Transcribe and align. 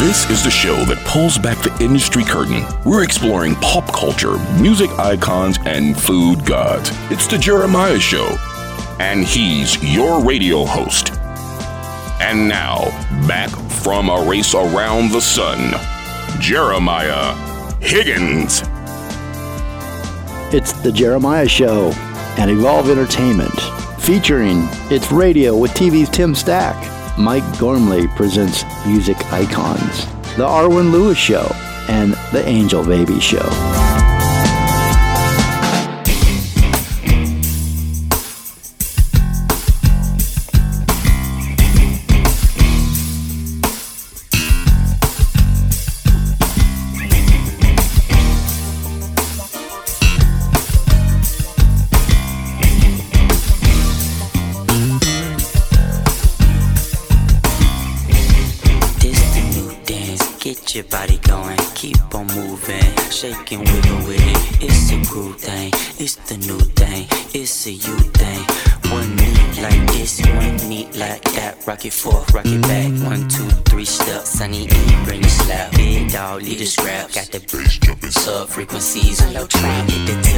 This 0.00 0.30
is 0.30 0.42
the 0.42 0.50
show 0.50 0.82
that 0.86 0.96
pulls 1.04 1.36
back 1.36 1.58
the 1.58 1.84
industry 1.84 2.24
curtain. 2.24 2.64
We're 2.86 3.04
exploring 3.04 3.54
pop 3.56 3.92
culture, 3.92 4.38
music 4.58 4.90
icons, 4.92 5.58
and 5.66 5.94
food 5.94 6.46
gods. 6.46 6.90
It's 7.10 7.26
the 7.26 7.36
Jeremiah 7.36 8.00
Show. 8.00 8.38
And 8.98 9.24
he's 9.24 9.76
your 9.94 10.24
radio 10.24 10.64
host. 10.64 11.12
And 12.18 12.48
now, 12.48 12.86
back 13.28 13.50
from 13.82 14.08
a 14.08 14.24
race 14.26 14.54
around 14.54 15.10
the 15.10 15.20
sun, 15.20 15.74
Jeremiah 16.40 17.34
Higgins. 17.82 18.62
It's 20.50 20.72
the 20.80 20.92
Jeremiah 20.92 21.46
Show 21.46 21.92
and 22.38 22.50
Evolve 22.50 22.88
Entertainment, 22.88 23.60
featuring 24.00 24.66
It's 24.90 25.12
Radio 25.12 25.58
with 25.58 25.72
TV's 25.72 26.08
Tim 26.08 26.34
Stack. 26.34 26.89
Mike 27.20 27.58
Gormley 27.58 28.08
presents 28.08 28.64
Music 28.86 29.18
Icons, 29.30 30.06
The 30.36 30.46
Arwen 30.46 30.90
Lewis 30.90 31.18
Show, 31.18 31.46
and 31.86 32.14
The 32.32 32.42
Angel 32.46 32.82
Baby 32.82 33.20
Show. 33.20 33.89
It 71.90 71.94
forth, 71.94 72.32
rock 72.32 72.46
it 72.46 72.62
back. 72.62 72.90
One, 73.04 73.28
two, 73.28 73.48
three 73.68 73.84
step. 73.84 74.22
Sunny 74.24 74.64
E, 74.64 75.04
bring 75.04 75.22
the 75.22 75.28
slap. 75.28 75.72
Big 75.72 76.12
dog, 76.12 76.42
lead 76.42 76.58
the 76.58 76.66
scrap. 76.66 77.12
Got 77.12 77.26
the 77.32 77.40
bass 77.40 77.78
jumping, 77.78 78.10
sub 78.10 78.48
frequencies 78.48 79.20
low 79.34 79.46
trying 79.46 79.88
Hit 79.88 80.06
the 80.06 80.29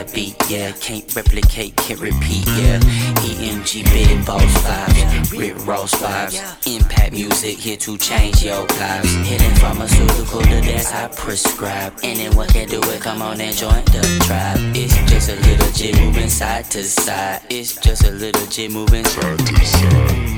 yeah, 0.00 0.14
beat, 0.14 0.50
yeah. 0.50 0.72
Can't 0.72 1.14
replicate, 1.14 1.76
can't 1.76 2.00
repeat, 2.00 2.46
yeah. 2.46 2.80
EMG, 3.20 3.84
big 3.84 4.24
boss 4.24 4.42
vibes, 4.42 5.38
Rick 5.38 5.66
Ross 5.66 5.94
vibes. 5.94 6.40
Impact 6.66 7.12
music 7.12 7.58
here 7.58 7.76
to 7.76 7.98
change 7.98 8.42
your 8.42 8.66
lives. 8.66 9.12
Hitting 9.28 9.54
pharmaceutical, 9.56 10.40
the 10.40 10.60
dance 10.62 10.92
I 10.92 11.08
prescribe. 11.08 11.92
Anyone 12.02 12.48
can 12.48 12.68
do 12.68 12.80
it, 12.82 13.00
come 13.00 13.22
on 13.22 13.40
and 13.40 13.54
join 13.56 13.84
the 13.86 14.22
tribe. 14.26 14.58
It's 14.74 14.96
just 15.10 15.28
a 15.28 15.36
little 15.36 15.72
jig 15.72 15.98
moving 16.00 16.28
side 16.28 16.64
to 16.70 16.82
side. 16.84 17.42
It's 17.50 17.76
just 17.76 18.04
a 18.04 18.10
little 18.10 18.46
jig 18.46 18.70
moving 18.70 19.04
side 19.04 19.38
to 19.38 19.66
side. 19.66 20.36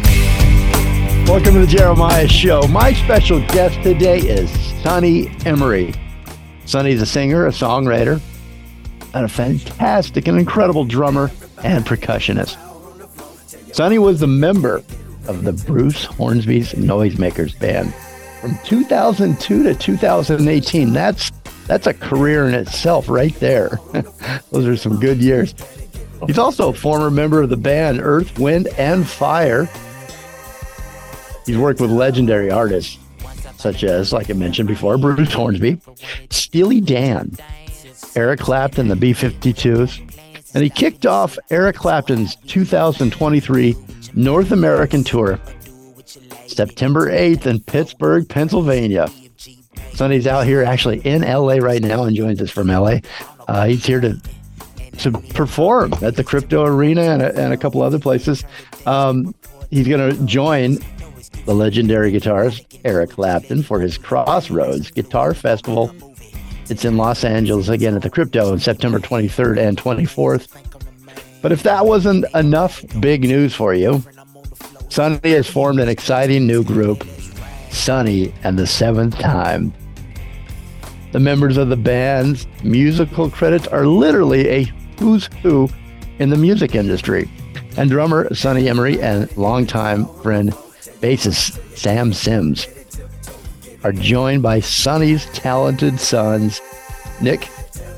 Welcome 1.29 1.55
to 1.55 1.61
the 1.61 1.67
Jeremiah 1.67 2.27
Show. 2.27 2.63
My 2.63 2.93
special 2.93 3.41
guest 3.47 3.81
today 3.83 4.19
is 4.19 4.51
Sonny 4.83 5.31
Emory. 5.47 5.95
Sonny's 6.65 7.01
a 7.01 7.07
singer, 7.07 7.47
a 7.47 7.51
songwriter, 7.51 8.21
and 9.15 9.25
a 9.25 9.29
fantastic 9.29 10.29
and 10.29 10.39
incredible 10.39 10.85
drummer 10.85 11.31
and 11.63 11.85
percussionist. 11.85 12.57
Sonny 13.75 13.99
was 13.99 14.23
a 14.23 14.27
member 14.27 14.83
of 15.27 15.45
the 15.45 15.53
Bruce 15.53 16.05
Hornsby's 16.05 16.73
Noisemakers 16.73 17.59
band 17.59 17.95
from 18.41 18.59
2002 18.65 19.63
to 19.63 19.75
2018. 19.75 20.93
That's 20.93 21.31
that's 21.67 21.87
a 21.87 21.95
career 21.95 22.49
in 22.49 22.55
itself 22.55 23.09
right 23.09 23.35
there. 23.37 23.79
Those 24.51 24.67
are 24.67 24.77
some 24.77 24.98
good 24.98 25.19
years. 25.19 25.55
He's 26.27 26.39
also 26.39 26.70
a 26.70 26.75
former 26.75 27.11
member 27.11 27.41
of 27.41 27.51
the 27.51 27.57
band 27.57 28.01
Earth, 28.03 28.39
Wind, 28.39 28.69
and 28.79 29.07
Fire. 29.07 29.69
He's 31.47 31.57
worked 31.59 31.81
with 31.81 31.91
legendary 31.91 32.51
artists 32.51 32.98
such 33.63 33.85
as, 33.85 34.13
like 34.13 34.29
I 34.29 34.33
mentioned 34.33 34.69
before, 34.69 34.98
Bruce 34.98 35.33
Hornsby, 35.33 35.81
Steely 36.31 36.81
Dan, 36.81 37.36
Eric 38.14 38.40
Clapton, 38.40 38.89
the 38.89 38.96
B 38.96 39.12
52s, 39.12 39.98
and 40.55 40.62
he 40.62 40.70
kicked 40.70 41.06
off 41.06 41.39
Eric 41.50 41.77
Clapton's 41.77 42.36
2023 42.46 43.77
North 44.14 44.52
American 44.52 45.02
tour 45.02 45.40
September 46.46 47.11
8th 47.11 47.46
in 47.46 47.61
Pittsburgh, 47.61 48.28
Pennsylvania. 48.28 49.08
Sonny's 49.95 50.27
out 50.27 50.46
here 50.46 50.62
actually 50.62 51.00
in 51.00 51.23
LA 51.23 51.55
right 51.55 51.83
now 51.83 52.05
and 52.05 52.17
joins 52.17 52.40
us 52.40 52.50
from 52.50 52.68
LA. 52.68 52.98
Uh, 53.48 53.67
he's 53.67 53.84
here 53.84 54.00
to 54.00 54.20
to 54.98 55.11
perform 55.11 55.92
at 56.02 56.17
the 56.17 56.24
Crypto 56.24 56.64
Arena 56.64 57.02
and 57.02 57.23
a, 57.23 57.34
and 57.34 57.52
a 57.52 57.56
couple 57.56 57.80
other 57.80 57.98
places. 57.98 58.44
Um, 58.86 59.34
he's 59.70 59.89
going 59.89 60.14
to 60.14 60.27
join 60.27 60.79
the 61.46 61.55
legendary 61.55 62.12
guitarist 62.12 62.80
Eric 62.84 63.11
Clapton 63.11 63.62
for 63.62 63.80
his 63.80 63.96
Crossroads 63.96 64.90
Guitar 64.90 65.34
Festival. 65.34 65.94
It's 66.73 66.87
in 66.87 66.97
Los 66.97 67.23
Angeles 67.23 67.69
again 67.69 67.95
at 67.97 68.01
the 68.01 68.09
Crypto 68.09 68.51
on 68.51 68.59
September 68.59 68.99
23rd 68.99 69.59
and 69.59 69.77
24th. 69.77 70.49
But 71.43 71.53
if 71.53 71.63
that 71.65 71.85
wasn't 71.85 72.25
enough 72.35 72.83
big 72.99 73.25
news 73.25 73.55
for 73.55 73.75
you, 73.75 74.03
Sonny 74.89 75.33
has 75.33 75.47
formed 75.47 75.81
an 75.81 75.91
exciting 75.91 76.47
new 76.47 76.65
group, 76.65 77.07
Sonny 77.69 78.33
and 78.43 78.59
the 78.59 78.67
Seventh 78.67 79.19
Time. 79.19 79.75
The 81.13 81.21
members 81.21 81.59
of 81.59 81.69
the 81.69 81.77
band's 81.77 82.47
musical 82.65 83.29
credits 83.29 83.67
are 83.67 83.87
literally 83.87 84.49
a 84.49 84.73
who's 84.99 85.27
who 85.43 85.69
in 86.21 86.31
the 86.31 86.39
music 86.39 86.75
industry. 86.75 87.31
And 87.77 87.91
drummer 87.91 88.35
Sonny 88.35 88.71
Emory 88.71 88.99
and 88.99 89.31
longtime 89.37 90.07
friend 90.23 90.53
bassist 91.03 91.77
Sam 91.77 92.15
Sims 92.15 92.67
are 93.85 93.93
joined 93.93 94.43
by 94.43 94.61
Sonny's 94.61 95.27
talented 95.27 95.98
sons, 95.98 96.61
Nic 97.20 97.41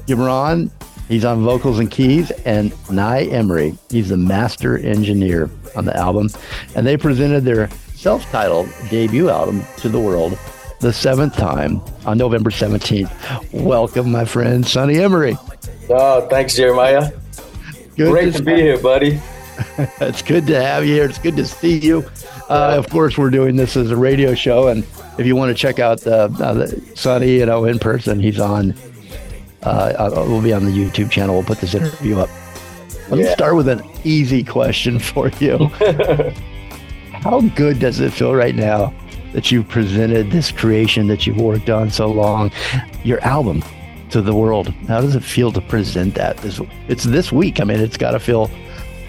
Gibran, 0.07 0.71
he's 1.09 1.25
on 1.25 1.43
vocals 1.43 1.79
and 1.79 1.91
keys, 1.91 2.31
and 2.45 2.73
Ni 2.91 3.31
Emory, 3.31 3.77
he's 3.91 4.09
the 4.09 4.17
master 4.17 4.79
engineer 4.79 5.51
on 5.77 5.85
the 5.85 5.97
album. 5.97 6.29
And 6.75 6.87
they 6.87 6.97
presented 6.97 7.45
their 7.45 7.69
self 7.95 8.23
titled 8.31 8.69
debut 8.91 9.29
album 9.29 9.63
to 9.79 9.89
the 9.89 10.01
world 10.01 10.39
the 10.81 10.93
seventh 10.93 11.35
time 11.35 11.81
on 12.05 12.19
November 12.19 12.51
17th. 12.51 13.53
Welcome, 13.53 14.13
my 14.13 14.25
friend, 14.25 14.67
Sonny 14.67 14.99
Emory. 14.99 15.37
Oh, 15.89 16.27
thanks, 16.29 16.55
Jeremiah. 16.57 17.11
Good 17.97 18.11
Great 18.11 18.33
to, 18.33 18.39
to 18.39 18.45
be 18.45 18.57
here, 18.57 18.79
buddy. 18.79 19.21
it's 20.01 20.21
good 20.21 20.47
to 20.49 20.61
have 20.61 20.85
you 20.85 20.95
here. 20.95 21.05
It's 21.05 21.19
good 21.19 21.37
to 21.37 21.47
see 21.47 21.79
you. 21.79 22.05
Uh, 22.49 22.75
of 22.77 22.91
course, 22.91 23.17
we're 23.17 23.31
doing 23.31 23.57
this 23.57 23.77
as 23.77 23.91
a 23.91 23.97
radio 23.97 24.35
show, 24.35 24.69
and 24.69 24.85
if 25.19 25.27
you 25.27 25.37
want 25.37 25.51
to 25.51 25.55
check 25.55 25.79
out 25.79 26.05
uh, 26.07 26.29
the 26.29 26.83
Sonny, 26.95 27.39
you 27.39 27.47
know, 27.47 27.65
in 27.65 27.79
person, 27.79 28.21
he's 28.21 28.41
on. 28.41 28.75
Uh, 29.63 29.95
uh, 29.99 30.25
we'll 30.29 30.43
be 30.43 30.53
on 30.53 30.65
the 30.65 30.71
YouTube 30.71 31.11
channel. 31.11 31.37
We'll 31.37 31.45
put 31.45 31.59
this 31.59 31.75
interview 31.75 32.19
up. 32.19 32.29
Let 33.09 33.19
yeah. 33.19 33.27
me 33.27 33.33
start 33.33 33.57
with 33.57 33.69
an 33.69 33.83
easy 34.05 34.45
question 34.45 34.99
for 34.99 35.29
you. 35.41 35.67
How 37.13 37.41
good 37.41 37.79
does 37.79 38.01
it 38.01 38.13
feel 38.13 38.35
right 38.35 38.55
now 38.55 38.93
that 39.33 39.51
you've 39.51 39.69
presented 39.69 40.31
this 40.31 40.53
creation 40.53 41.07
that 41.07 41.27
you've 41.27 41.39
worked 41.39 41.71
on 41.71 41.91
so 41.91 42.11
long, 42.11 42.51
your 43.03 43.21
album, 43.21 43.65
to 44.11 44.21
the 44.21 44.35
world? 44.35 44.69
How 44.89 45.01
does 45.01 45.17
it 45.17 45.25
feel 45.25 45.53
to 45.53 45.61
present 45.61 46.15
that? 46.17 46.37
This, 46.39 46.61
it's 46.89 47.05
this 47.05 47.33
week. 47.33 47.61
I 47.61 47.65
mean, 47.65 47.81
it's 47.81 47.97
got 47.97 48.11
to 48.13 48.21
feel. 48.21 48.51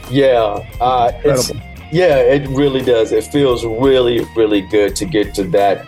Yeah, 0.09 0.65
uh, 0.79 1.11
it's 1.23 1.51
yeah, 1.91 2.17
it 2.17 2.47
really 2.49 2.81
does. 2.81 3.11
It 3.11 3.23
feels 3.25 3.65
really, 3.65 4.25
really 4.35 4.61
good 4.61 4.95
to 4.97 5.05
get 5.05 5.33
to 5.35 5.43
that 5.45 5.85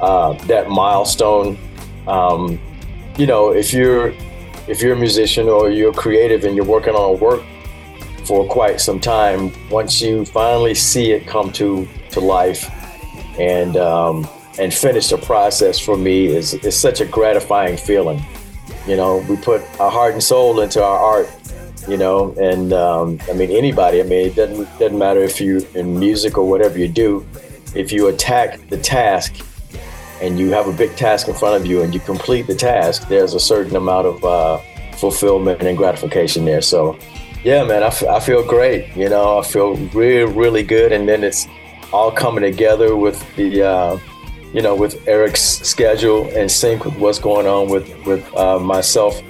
uh, 0.00 0.32
that 0.46 0.68
milestone. 0.68 1.58
Um, 2.06 2.60
you 3.16 3.26
know, 3.26 3.50
if 3.50 3.72
you're 3.72 4.14
if 4.66 4.80
you're 4.82 4.94
a 4.94 4.98
musician 4.98 5.48
or 5.48 5.70
you're 5.70 5.92
creative 5.92 6.44
and 6.44 6.54
you're 6.54 6.64
working 6.64 6.94
on 6.94 7.10
a 7.10 7.12
work 7.12 7.42
for 8.24 8.46
quite 8.46 8.80
some 8.80 9.00
time, 9.00 9.52
once 9.70 10.00
you 10.00 10.24
finally 10.24 10.74
see 10.74 11.12
it 11.12 11.26
come 11.26 11.52
to 11.52 11.88
to 12.10 12.20
life 12.20 12.70
and 13.38 13.76
um, 13.76 14.28
and 14.58 14.72
finish 14.72 15.08
the 15.08 15.18
process 15.18 15.78
for 15.78 15.96
me 15.96 16.26
is 16.26 16.54
is 16.54 16.78
such 16.78 17.00
a 17.00 17.04
gratifying 17.04 17.76
feeling. 17.76 18.24
You 18.86 18.96
know, 18.96 19.24
we 19.28 19.36
put 19.36 19.60
our 19.78 19.90
heart 19.90 20.14
and 20.14 20.22
soul 20.22 20.60
into 20.60 20.82
our 20.82 20.98
art 20.98 21.28
you 21.88 21.96
know 21.96 22.32
and 22.38 22.72
um, 22.72 23.18
i 23.28 23.32
mean 23.32 23.50
anybody 23.50 24.00
i 24.00 24.02
mean 24.02 24.26
it 24.26 24.36
doesn't 24.36 24.64
doesn't 24.78 24.98
matter 24.98 25.20
if 25.20 25.40
you 25.40 25.66
in 25.74 25.98
music 25.98 26.36
or 26.36 26.46
whatever 26.46 26.78
you 26.78 26.86
do 26.86 27.26
if 27.74 27.90
you 27.90 28.08
attack 28.08 28.68
the 28.68 28.76
task 28.76 29.34
and 30.20 30.38
you 30.38 30.50
have 30.50 30.66
a 30.66 30.72
big 30.72 30.94
task 30.96 31.28
in 31.28 31.34
front 31.34 31.60
of 31.60 31.66
you 31.66 31.82
and 31.82 31.94
you 31.94 32.00
complete 32.00 32.46
the 32.46 32.54
task 32.54 33.08
there's 33.08 33.34
a 33.34 33.40
certain 33.40 33.76
amount 33.76 34.06
of 34.06 34.24
uh, 34.24 34.58
fulfillment 34.96 35.62
and 35.62 35.76
gratification 35.76 36.44
there 36.44 36.62
so 36.62 36.98
yeah 37.44 37.64
man 37.64 37.82
I, 37.82 37.86
f- 37.86 38.04
I 38.04 38.20
feel 38.20 38.44
great 38.46 38.94
you 38.96 39.08
know 39.08 39.38
i 39.38 39.42
feel 39.42 39.76
really 39.88 40.30
really 40.32 40.62
good 40.62 40.92
and 40.92 41.08
then 41.08 41.24
it's 41.24 41.46
all 41.92 42.10
coming 42.10 42.42
together 42.42 42.96
with 42.96 43.24
the, 43.36 43.62
uh, 43.62 43.98
you 44.52 44.62
know, 44.62 44.74
with 44.74 45.06
Eric's 45.08 45.42
schedule 45.42 46.28
and 46.36 46.50
sync 46.50 46.84
with 46.84 46.96
what's 46.96 47.18
going 47.18 47.46
on 47.46 47.68
with 47.68 47.88
with 48.06 48.34
uh, 48.36 48.58
myself 48.58 49.20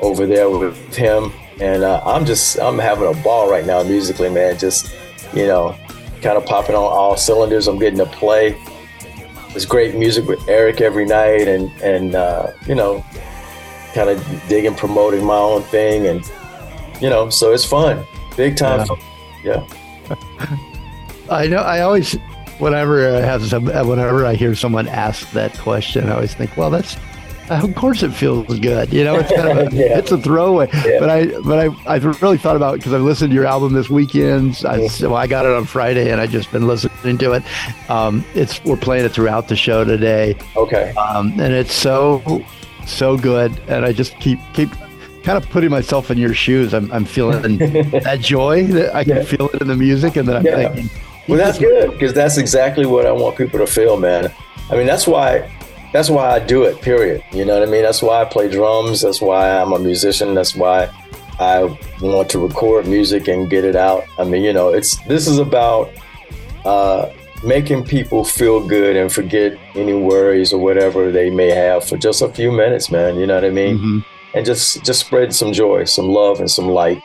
over 0.00 0.26
there 0.26 0.50
with 0.50 0.76
him. 0.94 1.32
And 1.60 1.82
uh, 1.82 2.02
I'm 2.04 2.24
just 2.26 2.58
I'm 2.60 2.78
having 2.78 3.08
a 3.08 3.22
ball 3.22 3.50
right 3.50 3.66
now 3.66 3.82
musically, 3.82 4.28
man. 4.28 4.58
Just 4.58 4.94
you 5.34 5.46
know, 5.46 5.76
kind 6.22 6.36
of 6.36 6.44
popping 6.44 6.74
on 6.74 6.82
all 6.82 7.16
cylinders. 7.16 7.68
I'm 7.68 7.78
getting 7.78 7.98
to 7.98 8.06
play. 8.06 8.58
It's 9.56 9.64
great 9.64 9.94
music 9.94 10.26
with 10.28 10.46
Eric 10.48 10.82
every 10.82 11.06
night, 11.06 11.48
and 11.48 11.72
and 11.82 12.14
uh, 12.14 12.52
you 12.66 12.74
know, 12.74 13.02
kind 13.94 14.10
of 14.10 14.48
digging, 14.48 14.74
promoting 14.74 15.24
my 15.24 15.38
own 15.38 15.62
thing, 15.62 16.06
and 16.06 16.22
you 17.00 17.08
know, 17.08 17.30
so 17.30 17.52
it's 17.52 17.64
fun, 17.64 18.04
big 18.36 18.56
time. 18.56 18.86
Yeah. 19.42 19.66
yeah. 20.08 20.16
I 21.30 21.46
know. 21.46 21.56
I 21.56 21.80
always, 21.80 22.12
whenever 22.58 23.16
I 23.16 23.20
have 23.20 23.44
some, 23.46 23.64
whenever 23.64 24.26
I 24.26 24.34
hear 24.34 24.54
someone 24.54 24.88
ask 24.88 25.30
that 25.30 25.58
question, 25.58 26.10
I 26.10 26.14
always 26.14 26.34
think, 26.34 26.56
well, 26.56 26.70
that's 26.70 26.96
of 27.50 27.74
course 27.74 28.02
it 28.02 28.10
feels 28.10 28.58
good. 28.58 28.92
You 28.92 29.04
know, 29.04 29.16
it's 29.16 29.32
kind 29.32 29.58
of 29.58 29.72
a, 29.72 29.76
yeah. 29.76 29.98
it's 29.98 30.12
a 30.12 30.18
throwaway. 30.18 30.68
Yeah. 30.72 30.98
But 31.00 31.10
I 31.10 31.26
but 31.40 31.58
I 31.58 31.94
I've 31.94 32.22
really 32.22 32.38
thought 32.38 32.56
about 32.56 32.76
because 32.76 32.92
I've 32.92 33.02
listened 33.02 33.30
to 33.30 33.34
your 33.34 33.46
album 33.46 33.72
this 33.72 33.88
weekend. 33.90 34.62
I, 34.66 34.86
so 34.88 35.14
I 35.14 35.26
got 35.26 35.46
it 35.46 35.52
on 35.52 35.64
Friday 35.64 36.10
and 36.10 36.20
I 36.20 36.26
just 36.26 36.50
been 36.52 36.66
listening 36.66 37.18
to 37.18 37.32
it. 37.32 37.90
Um, 37.90 38.24
it's 38.34 38.62
we're 38.64 38.76
playing 38.76 39.04
it 39.04 39.10
throughout 39.10 39.48
the 39.48 39.56
show 39.56 39.84
today. 39.84 40.36
Okay. 40.56 40.90
Um, 40.92 41.32
and 41.40 41.52
it's 41.52 41.74
so 41.74 42.44
so 42.86 43.16
good, 43.16 43.58
and 43.68 43.84
I 43.84 43.92
just 43.92 44.18
keep 44.20 44.38
keep 44.54 44.70
kind 45.22 45.36
of 45.42 45.48
putting 45.50 45.70
myself 45.70 46.10
in 46.10 46.18
your 46.18 46.34
shoes. 46.34 46.72
I'm 46.72 46.90
I'm 46.92 47.04
feeling 47.04 47.58
that 47.58 48.20
joy 48.20 48.64
that 48.64 48.94
I 48.94 49.04
can 49.04 49.16
yeah. 49.16 49.22
feel 49.24 49.48
it 49.52 49.60
in 49.60 49.68
the 49.68 49.76
music, 49.76 50.16
and 50.16 50.28
then 50.28 50.36
I'm 50.36 50.44
thinking. 50.44 50.90
Well, 51.28 51.38
that's 51.38 51.58
good 51.58 51.90
because 51.90 52.14
that's 52.14 52.38
exactly 52.38 52.86
what 52.86 53.04
I 53.04 53.10
want 53.10 53.36
people 53.36 53.58
to 53.58 53.66
feel, 53.66 53.96
man. 53.96 54.32
I 54.70 54.76
mean, 54.76 54.86
that's 54.86 55.06
why 55.08 55.50
that's 55.96 56.10
why 56.10 56.30
I 56.30 56.40
do 56.40 56.64
it, 56.64 56.82
period. 56.82 57.24
You 57.32 57.46
know 57.46 57.58
what 57.58 57.66
I 57.66 57.70
mean? 57.70 57.80
That's 57.80 58.02
why 58.02 58.20
I 58.20 58.26
play 58.26 58.50
drums. 58.50 59.00
That's 59.00 59.22
why 59.22 59.50
I'm 59.50 59.72
a 59.72 59.78
musician. 59.78 60.34
That's 60.34 60.54
why 60.54 60.90
I 61.40 61.64
want 62.02 62.28
to 62.30 62.38
record 62.38 62.86
music 62.86 63.28
and 63.28 63.48
get 63.48 63.64
it 63.64 63.76
out. 63.76 64.04
I 64.18 64.24
mean, 64.24 64.42
you 64.42 64.52
know, 64.52 64.68
it's 64.68 64.96
this 65.04 65.26
is 65.26 65.38
about 65.38 65.90
uh, 66.66 67.10
making 67.42 67.84
people 67.84 68.24
feel 68.24 68.66
good 68.66 68.94
and 68.94 69.10
forget 69.10 69.56
any 69.74 69.94
worries 69.94 70.52
or 70.52 70.60
whatever 70.60 71.10
they 71.10 71.30
may 71.30 71.50
have 71.50 71.88
for 71.88 71.96
just 71.96 72.20
a 72.20 72.28
few 72.28 72.52
minutes, 72.52 72.90
man. 72.90 73.16
You 73.16 73.26
know 73.26 73.36
what 73.36 73.46
I 73.46 73.50
mean? 73.50 73.78
Mm-hmm. 73.78 73.98
And 74.34 74.44
just 74.44 74.84
just 74.84 75.00
spread 75.00 75.34
some 75.34 75.54
joy, 75.54 75.84
some 75.84 76.10
love, 76.10 76.40
and 76.40 76.50
some 76.50 76.68
light. 76.68 77.00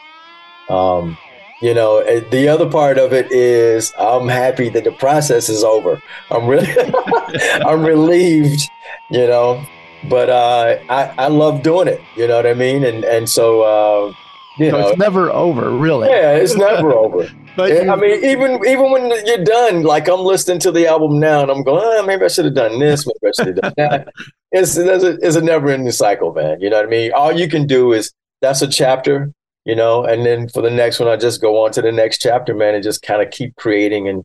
Um, 0.67 1.17
you 1.61 1.73
know 1.73 1.99
eh, 1.99 2.21
the 2.31 2.47
other 2.47 2.69
part 2.69 2.97
of 2.97 3.13
it 3.13 3.31
is 3.31 3.93
i'm 3.97 4.27
happy 4.27 4.67
that 4.69 4.83
the 4.83 4.91
process 4.91 5.47
is 5.47 5.63
over. 5.63 6.01
I'm 6.29 6.47
really 6.47 6.67
i'm 7.65 7.85
relieved 7.85 8.69
you 9.09 9.27
know 9.27 9.63
but 10.09 10.29
uh, 10.31 10.79
I, 10.89 11.13
I 11.17 11.27
love 11.27 11.61
doing 11.61 11.87
it 11.87 12.01
you 12.15 12.27
know 12.27 12.35
what 12.37 12.47
i 12.47 12.53
mean? 12.55 12.83
And 12.83 13.05
and 13.05 13.29
so 13.29 13.61
uh, 13.61 14.13
you 14.57 14.71
so 14.71 14.77
know. 14.77 14.87
it's 14.89 14.97
never 14.97 15.31
over 15.31 15.69
really. 15.69 16.09
Yeah 16.09 16.33
it's 16.33 16.55
never 16.55 16.91
over. 16.91 17.29
But 17.57 17.89
i 17.89 17.95
mean 17.97 18.23
even 18.23 18.65
even 18.65 18.91
when 18.91 19.11
you're 19.25 19.43
done 19.43 19.83
like 19.83 20.07
i'm 20.07 20.21
listening 20.21 20.59
to 20.59 20.71
the 20.71 20.87
album 20.87 21.19
now 21.19 21.41
and 21.41 21.51
i'm 21.51 21.63
going 21.63 21.81
oh, 21.83 22.05
maybe 22.05 22.23
i 22.23 22.29
should 22.29 22.45
have 22.45 22.55
done 22.55 22.79
this 22.79 23.05
maybe 23.05 23.27
i 23.27 23.31
should 23.35 23.47
have 23.47 23.61
done 23.61 23.73
that. 23.75 24.07
It's, 24.53 24.77
it's, 24.77 25.03
a, 25.03 25.17
it's 25.21 25.35
a 25.35 25.41
never 25.41 25.69
ending 25.69 25.91
cycle 25.91 26.33
man 26.33 26.61
you 26.61 26.69
know 26.69 26.77
what 26.77 26.85
i 26.85 26.89
mean? 26.89 27.11
All 27.13 27.33
you 27.33 27.49
can 27.49 27.67
do 27.67 27.91
is 27.91 28.13
that's 28.39 28.61
a 28.61 28.69
chapter 28.69 29.33
you 29.65 29.75
know, 29.75 30.03
and 30.03 30.25
then 30.25 30.49
for 30.49 30.61
the 30.61 30.71
next 30.71 30.99
one, 30.99 31.09
I 31.09 31.17
just 31.17 31.41
go 31.41 31.63
on 31.63 31.71
to 31.73 31.81
the 31.81 31.91
next 31.91 32.19
chapter, 32.19 32.53
man, 32.53 32.75
and 32.75 32.83
just 32.83 33.01
kind 33.01 33.21
of 33.21 33.31
keep 33.31 33.55
creating 33.55 34.07
and 34.07 34.23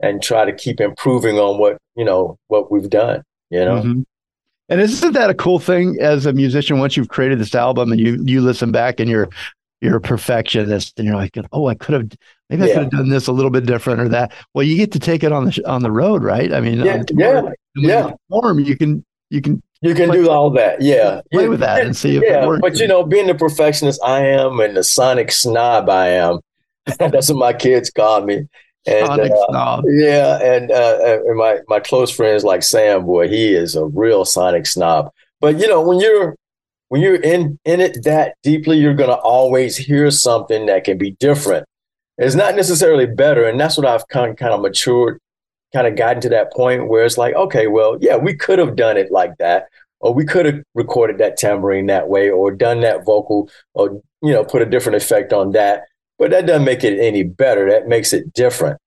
and 0.00 0.22
try 0.22 0.44
to 0.44 0.52
keep 0.52 0.80
improving 0.80 1.38
on 1.38 1.58
what 1.58 1.78
you 1.96 2.04
know 2.04 2.38
what 2.48 2.70
we've 2.70 2.88
done, 2.88 3.22
you 3.50 3.64
know. 3.64 3.82
Mm-hmm. 3.82 4.02
And 4.70 4.80
isn't 4.82 5.12
that 5.12 5.30
a 5.30 5.34
cool 5.34 5.58
thing 5.58 5.96
as 6.00 6.26
a 6.26 6.32
musician? 6.32 6.78
Once 6.78 6.96
you've 6.96 7.08
created 7.08 7.38
this 7.38 7.54
album 7.54 7.92
and 7.92 8.00
you 8.00 8.22
you 8.24 8.40
listen 8.40 8.70
back 8.70 9.00
and 9.00 9.10
you're 9.10 9.28
you're 9.80 9.96
a 9.96 10.00
perfectionist 10.00 10.98
and 10.98 11.06
you're 11.06 11.16
like, 11.16 11.36
oh, 11.52 11.66
I 11.66 11.74
could 11.74 11.94
have 11.94 12.10
maybe 12.50 12.64
I 12.64 12.66
could 12.68 12.82
have 12.84 12.90
done 12.90 13.08
this 13.08 13.28
a 13.28 13.32
little 13.32 13.50
bit 13.50 13.66
different 13.66 14.00
or 14.00 14.08
that. 14.08 14.32
Well, 14.54 14.64
you 14.64 14.76
get 14.76 14.92
to 14.92 14.98
take 14.98 15.22
it 15.22 15.32
on 15.32 15.46
the 15.46 15.62
on 15.66 15.82
the 15.82 15.90
road, 15.90 16.22
right? 16.22 16.52
I 16.52 16.60
mean, 16.60 16.80
yeah, 16.80 17.02
yeah, 17.14 17.42
yeah. 17.76 18.10
Perform, 18.28 18.60
you 18.60 18.76
can 18.76 19.04
you 19.30 19.40
can 19.40 19.62
you 19.80 19.94
can 19.94 20.10
do 20.10 20.28
all 20.28 20.50
that, 20.50 20.82
yeah. 20.82 21.20
Play 21.32 21.44
yeah. 21.44 21.48
with 21.48 21.60
that 21.60 21.86
and 21.86 21.96
see 21.96 22.16
if 22.16 22.22
yeah, 22.22 22.42
it 22.42 22.46
works. 22.46 22.60
But 22.60 22.80
you 22.80 22.88
know, 22.88 23.04
being 23.04 23.28
the 23.28 23.34
perfectionist 23.34 24.00
I 24.04 24.26
am 24.26 24.58
and 24.58 24.76
the 24.76 24.82
sonic 24.82 25.30
snob 25.30 25.88
I 25.88 26.08
am, 26.08 26.40
that's 26.98 27.28
what 27.28 27.38
my 27.38 27.52
kids 27.52 27.90
call 27.90 28.22
me. 28.22 28.48
And, 28.86 29.06
sonic 29.06 29.30
uh, 29.30 29.46
snob. 29.48 29.84
Yeah, 29.88 30.42
and, 30.42 30.70
uh, 30.70 31.20
and 31.24 31.36
my 31.36 31.60
my 31.68 31.78
close 31.78 32.10
friends 32.10 32.42
like 32.42 32.62
Sam, 32.62 33.06
boy, 33.06 33.28
he 33.28 33.54
is 33.54 33.76
a 33.76 33.84
real 33.84 34.24
sonic 34.24 34.66
snob. 34.66 35.12
But 35.40 35.60
you 35.60 35.68
know, 35.68 35.80
when 35.80 36.00
you're 36.00 36.34
when 36.88 37.00
you're 37.00 37.20
in 37.20 37.58
in 37.64 37.80
it 37.80 38.02
that 38.04 38.34
deeply, 38.42 38.78
you're 38.78 38.94
gonna 38.94 39.12
always 39.12 39.76
hear 39.76 40.10
something 40.10 40.66
that 40.66 40.84
can 40.84 40.98
be 40.98 41.12
different. 41.12 41.66
It's 42.16 42.34
not 42.34 42.56
necessarily 42.56 43.06
better, 43.06 43.44
and 43.44 43.60
that's 43.60 43.76
what 43.76 43.86
I've 43.86 44.08
kind 44.08 44.36
kind 44.36 44.52
of 44.52 44.60
matured 44.60 45.20
kind 45.72 45.86
of 45.86 45.96
gotten 45.96 46.20
to 46.22 46.28
that 46.30 46.52
point 46.52 46.88
where 46.88 47.04
it's 47.04 47.18
like, 47.18 47.34
okay, 47.34 47.66
well, 47.66 47.98
yeah, 48.00 48.16
we 48.16 48.34
could 48.34 48.58
have 48.58 48.76
done 48.76 48.96
it 48.96 49.10
like 49.10 49.36
that, 49.38 49.68
or 50.00 50.14
we 50.14 50.24
could 50.24 50.46
have 50.46 50.62
recorded 50.74 51.18
that 51.18 51.36
tambourine 51.36 51.86
that 51.86 52.08
way, 52.08 52.30
or 52.30 52.50
done 52.50 52.80
that 52.80 53.04
vocal, 53.04 53.50
or 53.74 54.00
you 54.22 54.32
know, 54.32 54.44
put 54.44 54.62
a 54.62 54.66
different 54.66 54.96
effect 54.96 55.32
on 55.32 55.52
that. 55.52 55.84
But 56.18 56.30
that 56.30 56.46
doesn't 56.46 56.64
make 56.64 56.84
it 56.84 56.98
any 56.98 57.22
better. 57.22 57.68
That 57.70 57.86
makes 57.86 58.12
it 58.12 58.32
different, 58.32 58.80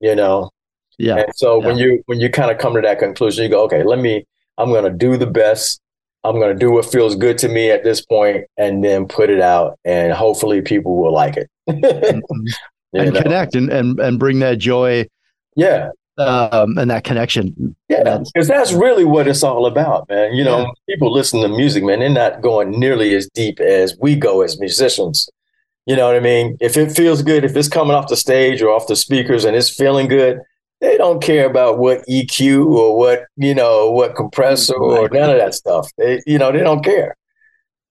you 0.00 0.14
know. 0.14 0.50
Yeah. 0.98 1.16
And 1.16 1.26
so 1.34 1.60
yeah. 1.60 1.66
when 1.66 1.78
you 1.78 2.02
when 2.06 2.20
you 2.20 2.30
kind 2.30 2.50
of 2.50 2.58
come 2.58 2.74
to 2.74 2.80
that 2.80 2.98
conclusion, 2.98 3.44
you 3.44 3.50
go, 3.50 3.64
okay, 3.64 3.82
let 3.82 3.98
me. 3.98 4.24
I'm 4.56 4.70
going 4.70 4.84
to 4.84 4.90
do 4.90 5.16
the 5.16 5.26
best. 5.26 5.80
I'm 6.24 6.34
going 6.40 6.52
to 6.52 6.58
do 6.58 6.72
what 6.72 6.84
feels 6.84 7.14
good 7.14 7.38
to 7.38 7.48
me 7.48 7.70
at 7.70 7.84
this 7.84 8.04
point, 8.04 8.44
and 8.56 8.82
then 8.82 9.06
put 9.06 9.30
it 9.30 9.40
out, 9.40 9.78
and 9.84 10.12
hopefully 10.12 10.62
people 10.62 10.96
will 10.96 11.12
like 11.12 11.36
it. 11.36 11.48
mm-hmm. 11.68 12.18
and 12.94 13.14
know? 13.14 13.22
connect 13.22 13.54
and, 13.54 13.70
and 13.70 13.98
and 14.00 14.18
bring 14.18 14.38
that 14.38 14.58
joy 14.58 15.06
yeah 15.56 15.90
um, 16.18 16.76
and 16.76 16.90
that 16.90 17.04
connection. 17.04 17.76
Yeah, 17.88 18.18
because 18.18 18.48
that's 18.48 18.72
really 18.72 19.04
what 19.04 19.28
it's 19.28 19.42
all 19.42 19.66
about, 19.66 20.08
man. 20.08 20.34
You 20.34 20.44
know, 20.44 20.60
yeah. 20.60 20.70
people 20.88 21.12
listen 21.12 21.40
to 21.42 21.48
music, 21.48 21.84
man. 21.84 22.00
They're 22.00 22.08
not 22.08 22.40
going 22.40 22.78
nearly 22.78 23.14
as 23.14 23.28
deep 23.28 23.60
as 23.60 23.96
we 24.00 24.16
go 24.16 24.42
as 24.42 24.58
musicians. 24.58 25.28
You 25.86 25.96
know 25.96 26.06
what 26.06 26.16
I 26.16 26.20
mean? 26.20 26.56
If 26.60 26.76
it 26.76 26.92
feels 26.92 27.22
good, 27.22 27.44
if 27.44 27.56
it's 27.56 27.68
coming 27.68 27.94
off 27.94 28.08
the 28.08 28.16
stage 28.16 28.60
or 28.60 28.70
off 28.70 28.88
the 28.88 28.96
speakers 28.96 29.44
and 29.44 29.56
it's 29.56 29.70
feeling 29.70 30.08
good, 30.08 30.40
they 30.80 30.96
don't 30.96 31.22
care 31.22 31.48
about 31.48 31.78
what 31.78 32.06
EQ 32.08 32.66
or 32.66 32.96
what 32.96 33.24
you 33.36 33.54
know 33.54 33.90
what 33.90 34.14
compressor 34.14 34.76
or 34.76 35.08
none 35.10 35.30
of 35.30 35.38
that 35.38 35.54
stuff. 35.54 35.90
They, 35.96 36.20
you 36.26 36.38
know, 36.38 36.52
they 36.52 36.60
don't 36.60 36.84
care. 36.84 37.16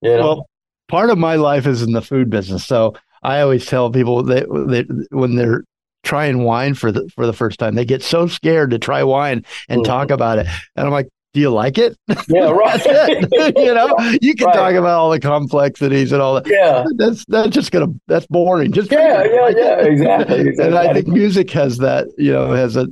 You 0.01 0.11
know. 0.11 0.19
Well, 0.19 0.49
part 0.89 1.09
of 1.09 1.17
my 1.17 1.35
life 1.35 1.65
is 1.65 1.81
in 1.81 1.93
the 1.93 2.01
food 2.01 2.29
business, 2.29 2.65
so 2.65 2.93
I 3.23 3.41
always 3.41 3.65
tell 3.65 3.89
people 3.89 4.23
that, 4.23 4.47
that 4.47 5.07
when 5.09 5.35
they're 5.35 5.63
trying 6.07 6.43
wine 6.43 6.73
for 6.73 6.91
the 6.91 7.07
for 7.09 7.25
the 7.25 7.33
first 7.33 7.59
time. 7.59 7.75
They 7.75 7.85
get 7.85 8.01
so 8.01 8.27
scared 8.27 8.71
to 8.71 8.79
try 8.79 9.03
wine 9.03 9.43
and 9.67 9.81
mm-hmm. 9.81 9.91
talk 9.91 10.09
about 10.09 10.39
it. 10.39 10.47
And 10.75 10.87
I'm 10.87 10.91
like, 10.91 11.09
do 11.33 11.41
you 11.41 11.49
like 11.49 11.77
it? 11.77 11.97
Yeah, 12.29 12.49
right. 12.49 12.83
you 13.57 13.73
know, 13.73 13.93
you 14.21 14.35
can 14.35 14.47
right. 14.47 14.55
talk 14.55 14.73
about 14.73 14.97
all 14.97 15.09
the 15.09 15.19
complexities 15.19 16.11
and 16.11 16.21
all 16.21 16.35
that. 16.35 16.47
Yeah, 16.47 16.85
that's 16.95 17.25
that's 17.25 17.49
just 17.49 17.71
gonna 17.71 17.93
that's 18.07 18.25
boring. 18.27 18.71
Just 18.71 18.91
yeah, 18.91 19.23
yeah, 19.23 19.49
yeah, 19.49 19.79
exactly, 19.79 20.39
exactly. 20.47 20.65
and 20.65 20.75
I 20.75 20.93
think 20.93 21.07
music 21.07 21.51
has 21.51 21.77
that. 21.79 22.07
You 22.17 22.33
know, 22.33 22.51
has 22.51 22.75
a 22.75 22.87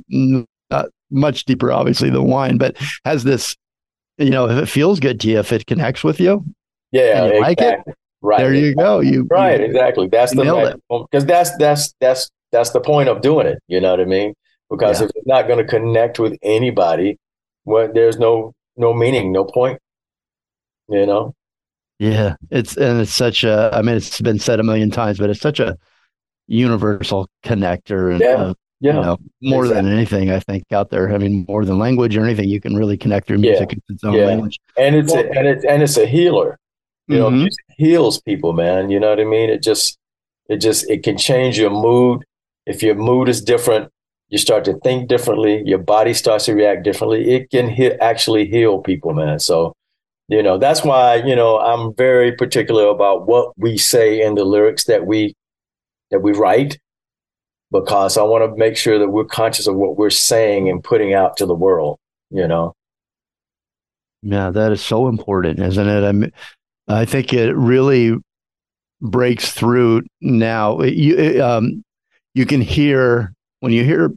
uh, 0.70 0.84
much 1.10 1.44
deeper, 1.44 1.72
obviously, 1.72 2.10
than 2.10 2.24
wine, 2.24 2.58
but 2.58 2.76
has 3.04 3.24
this. 3.24 3.56
You 4.18 4.30
know, 4.30 4.48
if 4.48 4.62
it 4.62 4.66
feels 4.66 5.00
good 5.00 5.20
to 5.20 5.28
you, 5.28 5.38
if 5.38 5.52
it 5.52 5.66
connects 5.66 6.02
with 6.02 6.20
you, 6.20 6.44
yeah, 6.92 7.26
you 7.26 7.32
exactly. 7.32 7.40
like 7.40 7.60
it. 7.60 7.94
Right. 8.22 8.38
There 8.38 8.54
you 8.54 8.74
go. 8.74 9.00
You 9.00 9.26
right. 9.30 9.60
You, 9.60 9.66
exactly. 9.66 10.08
That's 10.08 10.34
the 10.34 10.80
because 10.88 11.26
that's 11.26 11.56
that's 11.58 11.94
that's 12.00 12.30
that's 12.52 12.70
the 12.70 12.80
point 12.80 13.08
of 13.08 13.20
doing 13.20 13.46
it. 13.46 13.58
You 13.68 13.80
know 13.80 13.90
what 13.90 14.00
I 14.00 14.04
mean? 14.04 14.34
Because 14.70 15.00
yeah. 15.00 15.06
if 15.06 15.12
it's 15.14 15.26
not 15.26 15.46
going 15.46 15.58
to 15.58 15.64
connect 15.64 16.18
with 16.18 16.36
anybody, 16.42 17.18
well, 17.64 17.90
there's 17.92 18.18
no 18.18 18.52
no 18.76 18.92
meaning, 18.92 19.32
no 19.32 19.44
point. 19.44 19.78
You 20.88 21.06
know? 21.06 21.34
Yeah, 21.98 22.36
it's 22.50 22.76
and 22.76 23.00
it's 23.00 23.14
such 23.14 23.44
a. 23.44 23.70
I 23.72 23.82
mean, 23.82 23.96
it's 23.96 24.20
been 24.20 24.38
said 24.38 24.60
a 24.60 24.62
million 24.62 24.90
times, 24.90 25.18
but 25.18 25.30
it's 25.30 25.40
such 25.40 25.60
a 25.60 25.76
universal 26.46 27.28
connector. 27.44 28.12
And, 28.12 28.20
yeah. 28.20 28.34
Uh, 28.34 28.54
yeah. 28.80 28.96
You 28.96 29.00
know, 29.00 29.18
more 29.40 29.64
exactly. 29.64 29.88
than 29.88 29.96
anything, 29.96 30.30
I 30.30 30.40
think 30.40 30.64
out 30.70 30.90
there. 30.90 31.14
I 31.14 31.16
mean, 31.16 31.46
more 31.48 31.64
than 31.64 31.78
language 31.78 32.14
or 32.14 32.24
anything, 32.24 32.48
you 32.48 32.60
can 32.60 32.76
really 32.76 32.98
connect 32.98 33.30
your 33.30 33.38
music 33.38 33.72
yeah. 33.72 33.78
its 33.88 34.04
own 34.04 34.14
yeah. 34.14 34.26
language. 34.26 34.60
And 34.76 34.94
it's 34.94 35.14
well, 35.14 35.24
a, 35.24 35.30
and 35.30 35.48
it's 35.48 35.64
and 35.64 35.82
it's 35.82 35.96
a 35.96 36.06
healer. 36.06 36.58
You 37.08 37.14
mm-hmm. 37.14 37.22
know, 37.22 37.30
music 37.30 37.64
heals 37.78 38.20
people, 38.20 38.52
man. 38.52 38.90
You 38.90 39.00
know 39.00 39.08
what 39.08 39.20
I 39.20 39.24
mean? 39.24 39.48
It 39.48 39.62
just 39.62 39.98
it 40.50 40.58
just 40.58 40.90
it 40.90 41.02
can 41.02 41.16
change 41.16 41.58
your 41.58 41.70
mood. 41.70 42.24
If 42.66 42.82
your 42.82 42.96
mood 42.96 43.28
is 43.28 43.40
different, 43.40 43.90
you 44.28 44.38
start 44.38 44.64
to 44.64 44.74
think 44.80 45.08
differently. 45.08 45.62
Your 45.64 45.78
body 45.78 46.12
starts 46.12 46.46
to 46.46 46.54
react 46.54 46.82
differently. 46.82 47.30
It 47.34 47.50
can 47.50 47.68
hit, 47.68 47.96
actually 48.00 48.46
heal 48.46 48.80
people, 48.80 49.14
man. 49.14 49.38
So, 49.38 49.72
you 50.28 50.42
know, 50.42 50.58
that's 50.58 50.82
why 50.84 51.16
you 51.16 51.36
know 51.36 51.58
I'm 51.60 51.94
very 51.94 52.32
particular 52.32 52.86
about 52.88 53.28
what 53.28 53.52
we 53.56 53.78
say 53.78 54.20
in 54.20 54.34
the 54.34 54.44
lyrics 54.44 54.84
that 54.86 55.06
we 55.06 55.34
that 56.10 56.20
we 56.20 56.32
write. 56.32 56.78
because 57.70 58.16
I 58.16 58.22
want 58.22 58.44
to 58.44 58.56
make 58.58 58.76
sure 58.76 58.98
that 58.98 59.10
we're 59.10 59.24
conscious 59.24 59.66
of 59.66 59.76
what 59.76 59.96
we're 59.96 60.10
saying 60.10 60.68
and 60.68 60.82
putting 60.82 61.14
out 61.14 61.36
to 61.38 61.46
the 61.46 61.54
world, 61.54 61.98
you 62.30 62.46
know. 62.46 62.74
Yeah, 64.22 64.50
that 64.50 64.72
is 64.72 64.80
so 64.80 65.08
important, 65.08 65.60
isn't 65.60 65.88
it? 65.88 66.04
I 66.04 66.12
mean, 66.12 66.32
I 66.88 67.04
think 67.04 67.32
it 67.32 67.54
really 67.54 68.16
breaks 69.00 69.52
through 69.52 70.02
now. 70.20 70.80
You 70.82 71.42
um, 71.42 71.84
you 72.36 72.44
can 72.44 72.60
hear 72.60 73.32
when 73.60 73.72
you 73.72 73.82
hear 73.82 74.12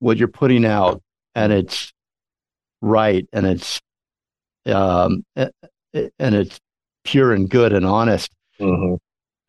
what 0.00 0.16
you're 0.16 0.26
putting 0.26 0.64
out, 0.64 1.00
and 1.36 1.52
it's 1.52 1.92
right, 2.82 3.26
and 3.32 3.46
it's 3.46 3.80
um, 4.66 5.24
and 5.36 6.34
it's 6.34 6.58
pure 7.04 7.32
and 7.32 7.48
good 7.48 7.72
and 7.72 7.86
honest. 7.86 8.32
Mm-hmm. 8.60 8.96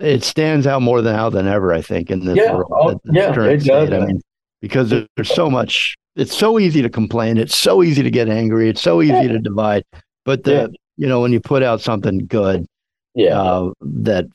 It 0.05 0.23
stands 0.23 0.67
out 0.67 0.83
more 0.83 1.01
than 1.01 1.15
now 1.15 1.31
than 1.31 1.47
ever, 1.47 1.73
I 1.73 1.81
think, 1.81 2.11
in 2.11 2.25
this 2.25 2.37
yeah. 2.37 2.53
world. 2.53 2.71
Oh, 2.71 2.99
yeah, 3.05 3.33
it 3.33 3.63
does. 3.63 3.91
I 3.91 4.05
mean, 4.05 4.21
because 4.61 4.91
there's 4.91 5.33
so 5.33 5.49
much. 5.49 5.95
It's 6.15 6.37
so 6.37 6.59
easy 6.59 6.83
to 6.83 6.89
complain. 6.89 7.37
It's 7.37 7.57
so 7.57 7.81
easy 7.81 8.03
to 8.03 8.11
get 8.11 8.29
angry. 8.29 8.69
It's 8.69 8.81
so 8.81 9.01
easy 9.01 9.13
yeah. 9.13 9.27
to 9.29 9.39
divide. 9.39 9.83
But 10.25 10.43
the 10.43 10.53
yeah. 10.53 10.67
you 10.97 11.07
know 11.07 11.21
when 11.21 11.33
you 11.33 11.39
put 11.39 11.63
out 11.63 11.81
something 11.81 12.27
good, 12.27 12.67
yeah, 13.15 13.41
uh, 13.41 13.71
that 13.81 14.27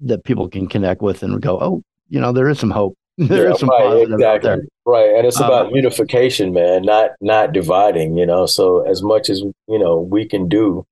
that 0.00 0.24
people 0.24 0.48
can 0.48 0.68
connect 0.68 1.02
with 1.02 1.22
and 1.22 1.42
go, 1.42 1.60
oh, 1.60 1.82
you 2.08 2.18
know, 2.18 2.32
there 2.32 2.48
is 2.48 2.58
some 2.58 2.70
hope. 2.70 2.96
There 3.28 3.48
yeah, 3.48 3.52
is 3.52 3.60
some 3.60 3.68
right, 3.68 3.84
positive 3.84 4.12
exactly. 4.14 4.48
there. 4.48 4.60
Right, 4.86 5.14
and 5.16 5.26
it's 5.26 5.38
about 5.38 5.66
um, 5.66 5.74
unification, 5.74 6.52
man, 6.52 6.82
not 6.82 7.10
not 7.20 7.52
dividing. 7.52 8.16
You 8.16 8.26
know, 8.26 8.46
so 8.46 8.80
as 8.86 9.02
much 9.02 9.28
as 9.28 9.40
you 9.40 9.78
know 9.78 9.98
we 9.98 10.26
can 10.26 10.48
do 10.48 10.86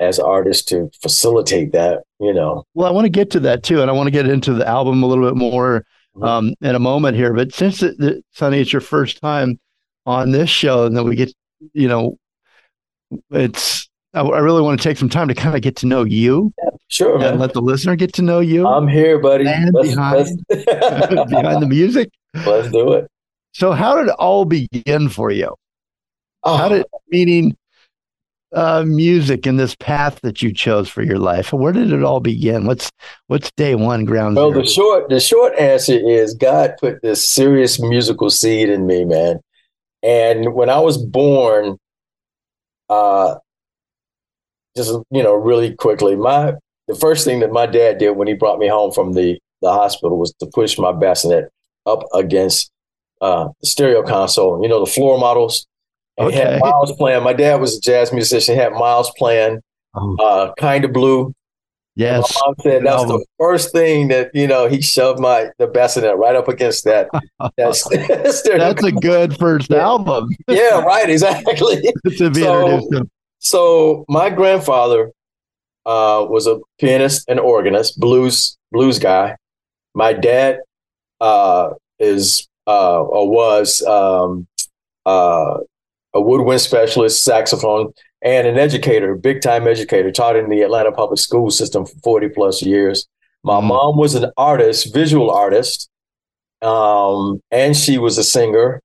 as 0.00 0.18
artists 0.18 0.64
to 0.64 0.90
facilitate 1.00 1.72
that, 1.72 2.02
you 2.20 2.34
know. 2.34 2.64
Well, 2.74 2.88
I 2.88 2.90
want 2.90 3.04
to 3.04 3.10
get 3.10 3.30
to 3.30 3.40
that 3.40 3.62
too, 3.62 3.80
and 3.80 3.90
I 3.90 3.94
want 3.94 4.08
to 4.08 4.10
get 4.10 4.26
into 4.26 4.52
the 4.52 4.66
album 4.66 5.02
a 5.02 5.06
little 5.06 5.24
bit 5.24 5.36
more 5.36 5.84
mm-hmm. 6.16 6.24
um, 6.24 6.54
in 6.60 6.74
a 6.74 6.80
moment 6.80 7.16
here. 7.16 7.32
But 7.32 7.54
since 7.54 7.82
it, 7.82 7.98
it, 8.00 8.24
Sonny, 8.32 8.60
it's 8.60 8.72
your 8.72 8.80
first 8.80 9.20
time 9.20 9.58
on 10.06 10.32
this 10.32 10.50
show, 10.50 10.86
and 10.86 10.96
then 10.96 11.08
we 11.08 11.16
get, 11.16 11.32
you 11.72 11.88
know, 11.88 12.16
it's 13.30 13.88
I, 14.14 14.20
I 14.20 14.38
really 14.38 14.62
want 14.62 14.80
to 14.80 14.88
take 14.88 14.96
some 14.96 15.08
time 15.08 15.28
to 15.28 15.34
kind 15.34 15.54
of 15.54 15.62
get 15.62 15.76
to 15.76 15.86
know 15.86 16.04
you. 16.04 16.52
Sure, 16.88 17.20
and 17.20 17.40
let 17.40 17.52
the 17.52 17.62
listener 17.62 17.96
get 17.96 18.12
to 18.14 18.22
know 18.22 18.40
you. 18.40 18.66
I'm 18.66 18.86
here, 18.86 19.18
buddy. 19.18 19.46
And 19.46 19.72
behind, 19.72 20.28
behind 20.48 21.62
the 21.62 21.66
music. 21.68 22.10
Let's 22.46 22.70
do 22.70 22.92
it. 22.92 23.10
So, 23.52 23.72
how 23.72 23.96
did 23.96 24.08
it 24.08 24.14
all 24.18 24.44
begin 24.44 25.08
for 25.08 25.30
you? 25.30 25.54
Oh. 26.44 26.56
How 26.56 26.68
did 26.68 26.84
meaning 27.08 27.56
uh, 28.52 28.84
music 28.86 29.46
and 29.46 29.58
this 29.58 29.74
path 29.74 30.20
that 30.22 30.42
you 30.42 30.52
chose 30.52 30.88
for 30.88 31.02
your 31.02 31.18
life? 31.18 31.52
Where 31.52 31.72
did 31.72 31.92
it 31.92 32.02
all 32.02 32.20
begin? 32.20 32.66
What's 32.66 32.90
what's 33.26 33.50
day 33.52 33.74
one 33.74 34.04
ground? 34.04 34.36
Well, 34.36 34.50
zero? 34.50 34.62
the 34.62 34.68
short 34.68 35.08
the 35.08 35.20
short 35.20 35.58
answer 35.58 35.94
is 35.94 36.34
God 36.34 36.74
put 36.80 37.02
this 37.02 37.28
serious 37.28 37.80
musical 37.80 38.30
seed 38.30 38.68
in 38.68 38.86
me, 38.86 39.04
man. 39.04 39.40
And 40.02 40.54
when 40.54 40.68
I 40.68 40.80
was 40.80 40.98
born, 40.98 41.78
uh, 42.90 43.36
just 44.76 44.92
you 45.10 45.22
know, 45.22 45.34
really 45.34 45.74
quickly, 45.74 46.16
my 46.16 46.54
the 46.88 46.94
first 46.94 47.24
thing 47.24 47.40
that 47.40 47.52
my 47.52 47.66
dad 47.66 47.98
did 47.98 48.12
when 48.12 48.28
he 48.28 48.34
brought 48.34 48.58
me 48.58 48.68
home 48.68 48.92
from 48.92 49.12
the 49.12 49.38
the 49.62 49.72
hospital 49.72 50.18
was 50.18 50.32
to 50.40 50.46
push 50.46 50.78
my 50.78 50.92
bassinet 50.92 51.50
up 51.86 52.04
against 52.12 52.70
uh, 53.20 53.48
the 53.60 53.66
stereo 53.66 54.02
console. 54.02 54.62
You 54.62 54.68
know, 54.68 54.84
the 54.84 54.90
floor 54.90 55.18
models. 55.18 55.66
And 56.16 56.28
okay. 56.28 56.52
had 56.52 56.60
Miles 56.60 56.92
playing. 56.92 57.24
My 57.24 57.32
dad 57.32 57.60
was 57.60 57.78
a 57.78 57.80
jazz 57.80 58.12
musician. 58.12 58.54
He 58.54 58.60
had 58.60 58.72
Miles 58.72 59.10
playing 59.16 59.60
oh. 59.94 60.16
uh, 60.16 60.52
Kind 60.60 60.84
of 60.84 60.92
Blue. 60.92 61.34
Yes. 61.96 62.14
And 62.14 62.22
my 62.22 62.46
mom 62.46 62.54
said 62.62 62.84
that's 62.84 63.04
the 63.04 63.26
first 63.38 63.72
thing 63.72 64.08
that, 64.08 64.30
you 64.32 64.46
know, 64.46 64.68
he 64.68 64.80
shoved 64.80 65.18
my 65.18 65.50
the 65.58 65.66
bassinet 65.66 66.16
right 66.16 66.36
up 66.36 66.46
against 66.46 66.84
that. 66.84 67.08
That's, 67.56 67.88
that's 68.46 68.84
a 68.84 68.92
good 68.92 69.36
first 69.38 69.70
album. 69.72 70.28
yeah, 70.48 70.80
right, 70.80 71.08
exactly. 71.08 71.82
to 72.16 72.30
be 72.30 72.42
so, 72.42 72.68
introduced 72.68 73.10
so 73.44 74.06
my 74.08 74.30
grandfather 74.30 75.12
uh, 75.84 76.24
was 76.28 76.46
a 76.46 76.60
pianist 76.80 77.28
and 77.28 77.38
organist, 77.38 78.00
blues 78.00 78.56
blues 78.72 78.98
guy. 78.98 79.36
My 79.94 80.14
dad 80.14 80.60
uh, 81.20 81.70
is 81.98 82.48
uh, 82.66 83.02
or 83.02 83.28
was 83.28 83.82
um, 83.82 84.46
uh, 85.04 85.58
a 86.14 86.20
woodwind 86.20 86.62
specialist, 86.62 87.22
saxophone, 87.22 87.92
and 88.22 88.46
an 88.46 88.58
educator, 88.58 89.14
big 89.14 89.42
time 89.42 89.68
educator, 89.68 90.10
taught 90.10 90.36
in 90.36 90.48
the 90.48 90.62
Atlanta 90.62 90.90
public 90.90 91.20
school 91.20 91.50
system 91.50 91.84
for 91.84 91.96
40 92.02 92.28
plus 92.30 92.62
years. 92.62 93.06
My 93.42 93.60
mm 93.60 93.68
mom 93.68 93.98
was 93.98 94.14
an 94.14 94.32
artist, 94.38 94.94
visual 94.94 95.30
artist, 95.30 95.90
um, 96.62 97.42
and 97.50 97.76
she 97.76 97.98
was 97.98 98.16
a 98.16 98.24
singer 98.24 98.80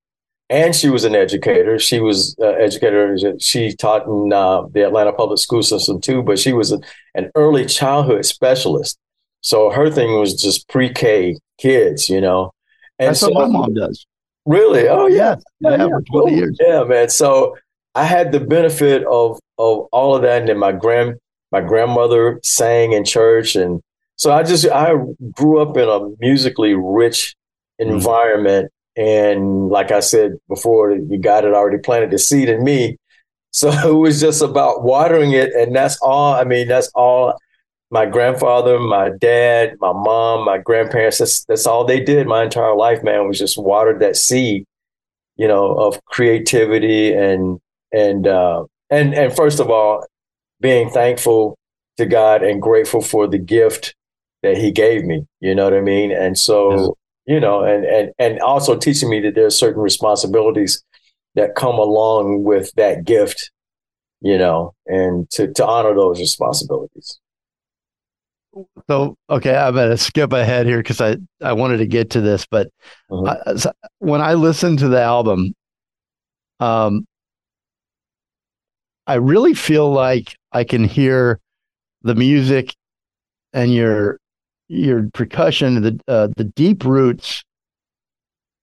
and 0.50 0.74
she 0.74 0.90
was 0.90 1.04
an 1.04 1.14
educator. 1.14 1.78
She 1.78 2.00
was 2.00 2.36
uh, 2.40 2.48
educator. 2.48 3.16
She 3.38 3.74
taught 3.74 4.06
in 4.06 4.32
uh, 4.32 4.62
the 4.72 4.82
Atlanta 4.84 5.12
public 5.12 5.38
school 5.38 5.62
system 5.62 6.00
too, 6.00 6.22
but 6.22 6.40
she 6.40 6.52
was 6.52 6.72
a, 6.72 6.80
an 7.14 7.30
early 7.36 7.64
childhood 7.64 8.26
specialist. 8.26 8.98
So 9.42 9.70
her 9.70 9.88
thing 9.88 10.18
was 10.18 10.34
just 10.34 10.68
pre-K 10.68 11.38
kids, 11.58 12.10
you 12.10 12.20
know. 12.20 12.52
And 12.98 13.10
That's 13.10 13.20
so, 13.20 13.30
what 13.30 13.48
my 13.48 13.58
mom 13.58 13.74
does. 13.74 14.04
Really? 14.44 14.88
Oh 14.88 15.06
yeah, 15.06 15.36
yeah, 15.60 15.76
yeah, 15.76 15.88
for 15.88 16.02
twenty 16.02 16.36
years. 16.36 16.58
Yeah, 16.60 16.82
man. 16.84 17.08
So 17.08 17.56
I 17.94 18.04
had 18.04 18.32
the 18.32 18.40
benefit 18.40 19.04
of 19.04 19.38
of 19.58 19.86
all 19.92 20.16
of 20.16 20.22
that, 20.22 20.40
and 20.40 20.48
then 20.48 20.58
my 20.58 20.72
grand 20.72 21.14
my 21.52 21.60
grandmother 21.60 22.40
sang 22.42 22.92
in 22.92 23.04
church, 23.04 23.54
and 23.54 23.80
so 24.16 24.32
I 24.32 24.42
just 24.42 24.66
I 24.66 24.94
grew 25.32 25.60
up 25.60 25.76
in 25.76 25.88
a 25.88 26.08
musically 26.18 26.74
rich 26.74 27.36
mm-hmm. 27.80 27.92
environment 27.92 28.72
and 29.00 29.70
like 29.70 29.92
I 29.92 30.00
said 30.00 30.36
before, 30.46 30.94
God 31.22 31.44
had 31.44 31.54
already 31.54 31.78
planted 31.78 32.10
the 32.10 32.18
seed 32.18 32.50
in 32.50 32.62
me. 32.62 32.98
So 33.50 33.70
it 33.88 33.94
was 33.94 34.20
just 34.20 34.42
about 34.42 34.82
watering 34.82 35.32
it. 35.32 35.54
And 35.54 35.74
that's 35.74 35.98
all. 36.02 36.34
I 36.34 36.44
mean, 36.44 36.68
that's 36.68 36.90
all 36.94 37.38
my 37.90 38.04
grandfather, 38.04 38.78
my 38.78 39.10
dad, 39.18 39.76
my 39.80 39.92
mom, 39.92 40.44
my 40.44 40.58
grandparents, 40.58 41.18
that's, 41.18 41.44
that's 41.46 41.66
all 41.66 41.84
they 41.84 41.98
did 41.98 42.26
my 42.26 42.44
entire 42.44 42.76
life, 42.76 43.02
man, 43.02 43.26
was 43.26 43.38
just 43.38 43.56
watered 43.56 44.00
that 44.00 44.16
seed, 44.16 44.64
you 45.36 45.48
know, 45.48 45.74
of 45.74 46.04
creativity 46.04 47.12
and, 47.12 47.58
and, 47.92 48.28
uh, 48.28 48.64
and, 48.90 49.14
and 49.14 49.34
first 49.34 49.58
of 49.58 49.70
all, 49.70 50.06
being 50.60 50.90
thankful 50.90 51.58
to 51.96 52.06
God 52.06 52.44
and 52.44 52.62
grateful 52.62 53.00
for 53.00 53.26
the 53.26 53.38
gift 53.38 53.94
that 54.42 54.56
he 54.56 54.70
gave 54.70 55.04
me. 55.04 55.26
You 55.40 55.54
know 55.54 55.64
what 55.64 55.74
I 55.74 55.80
mean? 55.80 56.12
And 56.12 56.38
so 56.38 56.96
you 57.26 57.40
know, 57.40 57.62
and 57.62 57.84
and 57.84 58.10
and 58.18 58.40
also 58.40 58.76
teaching 58.76 59.10
me 59.10 59.20
that 59.20 59.34
there 59.34 59.46
are 59.46 59.50
certain 59.50 59.82
responsibilities 59.82 60.82
that 61.34 61.54
come 61.54 61.76
along 61.76 62.44
with 62.44 62.72
that 62.76 63.04
gift, 63.04 63.50
you 64.20 64.38
know, 64.38 64.74
and 64.86 65.28
to 65.30 65.52
to 65.54 65.66
honor 65.66 65.94
those 65.94 66.18
responsibilities. 66.18 67.18
So 68.88 69.16
okay, 69.28 69.56
I'm 69.56 69.74
gonna 69.74 69.96
skip 69.96 70.32
ahead 70.32 70.66
here 70.66 70.78
because 70.78 71.00
I 71.00 71.16
I 71.42 71.52
wanted 71.52 71.78
to 71.78 71.86
get 71.86 72.10
to 72.10 72.20
this, 72.20 72.46
but 72.46 72.68
mm-hmm. 73.10 73.28
I, 73.28 73.54
so 73.54 73.72
when 73.98 74.20
I 74.20 74.34
listened 74.34 74.80
to 74.80 74.88
the 74.88 75.00
album, 75.00 75.54
um, 76.58 77.06
I 79.06 79.14
really 79.14 79.54
feel 79.54 79.90
like 79.90 80.36
I 80.52 80.64
can 80.64 80.84
hear 80.84 81.40
the 82.02 82.14
music 82.14 82.74
and 83.52 83.72
your 83.74 84.19
your 84.70 85.08
percussion, 85.12 85.82
the 85.82 86.00
uh, 86.06 86.28
the 86.36 86.44
deep 86.44 86.84
roots 86.84 87.42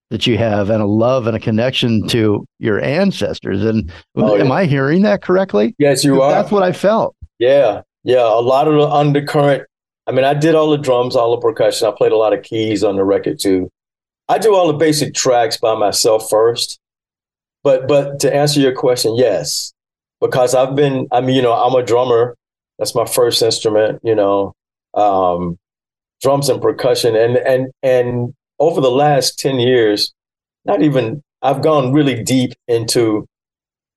that 0.09 0.25
you 0.25 0.37
have, 0.37 0.69
and 0.69 0.81
a 0.81 0.85
love 0.85 1.27
and 1.27 1.35
a 1.35 1.39
connection 1.39 2.07
to 2.07 2.45
your 2.59 2.81
ancestors. 2.81 3.63
And 3.63 3.91
oh, 4.15 4.37
am 4.37 4.47
yeah. 4.47 4.53
I 4.53 4.65
hearing 4.65 5.01
that 5.01 5.21
correctly? 5.21 5.75
Yes, 5.77 6.03
you 6.03 6.21
are. 6.21 6.31
That's 6.31 6.51
what 6.51 6.63
I 6.63 6.71
felt. 6.71 7.15
Yeah, 7.39 7.81
yeah. 8.03 8.23
A 8.23 8.41
lot 8.41 8.67
of 8.67 8.75
the 8.75 8.87
undercurrent. 8.87 9.67
I 10.07 10.11
mean, 10.13 10.23
I 10.23 10.33
did 10.33 10.55
all 10.55 10.71
the 10.71 10.77
drums, 10.77 11.15
all 11.15 11.31
the 11.31 11.41
percussion. 11.41 11.87
I 11.87 11.91
played 11.91 12.13
a 12.13 12.17
lot 12.17 12.33
of 12.33 12.41
keys 12.41 12.83
on 12.83 12.95
the 12.95 13.03
record 13.03 13.39
too. 13.39 13.69
I 14.29 14.37
do 14.37 14.55
all 14.55 14.67
the 14.67 14.77
basic 14.77 15.13
tracks 15.13 15.57
by 15.57 15.75
myself 15.75 16.29
first. 16.29 16.79
But 17.63 17.87
but 17.89 18.21
to 18.21 18.33
answer 18.33 18.61
your 18.61 18.73
question, 18.73 19.15
yes, 19.17 19.73
because 20.21 20.55
I've 20.55 20.75
been. 20.75 21.07
I 21.11 21.19
mean, 21.19 21.35
you 21.35 21.41
know, 21.41 21.53
I'm 21.53 21.75
a 21.75 21.85
drummer. 21.85 22.37
That's 22.79 22.95
my 22.95 23.05
first 23.05 23.41
instrument. 23.41 23.99
You 24.03 24.15
know, 24.15 24.53
um, 24.93 25.57
drums 26.21 26.49
and 26.49 26.61
percussion. 26.61 27.15
And 27.15 27.37
and 27.37 27.67
and 27.83 28.33
over 28.59 28.81
the 28.81 28.91
last 28.91 29.39
10 29.39 29.59
years 29.59 30.13
not 30.65 30.81
even 30.81 31.21
i've 31.41 31.61
gone 31.61 31.93
really 31.93 32.21
deep 32.23 32.53
into 32.67 33.25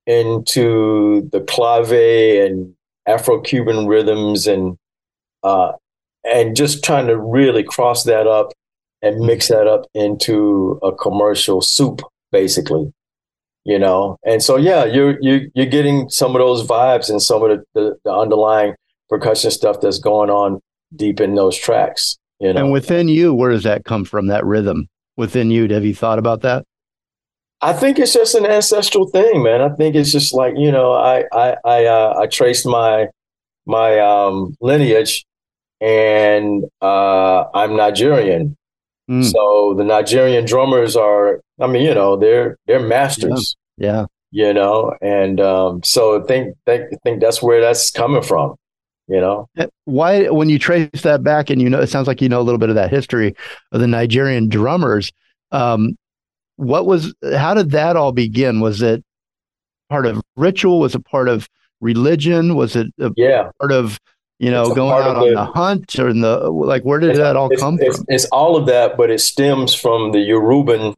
into 0.05 1.27
the 1.31 1.41
clave 1.41 1.91
and 1.91 2.73
afro-cuban 3.07 3.87
rhythms 3.87 4.47
and 4.47 4.77
uh 5.43 5.71
and 6.23 6.55
just 6.55 6.83
trying 6.83 7.07
to 7.07 7.17
really 7.17 7.63
cross 7.63 8.03
that 8.03 8.27
up 8.27 8.51
and 9.01 9.19
mix 9.19 9.47
that 9.47 9.67
up 9.67 9.85
into 9.93 10.79
a 10.83 10.91
commercial 10.91 11.61
soup 11.61 12.01
basically 12.31 12.91
you 13.63 13.77
know? 13.77 14.17
And 14.25 14.41
so 14.41 14.57
yeah 14.57 14.85
you're 14.85 15.17
you're, 15.21 15.41
you're 15.53 15.67
getting 15.67 16.09
some 16.09 16.35
of 16.35 16.39
those 16.39 16.65
vibes 16.65 17.09
and 17.09 17.21
some 17.21 17.43
of 17.43 17.49
the, 17.49 17.63
the, 17.73 17.95
the 18.05 18.11
underlying 18.11 18.73
percussion 19.09 19.51
stuff 19.51 19.81
that's 19.81 19.99
going 19.99 20.29
on 20.29 20.61
deep 20.95 21.19
in 21.19 21.35
those 21.35 21.57
tracks. 21.57 22.17
You 22.39 22.53
know? 22.53 22.61
And 22.61 22.71
within 22.71 23.07
you, 23.07 23.33
where 23.33 23.51
does 23.51 23.63
that 23.63 23.85
come 23.85 24.05
from? 24.05 24.27
That 24.27 24.45
rhythm? 24.45 24.87
within 25.21 25.51
you. 25.51 25.67
Have 25.69 25.85
you 25.85 25.95
thought 25.95 26.19
about 26.19 26.41
that? 26.41 26.65
I 27.61 27.73
think 27.73 27.99
it's 27.99 28.13
just 28.13 28.33
an 28.33 28.45
ancestral 28.45 29.07
thing, 29.07 29.43
man. 29.43 29.61
I 29.61 29.69
think 29.75 29.95
it's 29.95 30.11
just 30.11 30.33
like 30.33 30.55
you 30.57 30.71
know, 30.71 30.93
I 30.93 31.25
I 31.31 31.55
I, 31.63 31.85
uh, 31.85 32.19
I 32.19 32.27
traced 32.27 32.65
my 32.65 33.07
my 33.65 33.99
um, 33.99 34.55
lineage, 34.61 35.25
and 35.79 36.65
uh, 36.81 37.45
I'm 37.53 37.75
Nigerian. 37.75 38.57
Mm. 39.09 39.31
So 39.31 39.75
the 39.77 39.83
Nigerian 39.83 40.45
drummers 40.45 40.95
are, 40.95 41.41
I 41.59 41.67
mean, 41.67 41.83
you 41.83 41.93
know, 41.93 42.17
they're 42.17 42.57
they're 42.65 42.79
masters. 42.79 43.55
Yeah. 43.77 43.87
yeah. 43.87 44.05
You 44.33 44.53
know, 44.53 44.95
and 45.01 45.39
um, 45.41 45.83
so 45.83 46.23
think 46.23 46.55
think 46.65 46.89
think 47.03 47.21
that's 47.21 47.43
where 47.43 47.61
that's 47.61 47.91
coming 47.91 48.23
from. 48.23 48.55
You 49.07 49.19
know, 49.19 49.49
eh, 49.57 49.67
why 49.85 50.29
when 50.29 50.49
you 50.49 50.57
trace 50.57 51.01
that 51.01 51.23
back, 51.23 51.49
and 51.49 51.61
you 51.61 51.69
know, 51.69 51.79
it 51.79 51.87
sounds 51.87 52.07
like 52.07 52.21
you 52.21 52.29
know 52.29 52.39
a 52.39 52.43
little 52.43 52.59
bit 52.59 52.69
of 52.69 52.75
that 52.75 52.91
history 52.91 53.35
of 53.71 53.81
the 53.81 53.87
Nigerian 53.87 54.47
drummers. 54.47 55.11
Um, 55.51 55.97
what 56.55 56.85
was 56.85 57.13
how 57.35 57.53
did 57.53 57.71
that 57.71 57.95
all 57.95 58.11
begin? 58.11 58.59
Was 58.61 58.81
it 58.81 59.03
part 59.89 60.05
of 60.05 60.21
ritual? 60.35 60.79
Was 60.79 60.95
it 60.95 61.05
part 61.05 61.27
of 61.27 61.47
religion? 61.81 62.55
Was 62.55 62.75
it 62.75 62.87
yeah. 63.17 63.49
part 63.59 63.71
of 63.71 63.99
you 64.41 64.49
know 64.49 64.73
going 64.73 64.91
out 64.91 65.17
on 65.17 65.27
the, 65.27 65.35
the, 65.35 65.45
hunt 65.45 65.99
or 65.99 66.09
in 66.09 66.21
the 66.21 66.49
like 66.49 66.83
where 66.83 66.99
did 66.99 67.15
that 67.15 67.35
all 67.35 67.49
come 67.49 67.77
it's, 67.79 67.97
from? 67.97 68.05
it's 68.09 68.25
all 68.25 68.57
of 68.57 68.65
that 68.65 68.97
but 68.97 69.11
it 69.11 69.19
stems 69.19 69.73
from 69.73 70.11
the 70.11 70.17
yoruban 70.17 70.95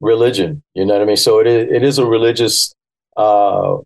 religion 0.00 0.62
you 0.74 0.86
know 0.86 0.94
what 0.94 1.02
i 1.02 1.04
mean? 1.04 1.16
So 1.16 1.40
it 1.40 1.48
is, 1.48 1.72
it 1.72 1.82
is 1.82 1.98
a 1.98 2.06
religious 2.06 2.72
uh 3.16 3.78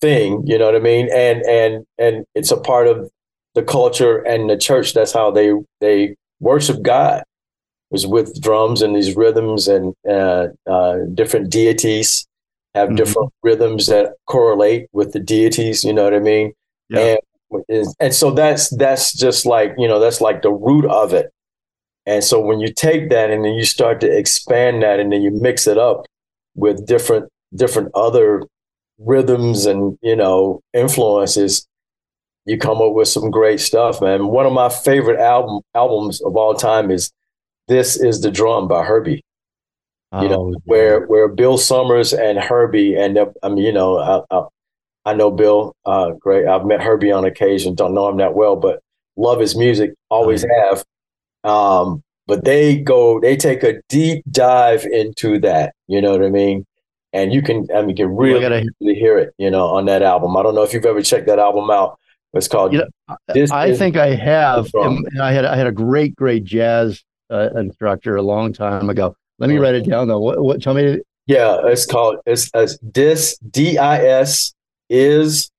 thing 0.00 0.42
you 0.46 0.56
know 0.58 0.66
what 0.66 0.76
i 0.76 0.78
mean 0.78 1.08
and 1.12 1.42
and 1.42 1.84
and 1.98 2.24
it's 2.34 2.50
a 2.50 2.56
part 2.56 2.86
of 2.86 3.10
the 3.54 3.62
culture 3.62 4.18
and 4.18 4.48
the 4.48 4.56
church 4.56 4.94
that's 4.94 5.12
how 5.12 5.30
they 5.30 5.52
they 5.80 6.14
worship 6.40 6.82
god 6.82 7.22
was 7.90 8.06
with 8.06 8.40
drums 8.40 8.82
and 8.82 8.94
these 8.94 9.16
rhythms 9.16 9.66
and 9.66 9.94
uh, 10.08 10.48
uh, 10.66 10.98
different 11.14 11.50
deities 11.50 12.26
have 12.74 12.88
mm-hmm. 12.88 12.96
different 12.96 13.32
rhythms 13.42 13.86
that 13.86 14.12
correlate 14.26 14.88
with 14.92 15.12
the 15.12 15.20
deities. 15.20 15.84
You 15.84 15.92
know 15.92 16.04
what 16.04 16.14
I 16.14 16.20
mean? 16.20 16.52
Yeah. 16.88 17.16
And 17.50 17.94
and 17.98 18.14
so 18.14 18.30
that's 18.30 18.68
that's 18.76 19.12
just 19.14 19.46
like 19.46 19.74
you 19.78 19.88
know 19.88 19.98
that's 19.98 20.20
like 20.20 20.42
the 20.42 20.52
root 20.52 20.84
of 20.84 21.14
it. 21.14 21.32
And 22.04 22.22
so 22.22 22.40
when 22.40 22.60
you 22.60 22.72
take 22.72 23.10
that 23.10 23.30
and 23.30 23.44
then 23.44 23.54
you 23.54 23.64
start 23.64 24.00
to 24.00 24.10
expand 24.10 24.82
that 24.82 25.00
and 25.00 25.12
then 25.12 25.22
you 25.22 25.30
mix 25.30 25.66
it 25.66 25.78
up 25.78 26.06
with 26.54 26.86
different 26.86 27.30
different 27.54 27.90
other 27.94 28.42
rhythms 28.98 29.66
and 29.66 29.98
you 30.02 30.16
know 30.16 30.60
influences, 30.72 31.66
you 32.44 32.58
come 32.58 32.80
up 32.80 32.92
with 32.92 33.08
some 33.08 33.30
great 33.30 33.60
stuff, 33.60 34.00
man. 34.00 34.28
One 34.28 34.46
of 34.46 34.52
my 34.52 34.68
favorite 34.68 35.20
album 35.20 35.60
albums 35.74 36.20
of 36.22 36.36
all 36.36 36.54
time 36.54 36.90
is 36.90 37.10
this 37.68 37.96
is 37.96 38.20
the 38.20 38.30
Drum 38.30 38.68
by 38.68 38.84
Herbie. 38.84 39.22
Oh, 40.10 40.22
you 40.22 40.28
know, 40.28 40.50
yeah. 40.50 40.58
where 40.64 41.06
where 41.06 41.28
Bill 41.28 41.58
Summers 41.58 42.12
and 42.12 42.38
Herbie 42.38 42.96
and 42.96 43.18
I 43.42 43.48
mean, 43.48 43.58
you 43.58 43.72
know, 43.72 43.98
I, 43.98 44.22
I, 44.34 44.46
I 45.04 45.14
know 45.14 45.30
Bill, 45.30 45.74
uh, 45.84 46.12
great. 46.12 46.46
I've 46.46 46.66
met 46.66 46.82
Herbie 46.82 47.12
on 47.12 47.24
occasion. 47.24 47.74
Don't 47.74 47.94
know 47.94 48.08
him 48.08 48.16
that 48.18 48.34
well, 48.34 48.56
but 48.56 48.80
love 49.16 49.40
his 49.40 49.56
music. 49.56 49.92
Always 50.10 50.44
oh, 50.44 50.48
have. 50.60 50.84
Um, 51.50 52.02
but 52.26 52.44
they 52.44 52.78
go, 52.78 53.20
they 53.20 53.36
take 53.36 53.62
a 53.62 53.80
deep 53.88 54.22
dive 54.30 54.84
into 54.84 55.38
that. 55.40 55.74
You 55.86 56.02
know 56.02 56.12
what 56.12 56.22
I 56.22 56.28
mean? 56.28 56.64
And 57.12 57.32
you 57.32 57.40
can, 57.42 57.66
I 57.74 57.80
mean, 57.80 57.90
you 57.90 57.96
can 57.96 58.14
really, 58.14 58.40
gotta, 58.40 58.66
really 58.80 58.98
hear 58.98 59.18
it. 59.18 59.34
You 59.38 59.50
know, 59.50 59.66
on 59.66 59.86
that 59.86 60.02
album. 60.02 60.36
I 60.36 60.42
don't 60.42 60.54
know 60.54 60.62
if 60.62 60.72
you've 60.72 60.84
ever 60.84 61.02
checked 61.02 61.26
that 61.26 61.38
album 61.38 61.70
out. 61.70 61.98
It's 62.34 62.48
called. 62.48 62.74
You 62.74 62.80
know, 62.80 63.16
I 63.50 63.74
think 63.74 63.96
I 63.96 64.14
have. 64.14 64.70
I 65.20 65.32
had 65.32 65.46
I 65.46 65.56
had 65.56 65.66
a 65.66 65.72
great 65.72 66.14
great 66.14 66.44
jazz 66.44 67.02
uh, 67.30 67.48
instructor 67.56 68.16
a 68.16 68.22
long 68.22 68.52
time 68.52 68.90
ago. 68.90 69.16
Let 69.38 69.48
me 69.48 69.56
write 69.56 69.74
it 69.74 69.88
down 69.88 70.08
though. 70.08 70.20
What, 70.20 70.42
what 70.42 70.62
tell 70.62 70.74
me? 70.74 71.00
Yeah, 71.26 71.60
it's 71.64 71.86
called 71.86 72.16
it's, 72.26 72.50
it's 72.54 72.76
dis 72.78 73.38
D 73.50 73.78
I 73.78 74.04
S 74.04 74.52
is 74.90 75.50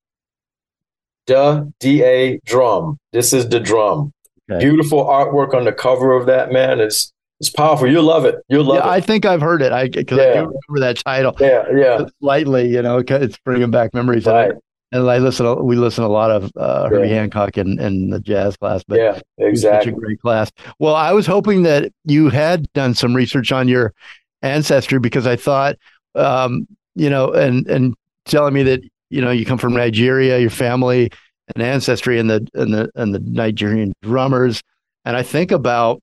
the 1.25 1.71
D 1.79 2.03
A 2.03 2.39
drum. 2.45 2.99
This 3.13 3.33
is 3.33 3.49
the 3.49 3.59
drum. 3.59 4.11
Okay. 4.51 4.59
Beautiful 4.63 5.05
artwork 5.05 5.53
on 5.55 5.65
the 5.65 5.71
cover 5.71 6.11
of 6.11 6.25
that 6.27 6.51
man. 6.51 6.79
It's 6.79 7.11
it's 7.39 7.49
powerful. 7.49 7.89
You'll 7.89 8.03
love 8.03 8.25
it. 8.25 8.35
You'll 8.49 8.65
love 8.65 8.83
yeah, 8.83 8.91
it. 8.91 8.95
I 8.97 9.01
think 9.01 9.25
I've 9.25 9.41
heard 9.41 9.61
it. 9.61 9.71
I 9.71 9.87
because 9.87 10.17
yeah. 10.17 10.23
I 10.23 10.33
do 10.33 10.39
remember 10.39 10.79
that 10.79 10.97
title. 10.97 11.35
Yeah, 11.39 11.63
yeah. 11.75 12.05
Slightly, 12.19 12.69
you 12.69 12.81
know, 12.81 13.03
it's 13.07 13.37
bringing 13.39 13.71
back 13.71 13.93
memories. 13.93 14.25
Right 14.25 14.53
and 14.91 15.09
I 15.09 15.19
listen. 15.19 15.65
We 15.65 15.75
listen 15.75 16.03
a 16.03 16.09
lot 16.09 16.31
of 16.31 16.51
uh, 16.55 16.89
Herbie 16.89 17.09
yeah. 17.09 17.15
Hancock 17.15 17.57
in, 17.57 17.79
in 17.79 18.09
the 18.09 18.19
jazz 18.19 18.57
class. 18.57 18.83
But 18.87 18.99
yeah, 18.99 19.19
exactly. 19.37 19.91
Such 19.91 19.97
a 19.97 19.99
great 19.99 20.19
class. 20.19 20.51
Well, 20.79 20.95
I 20.95 21.11
was 21.11 21.27
hoping 21.27 21.63
that 21.63 21.91
you 22.05 22.29
had 22.29 22.71
done 22.73 22.95
some 22.95 23.15
research 23.15 23.51
on 23.51 23.67
your 23.67 23.93
ancestry 24.41 24.99
because 24.99 25.27
I 25.27 25.35
thought, 25.35 25.75
um, 26.15 26.67
you 26.95 27.09
know, 27.09 27.31
and 27.31 27.67
and 27.67 27.93
telling 28.25 28.53
me 28.53 28.63
that 28.63 28.81
you 29.09 29.21
know 29.21 29.31
you 29.31 29.45
come 29.45 29.59
from 29.59 29.73
Nigeria, 29.73 30.39
your 30.39 30.49
family 30.49 31.11
and 31.53 31.63
ancestry, 31.63 32.19
and 32.19 32.29
the 32.29 32.47
and 32.55 32.73
the 32.73 32.89
and 32.95 33.13
the 33.13 33.19
Nigerian 33.19 33.93
drummers, 34.01 34.63
and 35.05 35.15
I 35.15 35.21
think 35.21 35.51
about 35.51 36.01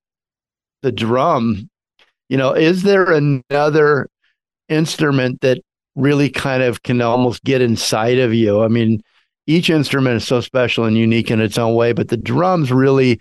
the 0.86 0.92
drum. 0.92 1.68
You 2.28 2.36
know, 2.36 2.52
is 2.52 2.82
there 2.82 3.12
another 3.12 4.08
instrument 4.68 5.40
that 5.40 5.58
really 5.96 6.28
kind 6.28 6.62
of 6.62 6.82
can 6.82 7.00
almost 7.00 7.42
get 7.42 7.60
inside 7.62 8.18
of 8.18 8.32
you. 8.32 8.62
I 8.62 8.68
mean, 8.68 9.02
each 9.46 9.70
instrument 9.70 10.16
is 10.16 10.26
so 10.26 10.40
special 10.40 10.84
and 10.84 10.96
unique 10.96 11.30
in 11.30 11.40
its 11.40 11.58
own 11.58 11.74
way, 11.74 11.92
but 11.92 12.08
the 12.08 12.16
drums 12.16 12.70
really 12.70 13.20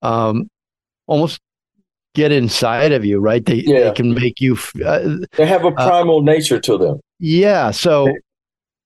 um, 0.00 0.48
almost 1.06 1.40
get 2.14 2.30
inside 2.30 2.92
of 2.92 3.04
you, 3.04 3.18
right? 3.18 3.44
They, 3.44 3.56
yeah. 3.56 3.84
they 3.84 3.92
can 3.92 4.14
make 4.14 4.40
you. 4.40 4.56
Uh, 4.84 5.16
they 5.36 5.46
have 5.46 5.64
a 5.64 5.68
uh, 5.68 5.72
primal 5.72 6.18
uh, 6.18 6.22
nature 6.22 6.60
to 6.60 6.78
them. 6.78 7.00
Yeah. 7.18 7.70
So, 7.72 8.06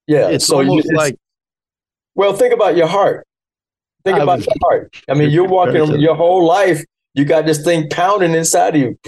yeah. 0.06 0.28
It's 0.28 0.46
so 0.46 0.58
almost 0.58 0.88
you, 0.88 0.96
like. 0.96 1.16
Well, 2.14 2.32
think 2.32 2.54
about 2.54 2.76
your 2.76 2.86
heart. 2.86 3.26
Think 4.04 4.18
I 4.18 4.22
about 4.22 4.38
was, 4.38 4.46
your 4.46 4.54
heart. 4.62 4.96
I 5.08 5.14
mean, 5.14 5.30
you're 5.30 5.48
walking 5.48 6.00
your 6.00 6.14
whole 6.14 6.46
life. 6.46 6.82
You 7.16 7.24
got 7.24 7.46
this 7.46 7.64
thing 7.64 7.88
pounding 7.88 8.34
inside 8.34 8.76
of 8.76 8.82
you. 8.82 8.98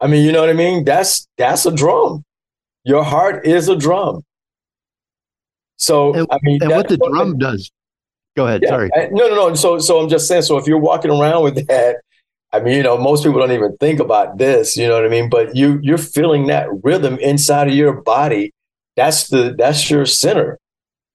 I 0.00 0.06
mean, 0.06 0.24
you 0.24 0.32
know 0.32 0.40
what 0.40 0.48
I 0.48 0.54
mean? 0.54 0.84
That's 0.84 1.28
that's 1.36 1.66
a 1.66 1.70
drum. 1.70 2.24
Your 2.84 3.04
heart 3.04 3.46
is 3.46 3.68
a 3.68 3.76
drum. 3.76 4.22
So 5.76 6.14
and, 6.14 6.26
I 6.30 6.38
mean, 6.42 6.62
and 6.62 6.70
what 6.70 6.88
the 6.88 6.96
drum 6.96 7.32
what, 7.32 7.38
does. 7.38 7.70
Go 8.36 8.46
ahead. 8.46 8.62
Yeah, 8.62 8.70
sorry. 8.70 8.90
I, 8.96 9.08
no, 9.12 9.28
no, 9.28 9.34
no. 9.34 9.54
So, 9.54 9.78
so 9.78 10.00
I'm 10.00 10.08
just 10.08 10.26
saying. 10.26 10.42
So 10.42 10.56
if 10.56 10.66
you're 10.66 10.78
walking 10.78 11.10
around 11.10 11.44
with 11.44 11.66
that, 11.66 11.96
I 12.52 12.60
mean, 12.60 12.76
you 12.76 12.82
know, 12.82 12.96
most 12.96 13.22
people 13.22 13.38
don't 13.38 13.52
even 13.52 13.76
think 13.76 14.00
about 14.00 14.38
this. 14.38 14.78
You 14.78 14.88
know 14.88 14.94
what 14.94 15.04
I 15.04 15.08
mean? 15.08 15.28
But 15.28 15.54
you 15.54 15.78
you're 15.82 15.98
feeling 15.98 16.46
that 16.46 16.68
rhythm 16.82 17.18
inside 17.18 17.68
of 17.68 17.74
your 17.74 18.00
body. 18.00 18.54
That's 18.96 19.28
the 19.28 19.54
that's 19.58 19.90
your 19.90 20.06
center. 20.06 20.58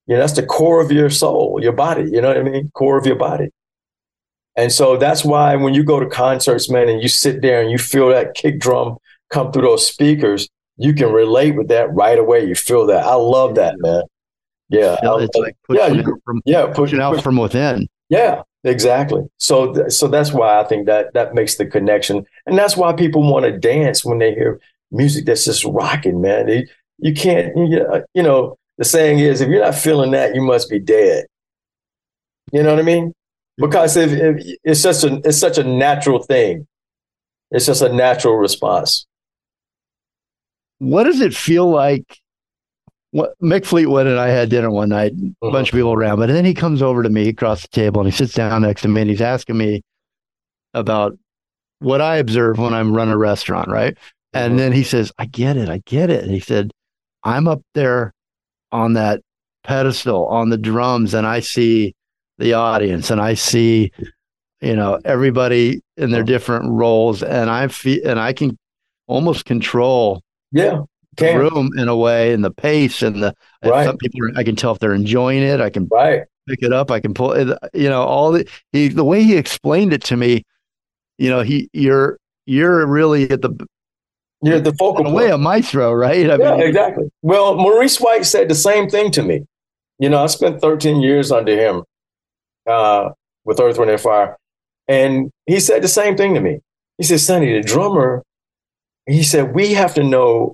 You 0.05 0.15
know, 0.15 0.19
that's 0.19 0.33
the 0.33 0.45
core 0.45 0.81
of 0.81 0.91
your 0.91 1.09
soul, 1.09 1.59
your 1.63 1.71
body. 1.73 2.03
You 2.11 2.21
know 2.21 2.27
what 2.27 2.37
I 2.37 2.43
mean? 2.43 2.69
Core 2.75 2.97
of 2.97 3.07
your 3.07 3.15
body. 3.15 3.49
And 4.55 4.71
so 4.71 4.97
that's 4.97 5.25
why 5.25 5.55
when 5.55 5.73
you 5.73 5.83
go 5.83 5.99
to 5.99 6.07
concerts, 6.07 6.69
man, 6.69 6.89
and 6.89 7.01
you 7.01 7.07
sit 7.07 7.41
there 7.41 7.61
and 7.61 7.71
you 7.71 7.77
feel 7.77 8.09
that 8.09 8.35
kick 8.35 8.59
drum 8.59 8.97
come 9.29 9.51
through 9.51 9.63
those 9.63 9.87
speakers, 9.87 10.47
you 10.77 10.93
can 10.93 11.11
relate 11.11 11.55
with 11.55 11.67
that 11.69 11.91
right 11.93 12.19
away. 12.19 12.45
You 12.45 12.55
feel 12.55 12.85
that. 12.87 13.03
I 13.03 13.15
love 13.15 13.55
that, 13.55 13.75
man. 13.79 14.03
Yeah. 14.69 14.97
It's 15.01 15.35
like 15.35 15.55
yeah, 15.69 15.87
you, 15.87 16.19
from, 16.25 16.41
yeah, 16.45 16.71
pushing 16.73 16.99
out 16.99 17.15
push, 17.15 17.23
from 17.23 17.37
within. 17.37 17.87
Yeah, 18.09 18.43
exactly. 18.63 19.21
So, 19.37 19.87
so 19.89 20.07
that's 20.07 20.31
why 20.31 20.59
I 20.59 20.63
think 20.63 20.85
that 20.85 21.13
that 21.13 21.33
makes 21.33 21.55
the 21.55 21.65
connection, 21.65 22.25
and 22.45 22.57
that's 22.57 22.77
why 22.77 22.93
people 22.93 23.23
want 23.23 23.45
to 23.45 23.57
dance 23.57 24.05
when 24.05 24.19
they 24.19 24.33
hear 24.33 24.59
music 24.91 25.25
that's 25.25 25.45
just 25.45 25.63
rocking, 25.65 26.21
man. 26.21 26.45
They, 26.45 26.67
you 26.99 27.13
can't, 27.13 27.55
uh, 27.57 28.01
you 28.13 28.23
know, 28.23 28.57
the 28.77 28.85
saying 28.85 29.19
is, 29.19 29.41
if 29.41 29.49
you're 29.49 29.63
not 29.63 29.75
feeling 29.75 30.11
that, 30.11 30.35
you 30.35 30.41
must 30.41 30.69
be 30.69 30.79
dead. 30.79 31.25
You 32.51 32.63
know 32.63 32.69
what 32.69 32.79
I 32.79 32.83
mean? 32.83 33.13
Because 33.57 33.97
if, 33.97 34.11
if 34.11 34.57
it's 34.63 34.83
just 34.83 35.03
a 35.03 35.21
it's 35.23 35.37
such 35.37 35.57
a 35.57 35.63
natural 35.63 36.21
thing. 36.21 36.67
It's 37.53 37.67
just 37.67 37.83
a 37.83 37.93
natural 37.93 38.35
response. 38.35 39.05
What 40.79 41.03
does 41.03 41.21
it 41.21 41.35
feel 41.35 41.69
like? 41.69 42.19
What 43.11 43.35
Mick 43.39 43.63
Fleetwood 43.63 44.07
and 44.07 44.19
I 44.19 44.29
had 44.29 44.49
dinner 44.49 44.71
one 44.71 44.89
night, 44.89 45.15
mm-hmm. 45.15 45.47
a 45.47 45.51
bunch 45.51 45.69
of 45.69 45.75
people 45.75 45.93
around, 45.93 46.17
but 46.17 46.29
then 46.29 46.45
he 46.45 46.55
comes 46.55 46.81
over 46.81 47.03
to 47.03 47.09
me 47.09 47.29
across 47.29 47.61
the 47.61 47.67
table 47.67 48.01
and 48.01 48.11
he 48.11 48.17
sits 48.17 48.33
down 48.33 48.63
next 48.63 48.81
to 48.81 48.87
me 48.87 49.01
and 49.01 49.09
he's 49.11 49.21
asking 49.21 49.55
me 49.55 49.83
about 50.73 51.15
what 51.77 52.01
I 52.01 52.17
observe 52.17 52.57
when 52.57 52.73
I'm 52.73 52.91
running 52.91 53.13
a 53.13 53.17
restaurant, 53.17 53.69
right? 53.69 53.95
And 54.33 54.51
mm-hmm. 54.51 54.57
then 54.57 54.71
he 54.71 54.83
says, 54.83 55.11
I 55.19 55.25
get 55.25 55.57
it, 55.57 55.69
I 55.69 55.83
get 55.85 56.09
it. 56.09 56.23
And 56.23 56.31
he 56.31 56.39
said, 56.39 56.71
I'm 57.23 57.47
up 57.47 57.61
there 57.75 58.15
on 58.71 58.93
that 58.93 59.21
pedestal 59.63 60.25
on 60.25 60.49
the 60.49 60.57
drums 60.57 61.13
and 61.13 61.27
I 61.27 61.39
see 61.41 61.93
the 62.37 62.53
audience 62.53 63.09
and 63.09 63.21
I 63.21 63.33
see, 63.35 63.91
you 64.61 64.75
know, 64.75 64.99
everybody 65.05 65.81
in 65.97 66.11
their 66.11 66.23
different 66.23 66.69
roles 66.69 67.23
and 67.23 67.49
I 67.49 67.67
feel 67.67 68.07
and 68.07 68.19
I 68.19 68.33
can 68.33 68.57
almost 69.07 69.45
control 69.45 70.21
yeah 70.51 70.81
the 71.17 71.37
room 71.37 71.69
in 71.77 71.87
a 71.87 71.95
way 71.95 72.33
and 72.33 72.43
the 72.43 72.51
pace 72.51 73.01
and 73.01 73.21
the 73.21 73.33
right. 73.63 73.85
some 73.85 73.97
people 73.97 74.19
I 74.35 74.43
can 74.43 74.55
tell 74.55 74.71
if 74.71 74.79
they're 74.79 74.93
enjoying 74.93 75.43
it. 75.43 75.61
I 75.61 75.69
can 75.69 75.87
right. 75.91 76.23
pick 76.47 76.63
it 76.63 76.73
up. 76.73 76.91
I 76.91 76.99
can 76.99 77.13
pull 77.13 77.33
it, 77.33 77.57
you 77.73 77.89
know, 77.89 78.01
all 78.01 78.31
the 78.31 78.47
he 78.71 78.87
the 78.87 79.03
way 79.03 79.23
he 79.23 79.35
explained 79.35 79.93
it 79.93 80.03
to 80.05 80.17
me, 80.17 80.43
you 81.17 81.29
know, 81.29 81.41
he 81.41 81.69
you're 81.73 82.17
you're 82.45 82.85
really 82.87 83.29
at 83.29 83.41
the 83.41 83.67
you're 84.41 84.59
the 84.59 84.73
focal 84.73 85.11
way 85.13 85.29
a 85.29 85.37
maestro, 85.37 85.93
right? 85.93 86.29
I 86.29 86.35
yeah, 86.37 86.51
mean, 86.51 86.61
exactly. 86.61 87.09
Well, 87.21 87.55
Maurice 87.55 87.99
White 87.99 88.25
said 88.25 88.49
the 88.49 88.55
same 88.55 88.89
thing 88.89 89.11
to 89.11 89.23
me. 89.23 89.45
You 89.99 90.09
know, 90.09 90.21
I 90.21 90.27
spent 90.27 90.59
13 90.59 90.99
years 90.99 91.31
under 91.31 91.55
him 91.55 91.83
uh, 92.67 93.09
with 93.45 93.59
Earth, 93.59 93.77
Wind, 93.77 93.91
and 93.91 93.99
Fire, 93.99 94.37
and 94.87 95.31
he 95.45 95.59
said 95.59 95.81
the 95.81 95.87
same 95.87 96.15
thing 96.15 96.33
to 96.33 96.41
me. 96.41 96.59
He 96.97 97.03
said, 97.03 97.19
"Sonny, 97.19 97.53
the 97.53 97.61
drummer," 97.61 98.23
he 99.05 99.23
said, 99.23 99.53
"we 99.53 99.73
have 99.73 99.93
to 99.95 100.03
know 100.03 100.53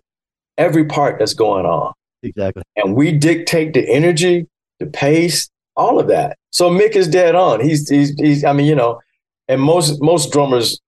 every 0.58 0.86
part 0.86 1.19
that's 1.19 1.34
going 1.34 1.65
on." 1.65 1.93
Exactly. 2.24 2.63
And 2.76 2.95
we 2.95 3.12
dictate 3.12 3.74
the 3.74 3.88
energy, 3.89 4.48
the 4.80 4.88
pace, 4.88 5.50
all 5.76 6.00
of 6.00 6.08
that. 6.08 6.38
So 6.52 6.69
Mick 6.69 6.95
is 6.95 7.08
dead 7.08 7.36
on. 7.36 7.62
He's 7.62 7.89
he's 7.89 8.13
he's. 8.15 8.43
I 8.43 8.54
mean, 8.54 8.65
you 8.65 8.76
know, 8.76 9.00
and 9.48 9.62
most 9.62 10.02
most 10.02 10.32
drummers 10.32 10.80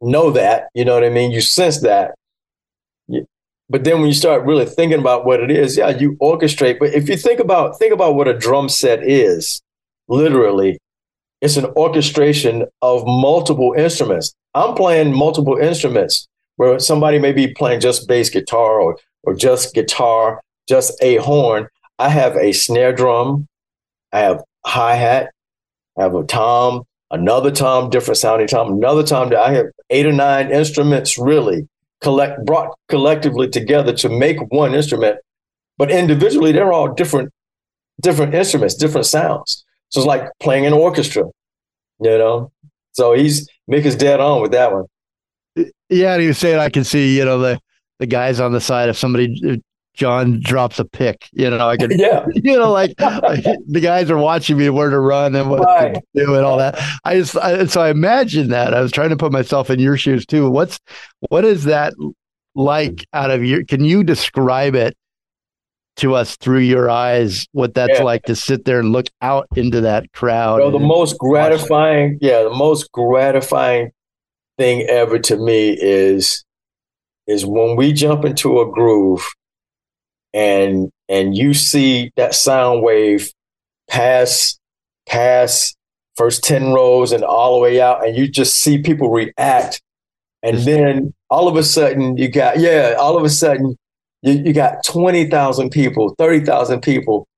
know 0.00 0.30
that. 0.32 0.68
You 0.74 0.84
know 0.84 0.94
what 0.94 1.04
I 1.04 1.10
mean? 1.10 1.30
You 1.30 1.40
sense 1.40 1.80
that. 1.80 2.14
But 3.70 3.84
then 3.84 3.98
when 3.98 4.08
you 4.08 4.14
start 4.14 4.44
really 4.44 4.66
thinking 4.66 4.98
about 4.98 5.24
what 5.24 5.40
it 5.40 5.50
is, 5.50 5.76
yeah, 5.76 5.88
you 5.88 6.16
orchestrate. 6.20 6.78
But 6.78 6.92
if 6.92 7.08
you 7.08 7.16
think 7.16 7.40
about 7.40 7.78
think 7.78 7.92
about 7.92 8.14
what 8.14 8.28
a 8.28 8.36
drum 8.36 8.68
set 8.68 9.02
is, 9.02 9.62
literally, 10.08 10.78
it's 11.40 11.56
an 11.56 11.66
orchestration 11.76 12.64
of 12.82 13.04
multiple 13.06 13.74
instruments. 13.76 14.34
I'm 14.54 14.74
playing 14.74 15.14
multiple 15.14 15.56
instruments 15.56 16.26
where 16.56 16.78
somebody 16.78 17.18
may 17.18 17.32
be 17.32 17.48
playing 17.48 17.80
just 17.80 18.08
bass 18.08 18.30
guitar 18.30 18.80
or 18.80 18.96
or 19.24 19.34
just 19.34 19.74
guitar, 19.74 20.40
just 20.68 20.92
a 21.02 21.16
horn. 21.16 21.68
I 21.98 22.08
have 22.08 22.36
a 22.36 22.52
snare 22.52 22.92
drum, 22.92 23.46
I 24.12 24.20
have 24.20 24.42
hi 24.64 24.94
hat, 24.94 25.30
I 25.98 26.02
have 26.02 26.14
a 26.14 26.24
tom, 26.24 26.84
another 27.10 27.50
tom, 27.50 27.90
different 27.90 28.18
sounding 28.18 28.48
tom, 28.48 28.72
another 28.72 29.02
tom. 29.02 29.32
I 29.36 29.52
have 29.52 29.66
eight 29.90 30.06
or 30.06 30.12
nine 30.12 30.50
instruments 30.50 31.18
really 31.18 31.68
collect 32.00 32.44
brought 32.44 32.76
collectively 32.88 33.48
together 33.48 33.92
to 33.94 34.08
make 34.08 34.38
one 34.50 34.74
instrument, 34.74 35.18
but 35.78 35.90
individually 35.90 36.52
they're 36.52 36.72
all 36.72 36.92
different, 36.92 37.32
different 38.00 38.34
instruments, 38.34 38.74
different 38.74 39.06
sounds. 39.06 39.64
So 39.90 40.00
it's 40.00 40.06
like 40.06 40.28
playing 40.40 40.66
an 40.66 40.72
orchestra, 40.72 41.24
you 42.00 42.18
know. 42.18 42.50
So 42.92 43.12
he's 43.12 43.48
Mick 43.70 43.84
is 43.84 43.96
dead 43.96 44.20
on 44.20 44.42
with 44.42 44.52
that 44.52 44.72
one. 44.72 44.84
Yeah, 45.88 46.14
and 46.14 46.22
he 46.22 46.28
was 46.28 46.38
saying 46.38 46.58
I 46.58 46.68
can 46.68 46.84
see, 46.84 47.16
you 47.16 47.24
know, 47.24 47.38
the 47.38 47.60
the 47.98 48.06
guys 48.06 48.40
on 48.40 48.52
the 48.52 48.60
side 48.60 48.88
if 48.88 48.96
somebody 48.96 49.62
John 49.94 50.40
drops 50.40 50.80
a 50.80 50.84
pick. 50.84 51.28
You 51.32 51.50
know, 51.50 51.68
I 51.68 51.76
could, 51.76 51.92
yeah, 51.98 52.26
you 52.34 52.56
know, 52.56 52.72
like, 52.72 53.00
like, 53.00 53.44
the 53.66 53.80
guys 53.80 54.10
are 54.10 54.18
watching 54.18 54.58
me 54.58 54.68
where 54.70 54.90
to 54.90 54.98
run 54.98 55.34
and 55.34 55.48
what 55.48 55.60
right. 55.60 55.94
to 55.94 56.02
do 56.14 56.34
and 56.34 56.44
all 56.44 56.58
that. 56.58 56.78
I 57.04 57.16
just, 57.16 57.36
I, 57.36 57.64
so 57.66 57.80
I 57.80 57.90
imagine 57.90 58.48
that 58.48 58.74
I 58.74 58.80
was 58.80 58.92
trying 58.92 59.10
to 59.10 59.16
put 59.16 59.32
myself 59.32 59.70
in 59.70 59.78
your 59.78 59.96
shoes 59.96 60.26
too. 60.26 60.50
What's, 60.50 60.80
what 61.30 61.44
is 61.44 61.64
that 61.64 61.94
like 62.54 63.06
out 63.12 63.30
of 63.30 63.44
your, 63.44 63.64
can 63.64 63.84
you 63.84 64.04
describe 64.04 64.74
it 64.74 64.96
to 65.96 66.14
us 66.14 66.36
through 66.36 66.60
your 66.60 66.90
eyes, 66.90 67.46
what 67.52 67.74
that's 67.74 67.98
yeah. 67.98 68.04
like 68.04 68.24
to 68.24 68.34
sit 68.34 68.64
there 68.64 68.80
and 68.80 68.92
look 68.92 69.06
out 69.22 69.46
into 69.56 69.80
that 69.82 70.12
crowd? 70.12 70.60
Well, 70.60 70.70
the 70.70 70.78
most 70.78 71.18
gratifying, 71.18 72.18
yeah, 72.20 72.42
the 72.42 72.50
most 72.50 72.90
gratifying 72.92 73.92
thing 74.58 74.82
ever 74.88 75.18
to 75.18 75.36
me 75.36 75.76
is, 75.80 76.44
is 77.26 77.46
when 77.46 77.76
we 77.76 77.92
jump 77.92 78.24
into 78.24 78.60
a 78.60 78.70
groove 78.70 79.24
and 80.34 80.90
and 81.08 81.36
you 81.36 81.54
see 81.54 82.10
that 82.16 82.34
sound 82.34 82.82
wave 82.82 83.32
pass 83.88 84.58
pass 85.06 85.74
first 86.16 86.42
10 86.44 86.72
rows 86.72 87.12
and 87.12 87.24
all 87.24 87.54
the 87.54 87.60
way 87.60 87.80
out 87.80 88.06
and 88.06 88.16
you 88.16 88.28
just 88.28 88.58
see 88.58 88.78
people 88.78 89.10
react 89.10 89.80
and 90.42 90.58
then 90.58 91.14
all 91.30 91.48
of 91.48 91.56
a 91.56 91.62
sudden 91.62 92.16
you 92.16 92.28
got 92.28 92.58
yeah 92.58 92.94
all 92.98 93.16
of 93.16 93.24
a 93.24 93.30
sudden 93.30 93.76
you, 94.24 94.42
you 94.46 94.52
got 94.52 94.84
20,000 94.84 95.70
people 95.70 96.14
30,000 96.18 96.80
people 96.80 97.28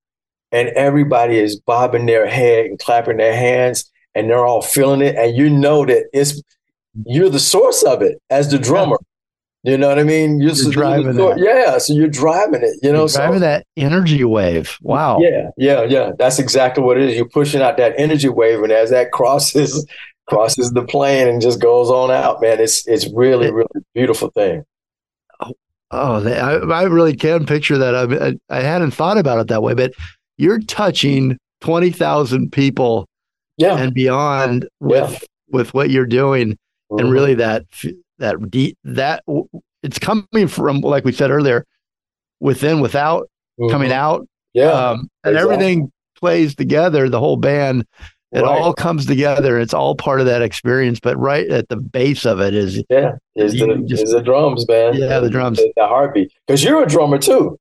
and 0.53 0.69
everybody 0.71 1.39
is 1.39 1.61
bobbing 1.61 2.07
their 2.07 2.27
head 2.27 2.67
and 2.67 2.79
clapping 2.79 3.17
their 3.17 3.37
hands 3.37 3.91
and 4.15 4.31
they're 4.31 4.47
all 4.47 4.63
feeling 4.63 5.01
it 5.01 5.17
and 5.17 5.37
you 5.37 5.51
know 5.51 5.85
that 5.85 6.05
it's 6.13 6.43
you're 7.05 7.29
the 7.29 7.41
source 7.41 7.83
of 7.83 8.03
it 8.03 8.21
as 8.31 8.51
the 8.51 8.59
drummer 8.59 8.99
you 9.67 9.77
know 9.77 9.89
what 9.89 9.99
I 9.99 10.05
mean? 10.05 10.39
You're, 10.41 10.53
you're 10.53 10.71
driving 10.71 11.19
it. 11.19 11.39
Yeah, 11.39 11.79
so 11.79 11.93
you're 11.93 12.07
driving 12.07 12.63
it. 12.63 12.79
You 12.85 12.93
know, 12.93 13.01
you're 13.01 13.09
driving 13.09 13.41
so, 13.41 13.47
that 13.47 13.67
energy 13.77 14.23
wave. 14.23 14.79
Wow. 14.81 15.19
Yeah, 15.19 15.51
yeah, 15.57 15.83
yeah. 15.83 16.13
That's 16.17 16.39
exactly 16.39 16.85
what 16.85 16.99
it 16.99 17.09
is. 17.09 17.17
You're 17.17 17.29
pushing 17.29 17.61
out 17.61 17.77
that 17.79 17.95
energy 17.99 18.29
wave, 18.29 18.63
and 18.63 18.71
as 18.71 18.91
that 18.91 19.11
crosses 19.11 19.85
crosses 20.29 20.71
the 20.71 20.85
plane 20.85 21.27
and 21.27 21.43
just 21.43 21.61
goes 21.61 21.91
on 21.91 22.13
out, 22.13 22.41
man, 22.41 22.61
it's 22.61 22.87
it's 22.87 23.13
really 23.13 23.51
really 23.51 23.67
beautiful 23.93 24.31
thing. 24.31 24.65
Oh, 25.91 26.25
oh 26.25 26.29
I, 26.29 26.81
I 26.81 26.83
really 26.85 27.15
can 27.15 27.47
picture 27.47 27.79
that. 27.79 27.95
I, 27.95 28.29
I 28.29 28.59
I 28.59 28.63
hadn't 28.63 28.93
thought 28.93 29.19
about 29.19 29.39
it 29.39 29.49
that 29.49 29.63
way, 29.63 29.75
but 29.75 29.93
you're 30.37 30.61
touching 30.61 31.39
twenty 31.61 31.91
thousand 31.91 32.53
people, 32.53 33.07
yeah, 33.57 33.79
and 33.79 33.95
beyond 33.95 34.69
with 34.81 35.13
yeah. 35.13 35.19
with 35.49 35.75
what 35.75 35.91
you're 35.91 36.07
doing, 36.07 36.53
mm-hmm. 36.53 36.99
and 36.99 37.11
really 37.13 37.35
that 37.35 37.65
that 38.19 38.37
that 38.85 39.23
it's 39.83 39.99
coming 39.99 40.49
from 40.49 40.81
like 40.81 41.05
we 41.05 41.13
said 41.13 41.31
earlier 41.31 41.65
within 42.41 42.81
without 42.81 43.29
mm-hmm. 43.59 43.71
coming 43.71 43.93
out 43.93 44.27
yeah 44.55 44.71
um, 44.71 45.09
and 45.25 45.35
exactly. 45.37 45.55
everything 45.55 45.93
plays 46.17 46.55
together 46.55 47.09
the 47.09 47.21
whole 47.21 47.37
band 47.37 47.85
it 48.33 48.43
right. 48.43 48.45
all 48.45 48.75
comes 48.75 49.07
together. 49.07 49.59
It's 49.59 49.75
all 49.75 49.95
part 49.95 50.21
of 50.21 50.27
that 50.27 50.43
experience 50.43 51.01
but 51.01 51.17
right 51.17 51.49
at 51.49 51.69
the 51.69 51.77
base 51.77 52.27
of 52.27 52.41
it 52.41 52.55
is 52.55 52.83
yeah 52.91 53.13
is 53.35 53.53
the, 53.53 53.85
just, 53.87 54.05
is 54.05 54.11
the 54.13 54.23
drums 54.23 54.67
man. 54.69 54.95
Yeah 54.95 55.21
the 55.21 55.31
drums. 55.31 55.59
The, 55.59 55.73
the 55.77 55.87
heartbeat. 55.87 56.33
Because 56.47 56.63
you're 56.63 56.83
a 56.83 56.87
drummer 56.87 57.19
too. 57.19 57.59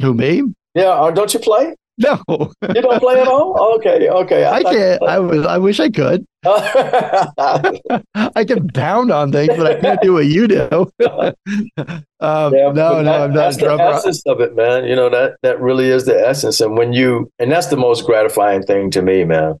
Who 0.00 0.14
me? 0.14 0.42
Yeah 0.74 0.90
uh, 0.90 1.10
don't 1.10 1.32
you 1.32 1.40
play 1.40 1.74
no, 2.00 2.22
you 2.28 2.80
don't 2.80 3.00
play 3.00 3.20
at 3.20 3.26
all. 3.26 3.74
Okay, 3.74 4.08
okay. 4.08 4.44
I, 4.44 4.58
I 4.58 4.62
can't. 4.62 5.02
I 5.02 5.18
was. 5.18 5.44
I 5.44 5.58
wish 5.58 5.80
I 5.80 5.90
could. 5.90 6.24
I 6.46 8.44
can 8.46 8.68
pound 8.68 9.10
on 9.10 9.32
things, 9.32 9.56
but 9.56 9.66
I 9.66 9.80
can't 9.80 10.00
do 10.00 10.12
what 10.12 10.26
you 10.26 10.46
do. 10.46 10.68
um, 11.00 12.54
yeah, 12.54 12.70
no, 12.70 12.72
no, 12.72 13.02
that, 13.02 13.20
I'm 13.20 13.32
not 13.32 13.32
drunk. 13.32 13.40
that's 13.40 13.56
the 13.56 13.72
essence 13.94 14.22
of 14.26 14.40
it, 14.40 14.54
man. 14.54 14.84
You 14.84 14.94
know 14.94 15.10
that 15.10 15.38
that 15.42 15.60
really 15.60 15.88
is 15.88 16.04
the 16.04 16.14
essence, 16.14 16.60
and 16.60 16.78
when 16.78 16.92
you 16.92 17.32
and 17.40 17.50
that's 17.50 17.66
the 17.66 17.76
most 17.76 18.06
gratifying 18.06 18.62
thing 18.62 18.92
to 18.92 19.02
me, 19.02 19.24
man. 19.24 19.58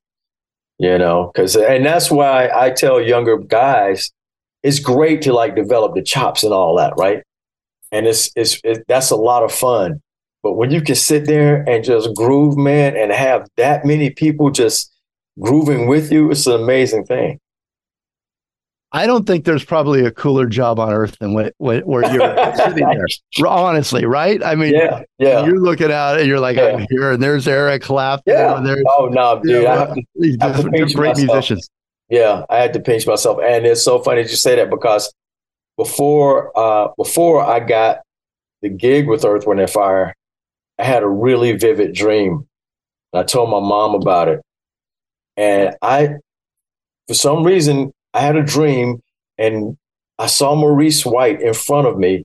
You 0.78 0.96
know, 0.96 1.32
because 1.34 1.56
and 1.56 1.84
that's 1.84 2.08
why 2.08 2.50
I 2.54 2.70
tell 2.70 3.00
younger 3.00 3.36
guys, 3.36 4.12
it's 4.62 4.78
great 4.78 5.22
to 5.22 5.32
like 5.32 5.56
develop 5.56 5.96
the 5.96 6.02
chops 6.02 6.44
and 6.44 6.52
all 6.52 6.76
that, 6.76 6.92
right? 6.96 7.24
And 7.90 8.06
it's 8.06 8.30
it's 8.36 8.60
it, 8.62 8.84
that's 8.86 9.10
a 9.10 9.16
lot 9.16 9.42
of 9.42 9.50
fun 9.50 10.00
but 10.42 10.52
when 10.52 10.70
you 10.70 10.80
can 10.80 10.94
sit 10.94 11.26
there 11.26 11.68
and 11.68 11.84
just 11.84 12.14
groove, 12.14 12.56
man, 12.56 12.96
and 12.96 13.12
have 13.12 13.48
that 13.56 13.84
many 13.84 14.10
people 14.10 14.50
just 14.50 14.92
grooving 15.40 15.86
with 15.88 16.12
you, 16.12 16.30
it's 16.30 16.46
an 16.46 16.60
amazing 16.60 17.04
thing. 17.04 17.40
I 18.90 19.06
don't 19.06 19.26
think 19.26 19.44
there's 19.44 19.64
probably 19.64 20.06
a 20.06 20.10
cooler 20.10 20.46
job 20.46 20.78
on 20.80 20.92
earth 20.92 21.18
than 21.18 21.34
what, 21.34 21.52
what, 21.58 21.86
where 21.86 22.10
you're 22.10 22.54
sitting 22.56 22.88
there. 22.88 23.06
Honestly, 23.46 24.06
right? 24.06 24.42
I 24.42 24.54
mean, 24.54 24.74
yeah, 24.74 25.02
yeah. 25.18 25.44
You're 25.44 25.60
looking 25.60 25.90
it, 25.90 25.92
and 25.92 26.26
you're 26.26 26.40
like, 26.40 26.56
yeah. 26.56 26.68
I'm 26.68 26.86
here, 26.88 27.12
and 27.12 27.22
there's 27.22 27.46
Eric 27.46 27.82
Clapton. 27.82 28.32
Yeah. 28.32 28.60
There's, 28.62 28.82
oh 28.88 29.08
no, 29.12 29.42
dude, 29.42 29.66
I 29.66 29.76
have 29.76 29.94
to, 29.94 30.36
I 30.40 30.46
have 30.46 30.64
to 30.64 30.70
great 30.70 31.16
myself. 31.16 31.18
musicians. 31.18 31.68
Yeah, 32.08 32.46
I 32.48 32.56
had 32.56 32.72
to 32.72 32.80
pinch 32.80 33.06
myself, 33.06 33.38
and 33.44 33.66
it's 33.66 33.84
so 33.84 33.98
funny 33.98 34.22
that 34.22 34.30
you 34.30 34.36
say 34.36 34.56
that 34.56 34.70
because 34.70 35.12
before, 35.76 36.58
uh, 36.58 36.88
before 36.96 37.44
I 37.44 37.60
got 37.60 37.98
the 38.62 38.70
gig 38.70 39.06
with 39.06 39.22
Earth, 39.22 39.46
Wind, 39.46 39.60
and 39.60 39.68
Fire, 39.68 40.14
I 40.78 40.84
had 40.84 41.02
a 41.02 41.08
really 41.08 41.52
vivid 41.52 41.94
dream. 41.94 42.46
I 43.12 43.22
told 43.22 43.50
my 43.50 43.60
mom 43.60 43.94
about 43.94 44.28
it. 44.28 44.40
And 45.36 45.76
I, 45.82 46.16
for 47.06 47.14
some 47.14 47.44
reason, 47.44 47.92
I 48.14 48.20
had 48.20 48.36
a 48.36 48.42
dream 48.42 49.02
and 49.38 49.76
I 50.18 50.26
saw 50.26 50.54
Maurice 50.54 51.06
White 51.06 51.40
in 51.40 51.54
front 51.54 51.86
of 51.86 51.98
me. 51.98 52.24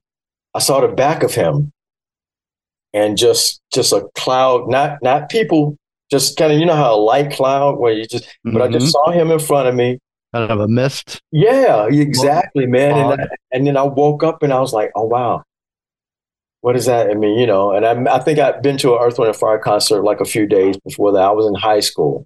I 0.54 0.60
saw 0.60 0.82
the 0.82 0.88
back 0.88 1.24
of 1.24 1.34
him 1.34 1.72
and 2.94 3.18
just 3.18 3.62
just 3.74 3.92
a 3.92 4.08
cloud, 4.16 4.70
not 4.70 5.02
not 5.02 5.30
people, 5.30 5.78
just 6.12 6.38
kind 6.38 6.52
of 6.52 6.60
you 6.60 6.66
know 6.66 6.76
how 6.76 6.96
a 6.96 6.98
light 6.98 7.32
cloud 7.32 7.80
where 7.80 7.94
you 7.94 8.06
just 8.06 8.26
mm-hmm. 8.26 8.54
but 8.54 8.62
I 8.62 8.68
just 8.68 8.86
mm-hmm. 8.86 9.12
saw 9.12 9.12
him 9.12 9.32
in 9.32 9.40
front 9.40 9.68
of 9.68 9.76
me. 9.76 10.00
Kind 10.34 10.52
of 10.52 10.60
a 10.60 10.68
mist. 10.68 11.22
Yeah, 11.32 11.88
exactly, 11.88 12.66
man. 12.66 12.98
And, 12.98 13.22
I, 13.22 13.28
and 13.52 13.68
then 13.68 13.78
I 13.78 13.84
woke 13.84 14.24
up 14.24 14.42
and 14.42 14.52
I 14.52 14.60
was 14.60 14.74
like, 14.74 14.92
oh 14.96 15.06
wow, 15.06 15.44
what 16.64 16.74
does 16.74 16.86
that 16.86 17.10
I 17.10 17.14
mean? 17.14 17.38
You 17.38 17.46
know, 17.46 17.74
and 17.74 17.86
I, 17.86 18.16
I 18.16 18.20
think 18.20 18.40
I've 18.40 18.64
been 18.64 18.78
to 18.78 18.94
an 18.94 19.00
Earth, 19.02 19.20
Wind, 19.20 19.28
and 19.28 19.38
Fire 19.38 19.60
concert 19.60 20.02
like 20.04 20.22
a 20.22 20.26
few 20.26 20.48
days 20.48 20.78
before 20.78 21.12
that. 21.12 21.22
I 21.22 21.32
was 21.32 21.46
in 21.46 21.56
high 21.56 21.82
school, 21.82 22.26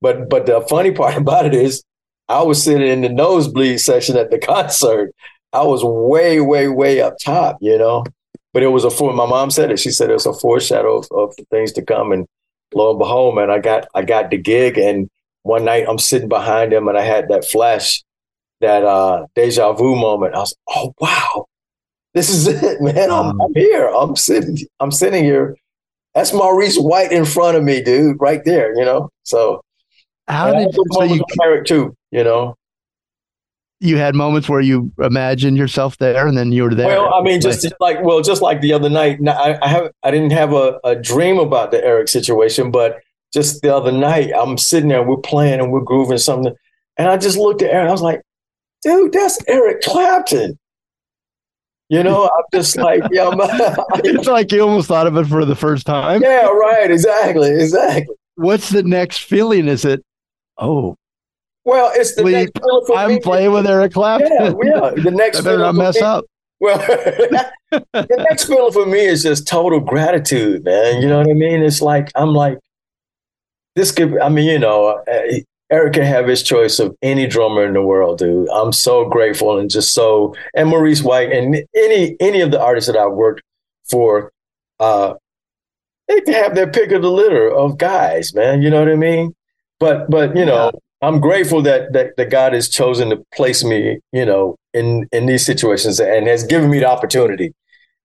but 0.00 0.30
but 0.30 0.46
the 0.46 0.62
funny 0.62 0.90
part 1.00 1.14
about 1.14 1.44
it 1.44 1.54
is, 1.54 1.84
I 2.26 2.42
was 2.42 2.62
sitting 2.62 2.88
in 2.88 3.02
the 3.02 3.10
nosebleed 3.10 3.78
section 3.80 4.16
at 4.16 4.30
the 4.30 4.38
concert. 4.54 5.12
I 5.52 5.62
was 5.62 5.84
way, 5.84 6.40
way, 6.40 6.68
way 6.68 7.02
up 7.02 7.16
top, 7.22 7.58
you 7.60 7.76
know. 7.76 8.04
But 8.54 8.62
it 8.62 8.68
was 8.68 8.84
a 8.84 8.90
for 8.90 9.12
my 9.12 9.26
mom 9.26 9.50
said 9.50 9.70
it. 9.70 9.78
She 9.78 9.90
said 9.90 10.08
it 10.08 10.14
was 10.14 10.24
a 10.24 10.32
foreshadow 10.32 10.96
of, 10.96 11.08
of 11.10 11.34
things 11.50 11.72
to 11.72 11.82
come. 11.82 12.12
And 12.12 12.26
lo 12.74 12.92
and 12.92 12.98
behold, 12.98 13.36
man, 13.36 13.50
I 13.50 13.58
got 13.58 13.88
I 13.94 14.04
got 14.04 14.30
the 14.30 14.38
gig. 14.38 14.78
And 14.78 15.10
one 15.42 15.66
night 15.66 15.84
I'm 15.86 15.98
sitting 15.98 16.30
behind 16.30 16.72
him, 16.72 16.88
and 16.88 16.96
I 16.96 17.02
had 17.02 17.28
that 17.28 17.44
flash 17.44 18.02
that 18.62 18.84
uh, 18.84 19.26
deja 19.34 19.74
vu 19.74 19.96
moment. 19.96 20.34
I 20.34 20.38
was, 20.38 20.56
oh 20.66 20.94
wow, 20.98 21.46
this 22.16 22.30
is 22.30 22.48
it, 22.48 22.80
man. 22.80 23.10
I'm, 23.10 23.26
um, 23.26 23.40
I'm 23.42 23.54
here. 23.54 23.88
I'm 23.88 24.16
sitting. 24.16 24.58
I'm 24.80 24.90
sitting 24.90 25.22
here. 25.22 25.56
That's 26.14 26.32
Maurice 26.32 26.78
White 26.78 27.12
in 27.12 27.26
front 27.26 27.58
of 27.58 27.62
me, 27.62 27.82
dude, 27.82 28.16
right 28.18 28.42
there. 28.44 28.76
You 28.76 28.84
know. 28.84 29.10
So 29.22 29.62
how 30.26 30.52
did 30.52 30.74
so 30.92 31.04
you 31.04 31.22
Eric 31.42 31.66
too? 31.66 31.94
You 32.10 32.24
know. 32.24 32.56
You 33.78 33.98
had 33.98 34.14
moments 34.14 34.48
where 34.48 34.62
you 34.62 34.90
imagined 34.98 35.58
yourself 35.58 35.98
there, 35.98 36.26
and 36.26 36.38
then 36.38 36.50
you 36.50 36.62
were 36.62 36.74
there. 36.74 36.86
Well, 36.86 37.12
I 37.12 37.20
mean, 37.20 37.42
just 37.42 37.70
like 37.78 38.02
well, 38.02 38.22
just 38.22 38.40
like 38.40 38.62
the 38.62 38.72
other 38.72 38.88
night. 38.88 39.18
I, 39.28 39.58
I 39.60 39.68
have 39.68 39.92
I 40.02 40.10
didn't 40.10 40.32
have 40.32 40.54
a, 40.54 40.80
a 40.82 40.96
dream 40.96 41.38
about 41.38 41.70
the 41.70 41.84
Eric 41.84 42.08
situation, 42.08 42.70
but 42.70 43.02
just 43.34 43.60
the 43.60 43.76
other 43.76 43.92
night, 43.92 44.32
I'm 44.34 44.56
sitting 44.56 44.88
there, 44.88 45.02
we're 45.02 45.18
playing 45.18 45.60
and 45.60 45.70
we're 45.70 45.82
grooving 45.82 46.16
something, 46.16 46.54
and 46.96 47.08
I 47.08 47.18
just 47.18 47.36
looked 47.36 47.60
at 47.60 47.70
Eric. 47.70 47.88
I 47.90 47.92
was 47.92 48.00
like, 48.00 48.22
dude, 48.82 49.12
that's 49.12 49.38
Eric 49.46 49.82
Clapton. 49.82 50.58
You 51.88 52.02
know, 52.02 52.24
I'm 52.24 52.44
just 52.52 52.76
like, 52.76 53.02
yeah, 53.12 53.30
it's 54.04 54.26
like 54.26 54.50
you 54.50 54.60
almost 54.62 54.88
thought 54.88 55.06
of 55.06 55.16
it 55.16 55.26
for 55.26 55.44
the 55.44 55.54
first 55.54 55.86
time. 55.86 56.20
Yeah, 56.20 56.46
right. 56.46 56.90
Exactly. 56.90 57.50
Exactly. 57.50 58.16
What's 58.34 58.70
the 58.70 58.82
next 58.82 59.18
feeling? 59.18 59.68
Is 59.68 59.84
it, 59.84 60.02
oh, 60.58 60.96
well, 61.64 61.90
it's 61.94 62.14
the 62.14 62.24
next 62.24 62.52
I'm 62.94 63.14
me. 63.14 63.20
playing 63.20 63.52
with 63.52 63.66
Eric 63.66 63.92
Clapton. 63.92 64.30
Yeah, 64.32 64.52
yeah. 64.62 64.90
The 65.02 65.10
next 65.14 65.40
I 65.40 65.42
better 65.42 65.58
not 65.58 65.74
mess 65.74 65.96
me. 65.96 66.02
up. 66.02 66.24
Well, 66.60 66.78
the 67.70 68.24
next 68.30 68.44
feeling 68.44 68.72
for 68.72 68.86
me 68.86 69.00
is 69.00 69.24
just 69.24 69.46
total 69.48 69.80
gratitude, 69.80 70.64
man. 70.64 71.02
You 71.02 71.08
know 71.08 71.18
what 71.18 71.28
I 71.28 71.34
mean? 71.34 71.62
It's 71.62 71.82
like 71.82 72.10
I'm 72.14 72.32
like, 72.32 72.58
this 73.74 73.90
could. 73.90 74.18
I 74.20 74.28
mean, 74.28 74.46
you 74.46 74.58
know, 74.58 75.02
uh, 75.10 75.38
Eric 75.70 75.94
can 75.94 76.04
have 76.04 76.28
his 76.28 76.42
choice 76.42 76.78
of 76.78 76.96
any 77.02 77.26
drummer 77.26 77.64
in 77.64 77.72
the 77.72 77.82
world, 77.82 78.18
dude. 78.18 78.48
I'm 78.50 78.72
so 78.72 79.08
grateful 79.08 79.58
and 79.58 79.68
just 79.68 79.92
so 79.92 80.34
and 80.54 80.68
Maurice 80.68 81.02
White 81.02 81.32
and 81.32 81.56
any 81.74 82.16
any 82.20 82.40
of 82.40 82.52
the 82.52 82.60
artists 82.60 82.86
that 82.90 82.96
I've 82.96 83.12
worked 83.12 83.42
for, 83.90 84.32
uh, 84.78 85.14
they 86.08 86.20
can 86.20 86.34
have 86.34 86.54
their 86.54 86.70
pick 86.70 86.92
of 86.92 87.02
the 87.02 87.10
litter 87.10 87.50
of 87.50 87.78
guys, 87.78 88.32
man. 88.32 88.62
You 88.62 88.70
know 88.70 88.78
what 88.78 88.88
I 88.88 88.96
mean? 88.96 89.34
But 89.80 90.08
but 90.08 90.36
you 90.36 90.44
know, 90.44 90.70
yeah. 90.72 91.08
I'm 91.08 91.20
grateful 91.20 91.62
that, 91.62 91.92
that 91.92 92.16
that 92.16 92.30
God 92.30 92.52
has 92.52 92.68
chosen 92.68 93.10
to 93.10 93.24
place 93.34 93.64
me, 93.64 93.98
you 94.12 94.24
know, 94.24 94.56
in 94.72 95.08
in 95.10 95.26
these 95.26 95.44
situations 95.44 95.98
and 95.98 96.28
has 96.28 96.44
given 96.44 96.70
me 96.70 96.78
the 96.78 96.88
opportunity 96.88 97.52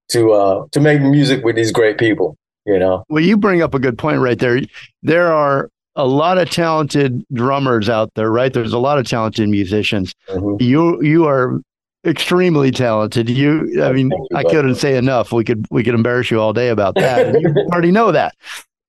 to 0.10 0.32
uh 0.32 0.66
to 0.72 0.80
make 0.80 1.02
music 1.02 1.46
with 1.46 1.56
these 1.56 1.72
great 1.72 2.00
people. 2.00 2.36
You 2.66 2.80
know. 2.80 3.04
Well, 3.10 3.24
you 3.24 3.38
bring 3.38 3.62
up 3.62 3.76
a 3.76 3.80
good 3.80 3.98
point 3.98 4.20
right 4.20 4.38
there. 4.38 4.62
There 5.04 5.32
are 5.32 5.70
a 5.96 6.06
lot 6.06 6.38
of 6.38 6.50
talented 6.50 7.26
drummers 7.34 7.90
out 7.90 8.14
there, 8.16 8.32
right? 8.32 8.54
There's 8.54 8.74
a 8.74 8.80
lot 8.80 8.98
of 8.98 9.06
talented 9.06 9.50
musicians. 9.50 10.14
Mm-hmm. 10.30 10.62
You 10.64 11.02
you 11.02 11.26
are 11.28 11.60
extremely 12.06 12.72
talented. 12.72 13.30
You, 13.30 13.84
I 13.84 13.92
mean, 13.92 14.12
I 14.34 14.44
couldn't 14.44 14.76
say 14.76 14.98
enough. 14.98 15.32
We 15.32 15.44
could 15.44 15.66
we 15.70 15.84
could 15.84 15.94
embarrass 15.94 16.32
you 16.32 16.40
all 16.40 16.54
day 16.54 16.70
about 16.70 16.96
that. 16.96 17.40
you 17.40 17.50
already 17.72 17.92
know 17.92 18.12
that. 18.12 18.36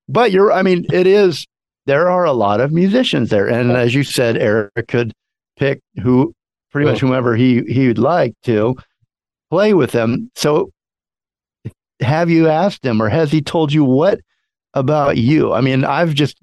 But 0.08 0.32
you're, 0.32 0.52
I 0.52 0.62
mean, 0.62 0.86
it 0.92 1.06
is. 1.06 1.46
There 1.86 2.08
are 2.08 2.24
a 2.24 2.32
lot 2.32 2.60
of 2.60 2.70
musicians 2.70 3.30
there, 3.30 3.48
and 3.48 3.72
as 3.72 3.92
you 3.92 4.04
said, 4.04 4.36
Eric 4.36 4.86
could 4.86 5.12
pick 5.58 5.80
who, 6.00 6.32
pretty 6.70 6.88
much 6.88 7.00
whomever 7.00 7.34
he 7.34 7.62
he 7.62 7.88
would 7.88 7.98
like 7.98 8.34
to 8.44 8.76
play 9.50 9.74
with 9.74 9.90
them. 9.90 10.30
So, 10.36 10.70
have 12.00 12.30
you 12.30 12.48
asked 12.48 12.84
him, 12.84 13.02
or 13.02 13.08
has 13.08 13.32
he 13.32 13.42
told 13.42 13.72
you 13.72 13.82
what 13.82 14.20
about 14.74 15.16
you? 15.16 15.52
I 15.52 15.60
mean, 15.60 15.84
I've 15.84 16.14
just 16.14 16.38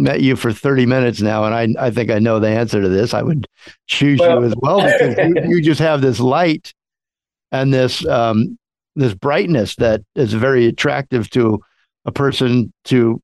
met 0.00 0.20
you 0.22 0.34
for 0.36 0.52
30 0.52 0.86
minutes 0.86 1.20
now, 1.20 1.44
and 1.44 1.54
I, 1.54 1.86
I 1.86 1.90
think 1.90 2.10
I 2.10 2.18
know 2.18 2.40
the 2.40 2.48
answer 2.48 2.80
to 2.80 2.88
this. 2.88 3.14
I 3.14 3.22
would 3.22 3.46
choose 3.86 4.18
well, 4.18 4.40
you 4.40 4.46
as 4.46 4.54
well 4.56 4.82
because 4.82 5.16
you, 5.18 5.34
you, 5.56 5.62
just 5.62 5.80
have 5.80 6.00
this 6.00 6.18
light 6.18 6.72
and 7.52 7.72
this 7.72 8.04
um, 8.06 8.58
this 8.96 9.14
brightness 9.14 9.76
that 9.76 10.02
is 10.14 10.32
very 10.32 10.66
attractive 10.66 11.30
to 11.30 11.60
a 12.06 12.12
person 12.12 12.72
to 12.86 13.20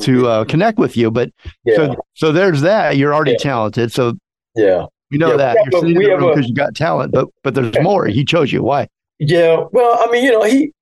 to 0.00 0.26
uh, 0.26 0.44
connect 0.44 0.78
with 0.78 0.96
you. 0.96 1.10
But 1.10 1.30
yeah. 1.64 1.76
so 1.76 1.96
so 2.14 2.32
there's 2.32 2.62
that. 2.62 2.96
You're 2.96 3.14
already 3.14 3.32
yeah. 3.32 3.38
talented, 3.38 3.92
so 3.92 4.14
yeah, 4.54 4.86
you 5.10 5.18
know 5.18 5.32
yeah, 5.32 5.36
that 5.36 5.56
you're 5.64 5.80
sitting 5.80 5.96
in 5.96 6.02
the 6.02 6.16
room 6.16 6.34
because 6.34 6.48
you 6.48 6.54
got 6.54 6.74
talent. 6.74 7.12
But 7.12 7.28
but 7.44 7.54
there's 7.54 7.74
more. 7.80 8.06
He 8.06 8.24
chose 8.24 8.52
you. 8.52 8.62
Why? 8.62 8.88
Yeah. 9.18 9.64
Well, 9.72 9.98
I 10.00 10.10
mean, 10.10 10.24
you 10.24 10.32
know, 10.32 10.42
he 10.42 10.72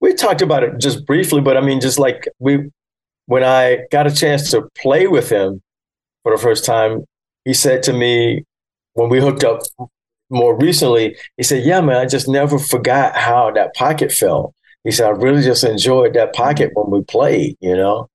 we 0.00 0.14
talked 0.14 0.42
about 0.42 0.62
it 0.62 0.78
just 0.78 1.06
briefly, 1.06 1.40
but 1.40 1.56
I 1.56 1.60
mean, 1.60 1.80
just 1.80 1.98
like 1.98 2.28
we 2.38 2.70
when 3.26 3.44
I 3.44 3.80
got 3.90 4.06
a 4.06 4.14
chance 4.14 4.50
to 4.52 4.68
play 4.76 5.06
with 5.06 5.28
him 5.30 5.62
for 6.22 6.34
the 6.34 6.42
first 6.42 6.64
time, 6.64 7.04
he 7.44 7.52
said 7.54 7.82
to 7.84 7.92
me 7.92 8.44
when 8.94 9.08
we 9.08 9.20
hooked 9.20 9.44
up 9.44 9.62
more 10.30 10.58
recently, 10.58 11.16
he 11.36 11.42
said, 11.42 11.64
Yeah, 11.64 11.80
man, 11.80 11.96
I 11.96 12.06
just 12.06 12.28
never 12.28 12.58
forgot 12.58 13.16
how 13.16 13.50
that 13.52 13.74
pocket 13.74 14.10
felt. 14.10 14.54
He 14.84 14.90
said, 14.90 15.06
I 15.06 15.10
really 15.10 15.42
just 15.42 15.64
enjoyed 15.64 16.14
that 16.14 16.32
pocket 16.32 16.70
when 16.74 16.90
we 16.90 17.04
played, 17.04 17.56
you 17.60 17.76
know? 17.76 18.08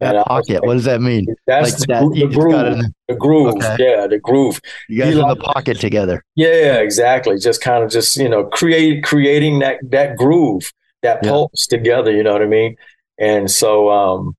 That 0.00 0.16
and 0.16 0.24
pocket, 0.24 0.54
like, 0.54 0.62
what 0.64 0.74
does 0.74 0.84
that 0.84 1.00
mean? 1.00 1.26
That's 1.46 1.70
like 1.70 1.78
the, 1.78 1.86
that, 1.86 2.28
the, 2.28 2.34
groove. 2.34 2.52
The, 2.52 2.92
the 3.08 3.14
groove. 3.14 3.54
Okay. 3.56 3.76
Yeah, 3.78 4.06
the 4.06 4.18
groove. 4.18 4.60
You 4.88 4.98
guys 4.98 5.14
he 5.14 5.20
in 5.20 5.28
the 5.28 5.36
pocket 5.36 5.78
together. 5.80 6.24
Yeah, 6.34 6.78
exactly. 6.78 7.38
Just 7.38 7.60
kind 7.60 7.84
of 7.84 7.90
just, 7.90 8.16
you 8.16 8.28
know, 8.28 8.44
create 8.44 9.04
creating 9.04 9.60
that 9.60 9.78
that 9.90 10.16
groove, 10.16 10.72
that 11.02 11.20
yeah. 11.22 11.30
pulse 11.30 11.66
together, 11.68 12.10
you 12.10 12.22
know 12.22 12.32
what 12.32 12.42
I 12.42 12.46
mean? 12.46 12.76
And 13.18 13.50
so 13.50 13.90
um 13.90 14.36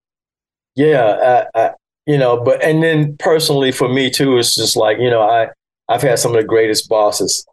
yeah, 0.76 1.46
I, 1.56 1.60
I, 1.60 1.72
you 2.06 2.18
know, 2.18 2.42
but 2.44 2.64
and 2.64 2.84
then 2.84 3.18
personally 3.18 3.72
for 3.72 3.90
me 3.90 4.10
too, 4.10 4.38
it's 4.38 4.56
just 4.56 4.76
like 4.76 4.98
you 5.00 5.10
know, 5.10 5.22
I 5.22 5.50
I've 5.90 6.02
had 6.02 6.20
some 6.20 6.36
of 6.36 6.42
the 6.42 6.48
greatest 6.48 6.90
bosses, 6.90 7.46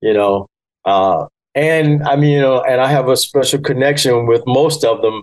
you 0.00 0.12
know, 0.12 0.46
uh, 0.84 1.26
and 1.54 2.02
I 2.04 2.16
mean, 2.16 2.30
you 2.30 2.40
know, 2.40 2.62
and 2.62 2.80
I 2.80 2.88
have 2.88 3.08
a 3.08 3.16
special 3.16 3.60
connection 3.60 4.26
with 4.26 4.42
most 4.46 4.84
of 4.84 5.02
them, 5.02 5.22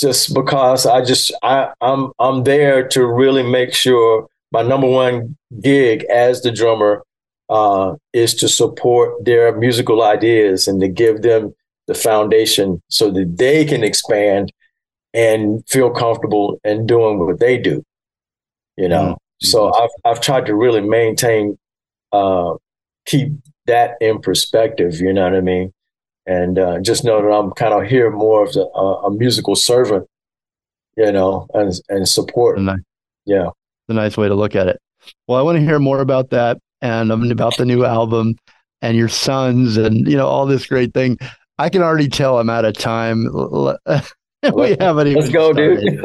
just 0.00 0.34
because 0.34 0.86
I 0.86 1.04
just 1.04 1.32
I 1.42 1.72
I'm 1.80 2.12
I'm 2.18 2.44
there 2.44 2.86
to 2.88 3.06
really 3.06 3.42
make 3.42 3.74
sure 3.74 4.26
my 4.52 4.62
number 4.62 4.88
one 4.88 5.36
gig 5.60 6.04
as 6.04 6.42
the 6.42 6.50
drummer 6.50 7.02
uh, 7.48 7.94
is 8.12 8.34
to 8.34 8.48
support 8.48 9.24
their 9.24 9.56
musical 9.56 10.02
ideas 10.02 10.66
and 10.66 10.80
to 10.80 10.88
give 10.88 11.22
them 11.22 11.54
the 11.86 11.94
foundation 11.94 12.80
so 12.88 13.10
that 13.10 13.36
they 13.36 13.64
can 13.64 13.84
expand 13.84 14.50
and 15.14 15.66
feel 15.68 15.90
comfortable 15.90 16.60
in 16.64 16.86
doing 16.86 17.18
what 17.20 17.38
they 17.38 17.56
do. 17.56 17.82
You 18.76 18.88
know, 18.88 19.02
mm-hmm. 19.02 19.46
so 19.46 19.72
I've 19.72 19.90
I've 20.04 20.20
tried 20.20 20.46
to 20.46 20.54
really 20.54 20.80
maintain, 20.80 21.56
uh, 22.12 22.54
keep 23.06 23.32
that 23.66 23.96
in 24.00 24.20
perspective. 24.20 25.00
You 25.00 25.12
know 25.12 25.22
what 25.22 25.34
I 25.34 25.40
mean? 25.40 25.72
And 26.26 26.58
uh, 26.58 26.80
just 26.80 27.04
know 27.04 27.22
that 27.22 27.28
I'm 27.28 27.52
kind 27.52 27.72
of 27.72 27.88
here 27.88 28.10
more 28.10 28.44
of 28.44 28.56
a, 28.56 28.60
a 29.06 29.10
musical 29.12 29.54
servant, 29.54 30.08
you 30.96 31.12
know, 31.12 31.46
and 31.54 31.72
and 31.88 32.08
support. 32.08 32.58
Nice. 32.58 32.80
Yeah, 33.26 33.50
the 33.86 33.94
nice 33.94 34.16
way 34.16 34.28
to 34.28 34.34
look 34.34 34.56
at 34.56 34.66
it. 34.66 34.80
Well, 35.28 35.38
I 35.38 35.42
want 35.42 35.56
to 35.56 35.64
hear 35.64 35.78
more 35.78 36.00
about 36.00 36.30
that 36.30 36.58
and 36.82 37.12
um, 37.12 37.30
about 37.30 37.56
the 37.56 37.64
new 37.64 37.84
album 37.84 38.34
and 38.82 38.96
your 38.96 39.08
sons 39.08 39.76
and 39.76 40.08
you 40.08 40.16
know 40.16 40.26
all 40.26 40.46
this 40.46 40.66
great 40.66 40.92
thing. 40.92 41.16
I 41.58 41.68
can 41.68 41.82
already 41.82 42.08
tell 42.08 42.40
I'm 42.40 42.50
out 42.50 42.64
of 42.64 42.74
time. 42.74 43.28
we 44.54 44.76
haven't 44.80 45.06
even. 45.06 45.20
Let's 45.20 45.32
go, 45.32 45.52
dude. 45.52 46.02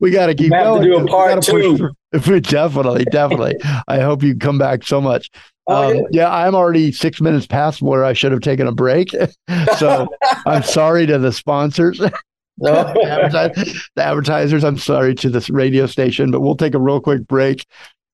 we 0.00 0.10
got 0.10 0.26
to 0.26 0.34
keep 0.34 0.50
going. 0.50 0.82
To 0.82 0.88
do 0.88 0.98
a 0.98 1.06
part 1.06 1.42
two. 1.42 1.90
definitely, 2.12 3.04
definitely. 3.04 3.56
I 3.86 4.00
hope 4.00 4.22
you 4.22 4.36
come 4.36 4.58
back 4.58 4.84
so 4.84 5.00
much. 5.00 5.30
Oh, 5.66 5.90
um, 5.90 5.96
yeah. 5.96 6.02
yeah, 6.10 6.34
I'm 6.34 6.54
already 6.54 6.90
six 6.90 7.20
minutes 7.20 7.46
past 7.46 7.80
where 7.80 8.04
I 8.04 8.12
should 8.12 8.32
have 8.32 8.40
taken 8.40 8.66
a 8.66 8.72
break. 8.72 9.14
so 9.78 10.08
I'm 10.46 10.62
sorry 10.62 11.06
to 11.06 11.18
the 11.18 11.32
sponsors. 11.32 12.00
No. 12.00 12.08
the, 12.58 13.80
advertisers, 13.96 14.64
I'm 14.64 14.78
sorry 14.78 15.14
to 15.16 15.30
this 15.30 15.48
radio 15.48 15.86
station, 15.86 16.30
but 16.30 16.40
we'll 16.40 16.56
take 16.56 16.74
a 16.74 16.80
real 16.80 17.00
quick 17.00 17.26
break. 17.26 17.64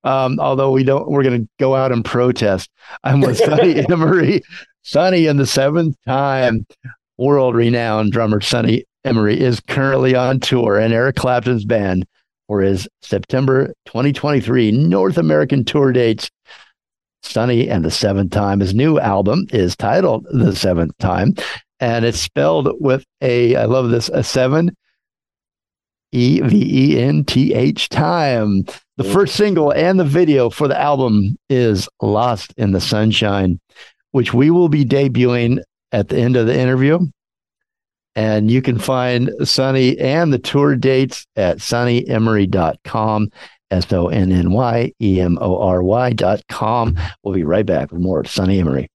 Um, 0.05 0.39
although 0.39 0.71
we 0.71 0.85
don't, 0.85 1.11
we're 1.11 1.25
going 1.25 1.43
to 1.43 1.49
go 1.59 1.75
out 1.75 1.91
and 1.91 2.05
protest. 2.05 2.71
I'm 3.03 3.21
with 3.21 3.39
Sonny 3.39 3.85
Emory, 3.91 4.43
Sonny 4.83 5.27
in 5.27 5.37
the 5.37 5.47
seventh 5.47 5.97
time, 6.07 6.67
world 7.17 7.57
renowned 7.57 8.13
drummer 8.13 8.41
Sonny 8.41 8.85
Emory 9.07 9.41
is 9.41 9.61
currently 9.61 10.17
on 10.17 10.41
tour, 10.41 10.79
and 10.79 10.93
Eric 10.93 11.15
Clapton's 11.15 11.65
band 11.65 12.05
for 12.49 12.61
his 12.61 12.89
September 13.03 13.69
2023 13.87 14.73
North 14.73 15.17
American 15.17 15.65
tour 15.65 15.93
dates. 15.93 16.29
Sonny 17.23 17.69
and 17.69 17.85
the 17.85 17.91
Seventh 17.91 18.33
Time. 18.33 18.61
His 18.61 18.75
new 18.75 18.99
album 18.99 19.47
is 19.51 19.77
titled 19.77 20.27
The 20.31 20.55
Seventh 20.55 20.97
Time, 20.99 21.35
and 21.81 22.05
it's 22.05 22.19
spelled 22.19 22.69
with 22.81 23.05
a, 23.21 23.57
I 23.57 23.65
love 23.65 23.91
this, 23.91 24.09
a 24.09 24.23
seven, 24.23 24.77
E 26.13 26.41
V 26.41 26.95
E 26.95 27.01
N 27.01 27.25
T 27.25 27.55
H 27.55 27.89
time. 27.89 28.65
The 28.97 29.05
first 29.05 29.37
single 29.37 29.73
and 29.73 30.01
the 30.01 30.05
video 30.05 30.51
for 30.51 30.67
the 30.67 30.81
album 30.81 31.37
is 31.49 31.89
Lost 32.01 32.55
in 32.57 32.73
the 32.73 32.81
Sunshine, 32.81 33.61
which 34.13 34.33
we 34.33 34.51
will 34.51 34.69
be 34.69 34.85
debuting 34.85 35.61
at 35.93 36.09
the 36.09 36.19
end 36.19 36.37
of 36.37 36.47
the 36.47 36.59
interview. 36.59 37.01
And 38.17 38.51
you 38.51 38.63
can 38.63 38.79
find 38.79 39.31
Sonny 39.45 39.99
and 39.99 40.33
the 40.33 40.39
tour 40.39 40.75
dates 40.75 41.27
at 41.37 41.59
sonnyemory.com. 41.59 43.31
S 43.71 43.93
O 43.93 44.09
N 44.09 44.33
N 44.33 44.53
Y 44.53 44.93
E 45.01 45.21
M 45.21 45.39
O 45.41 45.59
R 45.61 45.83
Y 45.83 46.13
dot 46.13 46.41
com. 46.49 46.97
We'll 47.23 47.35
be 47.35 47.43
right 47.43 47.67
back 47.67 47.91
with 47.91 48.01
more 48.01 48.21
of 48.21 48.29
Sonny 48.29 48.61
Emory. 48.61 48.89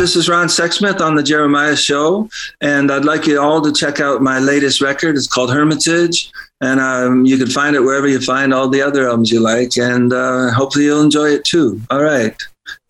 This 0.00 0.16
is 0.16 0.30
Ron 0.30 0.46
Sexsmith 0.46 1.02
on 1.02 1.14
the 1.14 1.22
Jeremiah 1.22 1.76
Show, 1.76 2.26
and 2.62 2.90
I'd 2.90 3.04
like 3.04 3.26
you 3.26 3.38
all 3.38 3.60
to 3.60 3.70
check 3.70 4.00
out 4.00 4.22
my 4.22 4.38
latest 4.38 4.80
record. 4.80 5.14
It's 5.14 5.26
called 5.26 5.52
Hermitage, 5.52 6.32
and 6.62 6.80
um, 6.80 7.26
you 7.26 7.36
can 7.36 7.48
find 7.48 7.76
it 7.76 7.80
wherever 7.80 8.08
you 8.08 8.18
find 8.18 8.54
all 8.54 8.66
the 8.66 8.80
other 8.80 9.06
albums 9.06 9.30
you 9.30 9.40
like, 9.40 9.76
and 9.76 10.10
uh, 10.10 10.52
hopefully 10.52 10.86
you'll 10.86 11.02
enjoy 11.02 11.28
it 11.28 11.44
too. 11.44 11.82
All 11.90 12.02
right, 12.02 12.34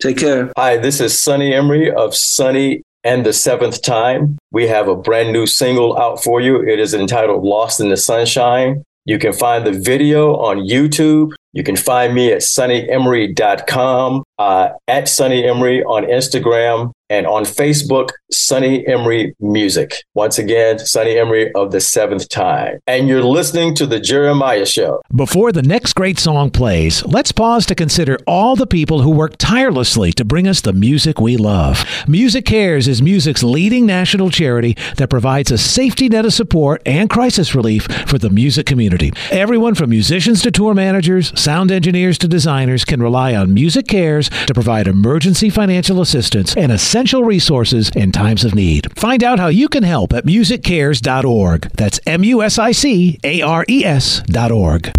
take 0.01 0.19
care. 0.19 0.53
Hi, 0.55 0.77
this 0.77 1.01
is 1.01 1.19
Sonny 1.19 1.53
Emory 1.53 1.91
of 1.91 2.15
Sonny 2.15 2.81
and 3.03 3.25
the 3.25 3.33
Seventh 3.33 3.81
Time. 3.81 4.37
We 4.51 4.67
have 4.67 4.87
a 4.87 4.95
brand 4.95 5.33
new 5.33 5.47
single 5.47 5.97
out 5.99 6.23
for 6.23 6.39
you. 6.39 6.65
It 6.65 6.79
is 6.79 6.93
entitled 6.93 7.43
Lost 7.43 7.81
in 7.81 7.89
the 7.89 7.97
Sunshine. 7.97 8.85
You 9.03 9.19
can 9.19 9.33
find 9.33 9.65
the 9.65 9.73
video 9.73 10.37
on 10.37 10.59
YouTube. 10.59 11.33
You 11.51 11.63
can 11.63 11.75
find 11.75 12.15
me 12.15 12.31
at 12.31 12.39
sonnyemory.com, 12.39 14.23
uh, 14.41 14.73
at 14.87 15.07
Sonny 15.07 15.45
Emory 15.45 15.83
on 15.83 16.03
Instagram, 16.03 16.91
and 17.11 17.27
on 17.27 17.43
Facebook, 17.43 18.11
Sonny 18.31 18.87
Emory 18.87 19.35
Music. 19.41 19.95
Once 20.15 20.39
again, 20.39 20.79
Sonny 20.79 21.17
Emory 21.17 21.51
of 21.55 21.73
the 21.73 21.81
Seventh 21.81 22.29
Time. 22.29 22.79
And 22.87 23.09
you're 23.09 23.21
listening 23.21 23.75
to 23.75 23.85
The 23.85 23.99
Jeremiah 23.99 24.65
Show. 24.65 25.01
Before 25.13 25.51
the 25.51 25.61
next 25.61 25.91
great 25.93 26.17
song 26.17 26.51
plays, 26.51 27.05
let's 27.05 27.33
pause 27.33 27.65
to 27.65 27.75
consider 27.75 28.17
all 28.25 28.55
the 28.55 28.65
people 28.65 29.01
who 29.01 29.09
work 29.09 29.35
tirelessly 29.37 30.13
to 30.13 30.23
bring 30.23 30.47
us 30.47 30.61
the 30.61 30.71
music 30.71 31.19
we 31.19 31.35
love. 31.35 31.79
MusiCares 32.07 32.87
is 32.87 33.01
music's 33.01 33.43
leading 33.43 33.85
national 33.85 34.29
charity 34.29 34.77
that 34.95 35.09
provides 35.09 35.51
a 35.51 35.57
safety 35.57 36.07
net 36.07 36.23
of 36.23 36.33
support 36.33 36.81
and 36.85 37.09
crisis 37.09 37.53
relief 37.53 37.87
for 38.07 38.19
the 38.19 38.29
music 38.29 38.65
community. 38.65 39.11
Everyone 39.31 39.75
from 39.75 39.89
musicians 39.89 40.41
to 40.43 40.51
tour 40.51 40.73
managers, 40.73 41.37
sound 41.37 41.73
engineers 41.73 42.17
to 42.19 42.29
designers 42.29 42.85
can 42.85 43.03
rely 43.03 43.35
on 43.35 43.49
MusiCares 43.49 44.30
to 44.47 44.53
provide 44.53 44.87
emergency 44.87 45.49
financial 45.49 46.01
assistance 46.01 46.55
and 46.55 46.71
essential 46.71 47.23
resources 47.23 47.89
in 47.95 48.11
times 48.11 48.43
of 48.43 48.55
need. 48.55 48.87
Find 48.97 49.23
out 49.23 49.39
how 49.39 49.47
you 49.47 49.67
can 49.67 49.83
help 49.83 50.13
at 50.13 50.25
musiccares.org. 50.25 51.69
That's 51.73 51.99
M 52.05 52.23
U 52.23 52.41
S 52.43 52.57
I 52.57 52.71
C 52.71 53.19
A 53.23 53.41
R 53.41 53.65
E 53.67 53.85
S.org. 53.85 54.91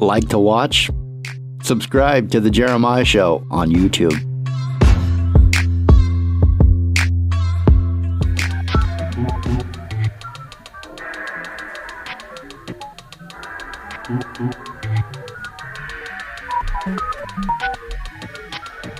Like 0.00 0.28
to 0.30 0.38
watch? 0.38 0.90
Subscribe 1.62 2.30
to 2.32 2.40
The 2.40 2.50
Jeremiah 2.50 3.04
Show 3.04 3.46
on 3.50 3.70
YouTube. 3.70 4.28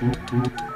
Mm-hmm. 0.03 0.73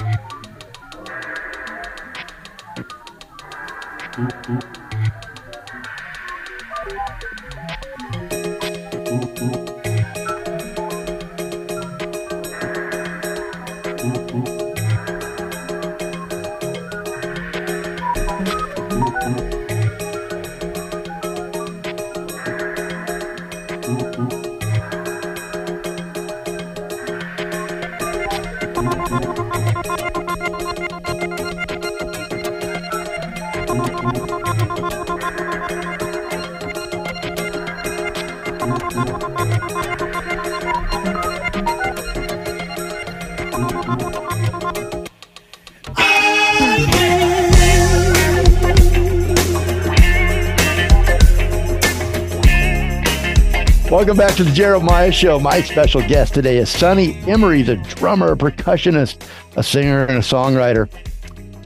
Welcome 53.97 54.19
back 54.19 54.37
to 54.37 54.45
the 54.45 54.51
Jeremiah 54.51 55.11
Show. 55.11 55.41
My 55.41 55.63
special 55.63 56.07
guest 56.07 56.35
today 56.35 56.59
is 56.59 56.69
Sonny 56.69 57.17
Emory, 57.21 57.63
the 57.63 57.77
drummer, 57.77 58.37
percussionist, 58.37 59.27
a 59.57 59.63
singer, 59.63 60.05
and 60.05 60.19
a 60.19 60.21
songwriter. 60.21 60.87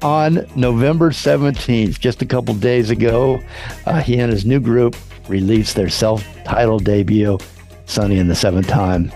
On 0.03 0.47
November 0.55 1.11
17th, 1.11 1.99
just 1.99 2.23
a 2.23 2.25
couple 2.25 2.55
days 2.55 2.91
ago, 2.91 3.41
uh, 3.85 4.01
he 4.01 4.21
and 4.21 4.31
his 4.31 4.47
new 4.47 4.61
group 4.61 4.95
released 5.27 5.75
their 5.75 5.89
self 5.89 6.25
titled 6.45 6.85
debut, 6.85 7.37
Sonny 7.87 8.21
and 8.21 8.31
the 8.31 8.37
Seventh 8.37 8.69
Time. 8.69 9.11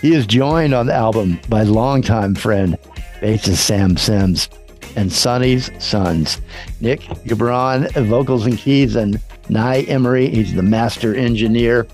He 0.00 0.12
is 0.12 0.26
joined 0.26 0.74
on 0.74 0.86
the 0.86 0.92
album 0.92 1.38
by 1.48 1.62
longtime 1.62 2.34
friend, 2.34 2.76
bassist 3.20 3.58
Sam 3.58 3.96
Sims, 3.96 4.48
and 4.96 5.12
Sonny's 5.12 5.70
sons, 5.78 6.40
Nic 6.80 7.02
Gibran, 7.26 7.92
vocals 8.08 8.44
and 8.44 8.58
keys, 8.58 8.96
and 8.96 9.20
Ni 9.48 9.86
Emory, 9.86 10.30
he's 10.30 10.52
the 10.52 10.64
master 10.64 11.14
engineer. 11.14 11.86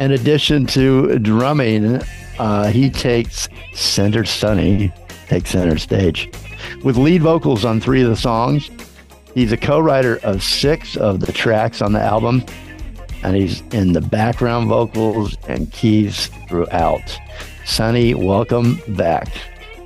In 0.00 0.12
addition 0.12 0.64
to 0.66 1.18
drumming, 1.18 2.00
uh, 2.38 2.68
he 2.68 2.88
takes 2.88 3.48
center 3.74 4.24
Sonny, 4.24 4.92
takes 5.26 5.50
center 5.50 5.76
stage. 5.76 6.30
With 6.84 6.96
lead 6.96 7.22
vocals 7.22 7.64
on 7.64 7.80
three 7.80 8.02
of 8.02 8.08
the 8.08 8.16
songs, 8.16 8.70
he's 9.34 9.50
a 9.50 9.56
co-writer 9.56 10.18
of 10.22 10.42
six 10.42 10.96
of 10.96 11.20
the 11.20 11.32
tracks 11.32 11.82
on 11.82 11.92
the 11.92 12.00
album, 12.00 12.44
and 13.24 13.34
he's 13.34 13.62
in 13.72 13.92
the 13.92 14.00
background 14.00 14.68
vocals 14.68 15.36
and 15.48 15.72
keys 15.72 16.28
throughout. 16.48 17.18
Sonny, 17.64 18.14
welcome 18.14 18.80
back. 18.88 19.28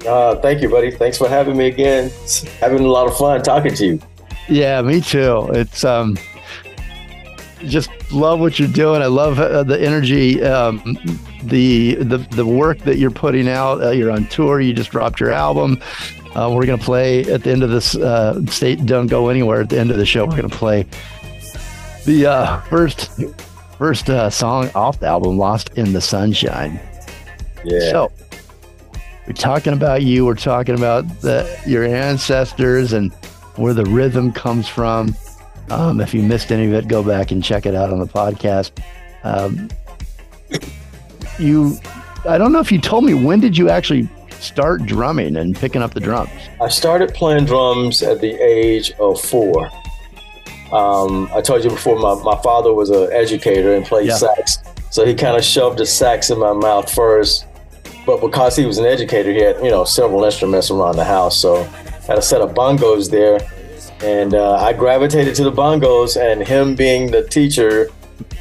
Uh, 0.06 0.36
thank 0.36 0.60
you, 0.60 0.68
buddy. 0.68 0.90
Thanks 0.90 1.16
for 1.16 1.28
having 1.28 1.56
me 1.56 1.68
again. 1.68 2.10
It's 2.22 2.42
having 2.58 2.80
a 2.80 2.88
lot 2.88 3.06
of 3.06 3.16
fun 3.16 3.42
talking 3.42 3.74
to 3.76 3.86
you. 3.86 4.00
Yeah, 4.48 4.82
me 4.82 5.00
too. 5.00 5.48
It's 5.54 5.84
um, 5.84 6.18
just 7.66 7.90
love 8.12 8.40
what 8.40 8.58
you're 8.58 8.68
doing. 8.68 9.02
I 9.02 9.06
love 9.06 9.38
uh, 9.38 9.62
the 9.62 9.80
energy, 9.80 10.42
um, 10.42 10.98
the 11.42 11.94
the 11.96 12.18
the 12.18 12.46
work 12.46 12.78
that 12.80 12.98
you're 12.98 13.10
putting 13.10 13.48
out. 13.48 13.82
Uh, 13.82 13.90
you're 13.90 14.10
on 14.10 14.26
tour. 14.26 14.60
You 14.60 14.72
just 14.72 14.90
dropped 14.90 15.20
your 15.20 15.32
album. 15.32 15.80
Uh, 16.34 16.52
we're 16.54 16.66
gonna 16.66 16.78
play 16.78 17.20
at 17.24 17.44
the 17.44 17.50
end 17.50 17.62
of 17.62 17.70
this. 17.70 17.94
Uh, 17.94 18.44
state 18.46 18.84
don't 18.86 19.06
go 19.06 19.28
anywhere. 19.28 19.60
At 19.62 19.70
the 19.70 19.78
end 19.78 19.90
of 19.90 19.96
the 19.96 20.06
show, 20.06 20.24
we're 20.26 20.36
gonna 20.36 20.48
play 20.48 20.86
the 22.04 22.26
uh, 22.26 22.60
first 22.62 23.10
first 23.78 24.08
uh, 24.08 24.30
song 24.30 24.70
off 24.74 25.00
the 25.00 25.06
album, 25.06 25.38
Lost 25.38 25.70
in 25.76 25.92
the 25.92 26.00
Sunshine. 26.00 26.80
Yeah. 27.64 27.90
So 27.90 28.12
we're 29.26 29.34
talking 29.34 29.72
about 29.72 30.02
you. 30.02 30.26
We're 30.26 30.34
talking 30.34 30.74
about 30.74 31.08
the, 31.20 31.60
your 31.66 31.84
ancestors 31.84 32.92
and 32.92 33.12
where 33.56 33.74
the 33.74 33.84
rhythm 33.84 34.32
comes 34.32 34.68
from. 34.68 35.14
Um, 35.70 36.00
if 36.00 36.12
you 36.12 36.22
missed 36.22 36.52
any 36.52 36.66
of 36.66 36.72
it, 36.74 36.88
go 36.88 37.02
back 37.02 37.30
and 37.30 37.42
check 37.42 37.66
it 37.66 37.74
out 37.74 37.90
on 37.90 37.98
the 37.98 38.06
podcast. 38.06 38.72
Um, 39.24 39.68
you, 41.38 41.78
I 42.28 42.38
don't 42.38 42.52
know 42.52 42.60
if 42.60 42.70
you 42.72 42.80
told 42.80 43.04
me 43.04 43.14
when 43.14 43.40
did 43.40 43.56
you 43.56 43.68
actually 43.70 44.08
start 44.30 44.84
drumming 44.84 45.36
and 45.36 45.54
picking 45.56 45.82
up 45.82 45.94
the 45.94 46.00
drums? 46.00 46.30
I 46.60 46.68
started 46.68 47.14
playing 47.14 47.44
drums 47.46 48.02
at 48.02 48.20
the 48.20 48.32
age 48.34 48.92
of 48.98 49.20
four. 49.20 49.70
Um, 50.72 51.28
I 51.34 51.40
told 51.42 51.64
you 51.64 51.70
before, 51.70 51.98
my, 51.98 52.14
my 52.22 52.40
father 52.42 52.72
was 52.72 52.90
an 52.90 53.08
educator 53.12 53.74
and 53.74 53.84
played 53.84 54.08
Yeah. 54.08 54.16
sax. 54.16 54.58
So 54.90 55.06
he 55.06 55.14
kind 55.14 55.36
of 55.36 55.44
shoved 55.44 55.78
the 55.78 55.86
sax 55.86 56.30
in 56.30 56.38
my 56.38 56.52
mouth 56.52 56.92
first. 56.92 57.46
But 58.04 58.20
because 58.20 58.56
he 58.56 58.66
was 58.66 58.78
an 58.78 58.84
educator, 58.84 59.30
he 59.32 59.40
had, 59.40 59.56
you 59.62 59.70
know, 59.70 59.84
several 59.84 60.24
instruments 60.24 60.70
around 60.70 60.96
the 60.96 61.04
house. 61.04 61.38
So 61.38 61.62
I 61.62 61.66
had 62.06 62.18
a 62.18 62.22
set 62.22 62.40
of 62.40 62.50
bongos 62.52 63.10
there. 63.10 63.38
And 64.02 64.34
uh, 64.34 64.54
I 64.56 64.72
gravitated 64.72 65.34
to 65.36 65.44
the 65.44 65.52
bongos 65.52 66.20
and 66.20 66.42
him 66.46 66.74
being 66.74 67.10
the 67.10 67.22
teacher, 67.28 67.88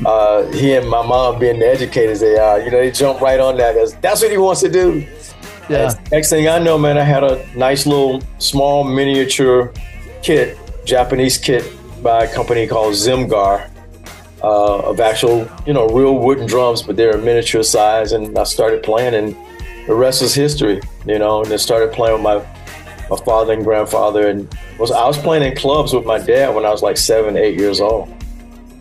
uh, 0.05 0.43
he 0.51 0.74
and 0.74 0.89
my 0.89 1.05
mom 1.05 1.39
being 1.39 1.59
the 1.59 1.68
educators 1.68 2.20
they 2.20 2.38
are, 2.38 2.59
you 2.59 2.72
know, 2.72 2.80
they 2.80 2.91
jumped 2.91 3.22
right 3.22 3.39
on 3.39 3.57
that. 3.57 3.74
That's- 3.74 3.93
That's 4.01 4.22
what 4.22 4.32
he 4.32 4.38
wants 4.38 4.62
to 4.62 4.70
do. 4.70 5.05
Yeah. 5.70 5.93
Next 6.12 6.30
thing 6.30 6.47
I 6.49 6.57
know, 6.59 6.78
man, 6.78 6.97
I 6.97 7.03
had 7.03 7.24
a 7.24 7.45
nice 7.55 7.86
little 7.86 8.22
small 8.39 8.84
miniature 8.84 9.72
kit, 10.24 10.57
Japanese 10.86 11.38
kit 11.38 11.64
by 12.03 12.26
a 12.26 12.34
company 12.34 12.68
called 12.68 12.93
Zimgar, 12.93 13.70
uh, 14.43 14.80
of 14.80 14.99
actual, 14.99 15.47
you 15.68 15.74
know, 15.74 15.88
real 15.89 16.18
wooden 16.18 16.47
drums, 16.47 16.82
but 16.82 16.97
they're 16.97 17.12
a 17.12 17.18
miniature 17.18 17.62
size. 17.64 18.12
And 18.12 18.38
I 18.38 18.43
started 18.43 18.82
playing, 18.84 19.14
and 19.14 19.36
the 19.88 19.93
rest 19.93 20.24
is 20.24 20.34
history, 20.34 20.82
you 21.05 21.20
know. 21.20 21.43
And 21.43 21.53
I 21.53 21.57
started 21.57 21.93
playing 21.93 22.16
with 22.16 22.24
my 22.24 22.39
my 23.12 23.18
father 23.26 23.53
and 23.53 23.64
grandfather, 23.64 24.28
and 24.30 24.47
was 24.80 24.89
I 24.91 25.05
was 25.05 25.18
playing 25.18 25.43
in 25.43 25.55
clubs 25.55 25.93
with 25.93 26.05
my 26.05 26.18
dad 26.18 26.55
when 26.55 26.66
I 26.66 26.70
was 26.72 26.82
like 26.82 26.97
seven, 26.97 27.36
eight 27.38 27.59
years 27.59 27.82
old. 27.82 28.12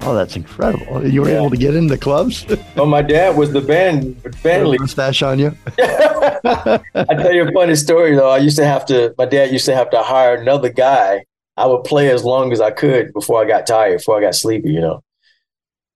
Oh, 0.02 0.14
that's 0.14 0.34
incredible. 0.36 1.06
You 1.06 1.20
were 1.22 1.28
Yeah. 1.28 1.36
able 1.40 1.50
to 1.50 1.58
get 1.58 1.74
into 1.74 1.98
clubs? 1.98 2.46
But 2.74 2.86
my 2.86 3.02
dad 3.02 3.36
was 3.36 3.52
the 3.52 3.60
band 3.60 4.22
band 4.42 4.68
leader. 4.68 4.82
Mustache 4.84 5.20
on 5.22 5.38
you? 5.38 5.54
I 5.78 6.80
tell 6.94 7.32
you 7.34 7.48
a 7.48 7.52
funny 7.52 7.74
story 7.74 8.14
though. 8.14 8.30
I 8.30 8.38
used 8.38 8.56
to 8.56 8.64
have 8.64 8.86
to. 8.86 9.14
My 9.18 9.26
dad 9.26 9.50
used 9.52 9.66
to 9.66 9.74
have 9.74 9.90
to 9.90 10.02
hire 10.02 10.36
another 10.36 10.70
guy. 10.70 11.24
I 11.56 11.66
would 11.66 11.84
play 11.84 12.10
as 12.10 12.24
long 12.24 12.52
as 12.52 12.60
I 12.62 12.70
could 12.70 13.12
before 13.12 13.42
I 13.42 13.46
got 13.46 13.66
tired, 13.66 13.98
before 13.98 14.16
I 14.16 14.22
got 14.22 14.34
sleepy, 14.34 14.70
you 14.72 14.80
know. 14.80 15.02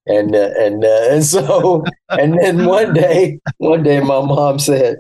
And 0.07 0.35
uh, 0.37 0.51
and 0.59 0.85
uh, 0.85 1.07
and 1.11 1.25
so 1.25 1.85
and 2.11 2.39
then 2.39 2.67
one 2.67 2.93
day, 2.93 3.39
one 3.57 3.83
day, 3.83 4.01
my 4.01 4.21
mom 4.21 4.59
said, 4.59 4.99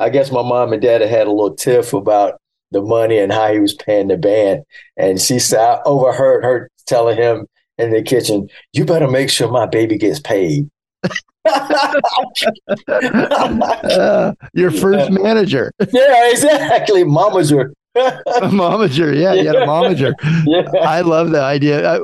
I 0.00 0.08
guess 0.08 0.32
my 0.32 0.42
mom 0.42 0.72
and 0.72 0.82
dad 0.82 1.02
had 1.02 1.10
had 1.10 1.26
a 1.28 1.30
little 1.30 1.54
tiff 1.54 1.92
about 1.92 2.40
the 2.74 2.82
money 2.82 3.18
and 3.18 3.32
how 3.32 3.52
he 3.52 3.58
was 3.58 3.74
paying 3.74 4.08
the 4.08 4.18
band, 4.18 4.64
and 4.96 5.20
she 5.20 5.38
said 5.38 5.60
I 5.60 5.80
overheard 5.86 6.44
her 6.44 6.70
telling 6.86 7.16
him 7.16 7.46
in 7.78 7.90
the 7.90 8.02
kitchen, 8.02 8.48
"You 8.72 8.84
better 8.84 9.08
make 9.08 9.30
sure 9.30 9.50
my 9.50 9.66
baby 9.66 9.96
gets 9.96 10.20
paid." 10.20 10.68
Uh, 11.46 12.02
your 14.54 14.70
first 14.70 15.10
manager. 15.10 15.72
yeah, 15.92 16.30
exactly. 16.30 17.04
Mamas 17.04 17.52
are. 17.52 17.72
A 17.96 18.48
momager. 18.48 19.16
Yeah, 19.16 19.34
you 19.34 19.46
had 19.46 19.54
a 19.54 19.66
momager. 19.66 20.14
yeah. 20.46 20.62
I 20.80 21.02
love 21.02 21.30
the 21.30 21.40
idea. 21.40 21.96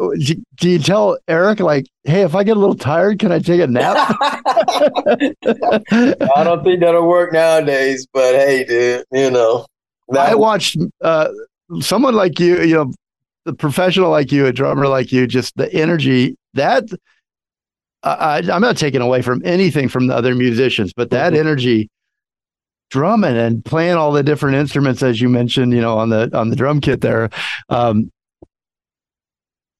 Do 0.55 0.71
you 0.71 0.79
tell 0.79 1.19
Eric, 1.27 1.59
like, 1.59 1.87
hey, 2.05 2.23
if 2.23 2.37
I 2.37 2.45
get 2.45 2.57
a 2.57 2.61
little 2.61 2.77
tired, 2.77 3.19
can 3.19 3.33
I 3.33 3.41
take 3.41 3.61
a 3.61 3.67
nap? 3.67 3.97
I 4.21 5.35
don't 6.45 6.63
think 6.63 6.79
that'll 6.79 7.09
work 7.09 7.33
nowadays, 7.33 8.07
but 8.13 8.37
hey, 8.37 8.65
dude, 8.65 9.05
you 9.11 9.33
know. 9.33 9.67
I 10.19 10.35
watched 10.35 10.77
uh, 11.01 11.29
someone 11.81 12.15
like 12.15 12.39
you, 12.41 12.61
you 12.63 12.75
know, 12.75 12.93
a 13.47 13.55
professional 13.55 14.11
like 14.11 14.33
you, 14.33 14.47
a 14.47 14.53
drummer 14.53 14.87
like 14.89 15.13
you, 15.13 15.27
just 15.27 15.57
the 15.57 15.73
energy 15.73 16.37
that 16.55 16.85
I, 18.03 18.11
I, 18.11 18.37
I'm 18.53 18.61
not 18.63 18.77
taking 18.77 19.01
away 19.01 19.23
from 19.23 19.41
anything 19.45 19.89
from 19.89 20.07
the 20.07 20.15
other 20.15 20.35
musicians, 20.35 20.93
but 20.93 21.11
that 21.11 21.33
Mhm. 21.33 21.39
energy 21.39 21.89
drumming 22.91 23.37
and 23.37 23.65
playing 23.65 23.95
all 23.95 24.11
the 24.13 24.23
different 24.23 24.57
instruments 24.57 25.03
as 25.03 25.21
you 25.21 25.29
mentioned, 25.29 25.73
you 25.73 25.81
know, 25.81 25.97
on 25.99 26.09
the 26.11 26.29
on 26.37 26.51
the 26.51 26.57
drum 26.57 26.81
kit 26.81 27.01
there. 27.01 27.31
Um, 27.69 28.11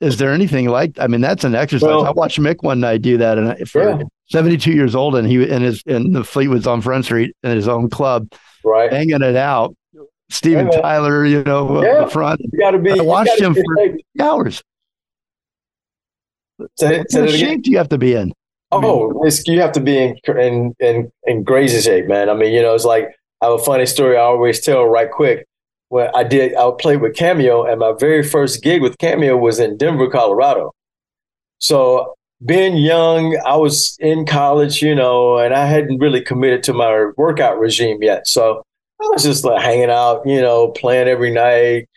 is 0.01 0.17
there 0.17 0.33
anything 0.33 0.67
like? 0.69 0.99
I 0.99 1.07
mean, 1.09 1.21
that's 1.21 1.45
an 1.45 1.55
exercise. 1.55 1.87
Well- 1.87 2.07
I 2.07 2.11
watched 2.13 2.39
Mick 2.41 2.63
one 2.63 2.81
night 2.81 3.03
do 3.03 3.19
that, 3.19 3.37
and 3.37 3.49
I- 3.51 3.57
for 3.65 3.83
Yeah. 3.83 4.03
72 4.31 4.73
years 4.73 4.95
old, 4.95 5.15
and 5.17 5.27
he 5.29 5.43
and 5.51 5.63
his 5.63 5.83
and 5.87 6.15
the 6.15 6.25
fleet 6.25 6.49
was 6.49 6.67
on 6.67 6.81
Front 6.81 7.05
Street 7.05 7.35
in 7.43 7.51
his 7.51 7.69
own 7.69 7.91
club, 7.91 8.29
right? 8.65 8.91
banging 8.91 9.21
it 9.23 9.37
out. 9.37 9.75
Steven 10.31 10.69
Yeah. 10.71 10.81
Tyler, 10.81 11.25
you 11.27 11.43
know, 11.45 11.83
Yeah. 11.83 12.03
up 12.05 12.13
front 12.13 12.41
You 12.41 12.59
got 12.59 12.71
to 12.73 12.79
be. 12.79 12.93
I 12.93 12.95
you 12.97 13.05
watched 13.05 13.41
him 13.41 13.55
for- 13.55 13.97
hours. 14.23 14.63
Say, 16.59 16.65
What 16.67 16.71
say 16.79 16.87
kind 16.89 17.07
that 17.11 17.19
of 17.21 17.35
again. 17.35 17.39
shape 17.39 17.63
do 17.63 17.71
you 17.71 17.79
have 17.79 17.89
to 17.89 17.99
be 17.99 18.15
in? 18.15 18.33
Oh, 18.73 19.25
it's, 19.27 19.47
you 19.49 19.61
have 19.61 19.73
to 19.73 19.81
be 19.81 19.99
in 19.99 20.17
in 20.39 20.75
in 20.79 21.11
in 21.27 21.45
crazy 21.45 21.81
shape, 21.81 22.07
man. 22.07 22.29
I 22.29 22.35
mean, 22.35 22.53
you 22.53 22.63
know, 22.63 22.75
it's 22.75 22.85
like 22.85 23.09
I 23.41 23.47
have 23.47 23.55
a 23.55 23.59
funny 23.65 23.87
story 23.87 24.17
I 24.17 24.21
always 24.21 24.61
tell 24.61 24.85
right 24.85 25.11
quick. 25.11 25.47
When 25.89 26.09
I 26.15 26.23
did, 26.23 26.55
I 26.55 26.71
played 26.79 27.01
with 27.01 27.17
Cameo, 27.17 27.65
and 27.65 27.81
my 27.81 27.93
very 27.99 28.23
first 28.23 28.63
gig 28.63 28.81
with 28.83 28.99
Cameo 28.99 29.37
was 29.37 29.59
in 29.59 29.77
Denver, 29.77 30.09
Colorado. 30.09 30.71
So 31.59 32.15
being 32.47 32.77
young, 32.77 33.37
I 33.45 33.57
was 33.57 33.97
in 33.99 34.25
college, 34.25 34.83
you 34.83 34.95
know, 34.95 35.39
and 35.39 35.53
I 35.53 35.67
hadn't 35.67 35.99
really 35.99 36.21
committed 36.23 36.63
to 36.65 36.73
my 36.73 37.11
workout 37.17 37.59
regime 37.59 38.03
yet. 38.03 38.29
So 38.29 38.63
I 39.03 39.09
was 39.13 39.23
just 39.23 39.45
like 39.45 39.63
hanging 39.63 39.91
out, 39.91 40.27
you 40.27 40.41
know, 40.41 40.69
playing 40.69 41.09
every 41.09 41.31
night, 41.31 41.89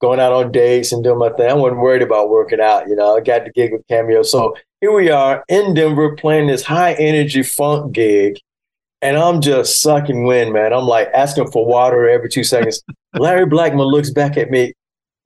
going 0.00 0.18
out 0.18 0.32
on 0.32 0.50
dates 0.50 0.92
and 0.92 1.04
doing 1.04 1.18
my 1.18 1.30
thing. 1.30 1.48
I 1.48 1.54
wasn't 1.54 1.80
worried 1.80 2.02
about 2.02 2.30
working 2.30 2.60
out, 2.60 2.88
you 2.88 2.96
know. 2.96 3.16
I 3.16 3.20
got 3.20 3.44
the 3.44 3.52
gig 3.52 3.72
with 3.72 3.86
Cameo. 3.88 4.22
So 4.22 4.56
here 4.80 4.92
we 4.92 5.10
are 5.10 5.44
in 5.48 5.74
Denver 5.74 6.16
playing 6.16 6.48
this 6.48 6.64
high 6.64 6.94
energy 6.94 7.42
funk 7.42 7.92
gig. 7.92 8.38
And 9.00 9.16
I'm 9.16 9.40
just 9.40 9.80
sucking 9.80 10.24
wind, 10.24 10.52
man. 10.52 10.72
I'm 10.72 10.86
like 10.86 11.08
asking 11.14 11.52
for 11.52 11.64
water 11.64 12.08
every 12.08 12.28
two 12.28 12.42
seconds. 12.42 12.82
Larry 13.14 13.46
Blackmon 13.46 13.88
looks 13.88 14.10
back 14.10 14.36
at 14.36 14.50
me 14.50 14.74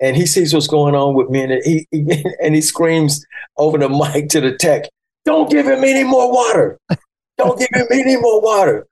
and 0.01 0.14
he 0.14 0.26
sees 0.26 0.53
what's 0.53 0.66
going 0.66 0.95
on 0.95 1.14
with 1.14 1.30
me 1.30 1.43
and 1.43 1.53
he, 1.64 1.87
he 1.91 2.24
and 2.43 2.55
he 2.55 2.61
screams 2.61 3.24
over 3.57 3.78
the 3.78 3.89
mic 3.89 4.28
to 4.30 4.41
the 4.43 4.57
tech, 4.57 4.85
Don't 5.24 5.51
give 5.51 5.66
him 5.66 5.83
any 5.85 6.05
more 6.05 6.30
water. 6.30 6.78
Don't 7.39 7.59
give 7.59 7.68
him 7.72 7.87
any 7.91 8.16
more 8.16 8.43
water. 8.43 8.87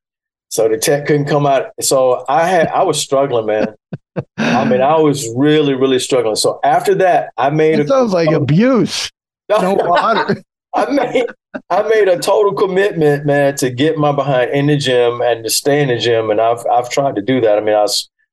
So 0.51 0.69
the 0.69 0.77
tech 0.77 1.07
couldn't 1.07 1.27
come 1.27 1.47
out. 1.47 1.71
So 1.81 2.25
I 2.29 2.47
had 2.49 2.69
I 2.69 2.83
was 2.83 3.01
struggling, 3.01 3.47
man. 3.47 3.75
I 4.37 4.65
mean, 4.65 4.81
I 4.81 4.97
was 4.99 5.29
really, 5.37 5.75
really 5.75 6.01
struggling. 6.01 6.37
So 6.37 6.59
after 6.65 6.95
that, 6.97 7.33
I 7.39 7.51
made 7.51 7.79
It 7.79 7.89
sounds 7.89 8.13
like 8.13 8.31
abuse. 8.33 9.11
No 9.49 9.75
water. 9.79 10.43
I 10.75 10.91
made 10.91 11.27
I 11.69 11.83
made 11.83 12.09
a 12.09 12.19
total 12.19 12.53
commitment, 12.53 13.27
man, 13.27 13.57
to 13.57 13.71
get 13.71 13.97
my 13.97 14.13
behind 14.13 14.51
in 14.51 14.67
the 14.67 14.77
gym 14.77 15.21
and 15.21 15.45
to 15.45 15.51
stay 15.51 15.83
in 15.83 15.89
the 15.89 15.99
gym. 15.99 16.31
And 16.31 16.41
I've 16.41 16.65
I've 16.67 16.91
tried 16.91 17.15
to 17.17 17.23
do 17.23 17.41
that. 17.41 17.59
I 17.59 17.61
mean, 17.61 17.75
I 17.75 17.87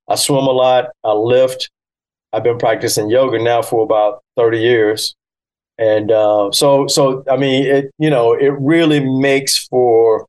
I 0.08 0.16
swim 0.16 0.44
a 0.44 0.52
lot, 0.52 0.86
I 1.04 1.12
lift. 1.12 1.70
I've 2.32 2.44
been 2.44 2.58
practicing 2.58 3.10
yoga 3.10 3.38
now 3.38 3.62
for 3.62 3.82
about 3.82 4.22
thirty 4.36 4.58
years, 4.58 5.14
and 5.78 6.10
uh, 6.10 6.50
so 6.52 6.86
so 6.88 7.24
I 7.30 7.36
mean, 7.36 7.64
it 7.64 7.90
you 7.98 8.10
know 8.10 8.32
it 8.34 8.54
really 8.58 9.00
makes 9.00 9.66
for 9.66 10.26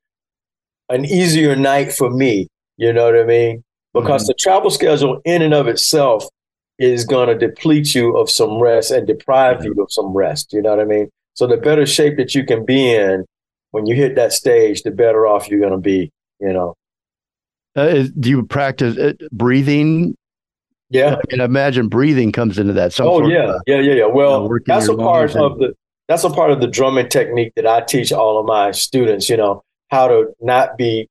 an 0.90 1.06
easier 1.06 1.56
night 1.56 1.94
for 1.94 2.10
me. 2.10 2.48
You 2.78 2.94
know 2.94 3.06
what 3.06 3.20
I 3.20 3.24
mean? 3.24 3.64
Because 3.94 4.26
the 4.26 4.34
travel 4.36 4.70
schedule 4.70 5.20
in 5.26 5.42
and 5.42 5.54
of 5.54 5.68
itself 5.68 6.26
is 6.78 7.04
going 7.04 7.28
to 7.28 7.36
deplete 7.36 7.94
you 7.94 8.16
of 8.16 8.30
some 8.30 8.60
rest 8.60 8.92
and 8.92 9.06
deprive 9.06 9.64
you 9.64 9.74
of 9.82 9.92
some 9.92 10.14
rest. 10.14 10.54
You 10.54 10.62
know 10.62 10.70
what 10.70 10.80
I 10.80 10.86
mean? 10.86 11.10
So 11.34 11.48
the 11.48 11.58
better 11.58 11.86
shape 11.86 12.18
that 12.18 12.36
you 12.36 12.46
can 12.46 12.66
be 12.66 12.94
in 12.94 13.26
when 13.72 13.86
you 13.86 13.96
hit 13.96 14.16
that 14.16 14.32
stage, 14.32 14.84
the 14.84 14.92
better 14.92 15.28
off 15.28 15.50
you're 15.50 15.60
going 15.60 15.72
to 15.72 15.78
be. 15.78 16.12
You 16.40 16.54
know? 16.54 16.76
Uh, 17.76 17.82
is- 17.82 18.12
do 18.12 18.30
you 18.30 18.44
practice 18.44 18.98
uh, 18.98 19.14
breathing? 19.32 20.16
Yeah. 20.90 21.16
I 21.16 21.22
can 21.30 21.42
imagine 21.42 21.88
breathing 21.88 22.32
comes 22.32 22.58
into 22.58 22.74
that. 22.74 22.94
Some 22.94 23.08
oh 23.08 23.20
sort 23.20 23.26
of, 23.26 23.32
yeah, 23.32 23.46
uh, 23.46 23.60
yeah, 23.68 23.80
yeah, 23.80 23.94
yeah. 23.94 24.06
Well, 24.06 24.48
working 24.48 24.74
that's 24.74 24.88
a 24.88 24.96
part 24.96 25.36
of 25.36 25.60
the 25.60 25.74
that's 26.08 26.24
a 26.24 26.32
part 26.32 26.50
of 26.50 26.62
the 26.62 26.68
drumming 26.68 27.10
technique 27.10 27.54
that 27.56 27.68
I 27.68 27.82
teach 27.82 28.12
all 28.12 28.40
of 28.40 28.48
my 28.48 28.72
students. 28.72 29.30
You 29.30 29.38
know 29.38 29.64
how 29.90 30.08
to 30.08 30.28
not 30.42 30.78
be 30.78 31.08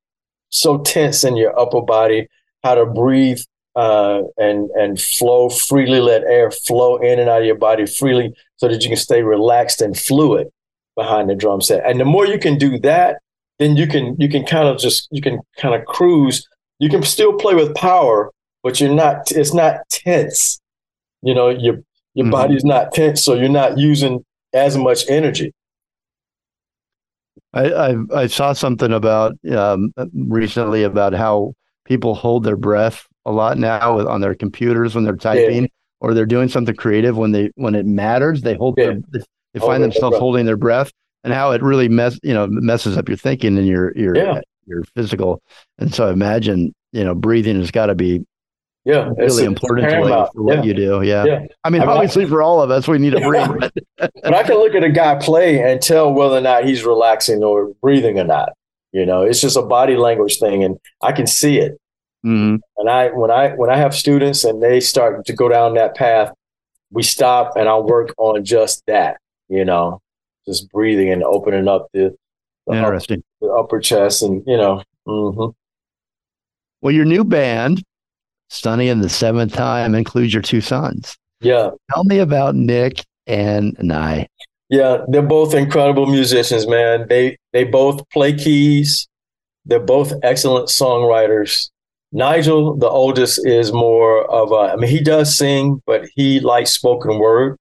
so 0.51 0.79
tense 0.79 1.25
in 1.25 1.37
your 1.37 1.59
upper 1.59 1.81
body, 1.83 2.27
how 2.65 2.75
to 2.75 2.87
breathe 2.87 3.41
uh, 3.77 4.23
and 4.39 4.71
and 4.71 5.01
flow 5.01 5.49
freely, 5.51 6.01
let 6.01 6.23
air 6.25 6.51
flow 6.51 6.97
in 6.97 7.19
and 7.21 7.29
out 7.29 7.41
of 7.43 7.47
your 7.47 7.55
body 7.59 7.87
freely, 7.87 8.35
so 8.57 8.67
that 8.69 8.83
you 8.83 8.89
can 8.89 8.97
stay 8.97 9.23
relaxed 9.23 9.81
and 9.81 9.97
fluid 9.99 10.49
behind 10.97 11.31
the 11.31 11.35
drum 11.35 11.61
set. 11.61 11.85
And 11.89 12.01
the 12.01 12.05
more 12.05 12.27
you 12.27 12.39
can 12.39 12.59
do 12.59 12.79
that, 12.81 13.19
then 13.59 13.77
you 13.77 13.87
can 13.87 14.17
you 14.19 14.29
can 14.29 14.45
kind 14.45 14.69
of 14.69 14.79
just 14.79 15.07
you 15.11 15.21
can 15.23 15.41
kind 15.59 15.75
of 15.75 15.85
cruise. 15.87 16.47
You 16.81 16.89
can 16.89 17.03
still 17.03 17.35
play 17.35 17.55
with 17.55 17.75
power, 17.75 18.31
but 18.63 18.81
you're 18.81 18.95
not. 18.95 19.31
It's 19.33 19.53
not 19.55 19.81
tense. 19.91 20.61
You 21.23 21.35
know 21.35 21.49
your 21.51 21.77
your 22.15 22.27
Mhm. 22.27 22.31
body's 22.31 22.65
not 22.65 22.93
tense, 22.93 23.23
so 23.25 23.35
you're 23.35 23.49
not 23.49 23.79
using 23.79 24.25
as 24.55 24.77
much 24.77 25.09
energy. 25.09 25.53
I, 27.55 27.71
I 27.73 27.97
I 28.15 28.27
saw 28.27 28.53
something 28.53 28.93
about 28.93 29.37
um, 29.51 29.93
recently 30.15 30.83
about 30.83 31.13
how 31.15 31.55
people 31.85 32.15
hold 32.15 32.45
their 32.45 32.57
breath 32.57 33.07
a 33.25 33.33
lot 33.33 33.59
now 33.59 33.97
with, 33.97 34.07
on 34.07 34.21
their 34.21 34.35
computers 34.35 34.95
when 34.95 35.05
they're 35.05 35.17
typing 35.17 35.69
or 36.01 36.15
they're 36.15 36.27
doing 36.27 36.49
something 36.49 36.77
creative 36.77 37.17
when 37.17 37.33
they 37.33 37.51
when 37.57 37.75
it 37.75 37.87
matters 37.87 38.43
they 38.43 38.55
hold 38.55 38.75
Yeah. 38.79 38.95
their, 39.11 39.23
they 39.55 39.61
find 39.61 39.83
their 39.83 39.89
themselves 39.89 40.13
breath. 40.15 40.21
holding 40.21 40.47
their 40.47 40.57
breath 40.57 40.93
and 41.25 41.33
how 41.33 41.53
it 41.53 41.63
really 41.63 41.89
mess 41.89 42.19
you 42.23 42.35
know 42.35 42.47
messes 42.49 42.97
up 42.97 43.09
your 43.09 43.17
thinking 43.17 43.57
and 43.59 43.67
your 43.67 43.97
your 43.97 44.17
Yeah. 44.17 44.41
your 44.67 44.85
physical 44.95 45.43
and 45.79 45.93
so 45.95 46.09
I 46.09 46.13
imagine 46.13 46.73
you 46.93 47.03
know 47.05 47.15
breathing 47.15 47.57
has 47.57 47.71
got 47.71 47.87
to 47.87 47.95
be 47.95 48.25
Yeah, 48.85 49.11
really 49.19 49.45
important 49.45 49.91
to 49.91 50.01
what, 50.01 50.33
for 50.33 50.43
what 50.43 50.57
Yeah. 50.59 50.63
you 50.63 50.75
do 50.75 51.03
yeah. 51.03 51.25
Yeah. 51.25 51.35
I 51.65 51.71
mean 51.71 51.83
I 51.83 51.85
mean, 51.85 51.89
I- 51.91 51.93
obviously 51.93 52.25
for 52.27 52.43
all 52.43 52.63
of 52.63 52.71
us 52.71 52.89
we 52.89 52.99
need 52.99 53.11
to 53.11 53.21
breathe 53.29 53.49
but 53.61 53.73
But 54.23 54.35
I 54.35 54.43
can 54.45 54.55
look 54.57 54.75
at 54.75 54.83
a 54.85 54.89
guy 54.91 55.17
play 55.17 55.61
and 55.61 55.81
tell 55.83 56.13
whether 56.13 56.37
or 56.37 56.41
not 56.41 56.65
he's 56.65 56.85
relaxing 56.85 57.43
or 57.43 57.73
breathing 57.83 58.19
or 58.19 58.25
not. 58.25 58.53
You 58.93 59.05
know, 59.05 59.23
it's 59.23 59.41
just 59.41 59.57
a 59.57 59.63
body 59.63 59.97
language 59.97 60.39
thing, 60.39 60.65
and 60.65 60.79
I 61.03 61.13
can 61.13 61.27
see 61.27 61.59
it. 61.59 61.79
Mhm. 62.25 62.59
And 62.79 62.89
I 62.89 63.09
when 63.09 63.31
I 63.31 63.51
when 63.51 63.69
I 63.69 63.77
have 63.77 63.95
students 63.95 64.45
and 64.45 64.63
they 64.63 64.81
start 64.81 65.27
to 65.27 65.33
go 65.35 65.49
down 65.51 65.75
that 65.75 65.95
path, 65.95 66.33
we 66.91 67.03
stop 67.03 67.53
and 67.57 67.69
I'll 67.69 67.87
work 67.87 68.15
on 68.17 68.43
just 68.45 68.83
that. 68.87 69.19
You 69.51 69.65
know, 69.67 70.01
just 70.47 70.71
breathing 70.71 71.11
and 71.11 71.23
opening 71.23 71.69
up 71.69 71.89
the, 71.93 72.17
the, 72.67 72.77
interesting 72.77 73.23
the 73.43 73.49
upper 73.49 73.79
chest, 73.81 74.23
and 74.23 74.43
you 74.47 74.57
know, 74.57 74.83
mhm. 75.07 75.53
well 76.81 76.95
your 76.95 77.05
new 77.05 77.25
band 77.25 77.83
Sonny 78.49 78.89
and 78.89 79.03
the 79.03 79.09
Seventh 79.09 79.53
Time 79.53 79.95
includes 79.95 80.33
your 80.33 80.43
two 80.43 80.61
sons 80.61 81.17
yeah, 81.41 81.71
Tell 81.95 82.05
me 82.05 82.19
about 82.19 82.55
Nic 82.57 83.05
and 83.27 83.77
Ni. 83.81 84.27
Yeah, 84.71 84.99
they're 85.09 85.23
both 85.23 85.55
incredible 85.55 86.07
musicians, 86.07 86.67
man. 86.67 87.07
They 87.09 87.39
they 87.53 87.65
both 87.65 88.09
play 88.11 88.35
keys. 88.35 89.09
They're 89.65 89.79
both 89.81 90.13
excellent 90.23 90.69
songwriters. 90.69 91.71
Nigel, 92.11 92.77
the 92.77 92.89
oldest, 92.89 93.47
is 93.47 93.73
more 93.73 94.25
of 94.31 94.51
a. 94.51 94.73
I 94.73 94.77
mean, 94.77 94.91
he 94.91 95.01
does 95.01 95.37
sing, 95.37 95.83
but 95.87 96.07
he 96.17 96.41
likes 96.41 96.71
spoken 96.71 97.19
word, 97.19 97.57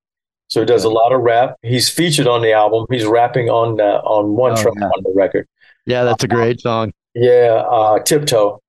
so 0.48 0.62
he 0.62 0.66
does 0.66 0.84
a 0.84 0.90
lot 0.90 1.14
of 1.14 1.22
rap. 1.22 1.56
He's 1.62 1.90
featured 1.90 2.28
on 2.28 2.42
the 2.42 2.54
album. 2.54 2.86
He's 2.90 3.06
rapping 3.06 3.50
on 3.50 3.80
uh, 3.80 4.02
on 4.04 4.36
one 4.36 4.54
Oh, 4.54 4.62
track 4.62 4.74
yeah. 4.80 4.86
on 4.88 5.04
the 5.04 5.14
record. 5.16 5.48
Yeah, 5.86 6.04
that's 6.04 6.24
a 6.24 6.28
great 6.28 6.60
song. 6.62 6.92
Yeah, 7.14 7.64
uh, 7.70 8.00
tiptoe. 8.00 8.60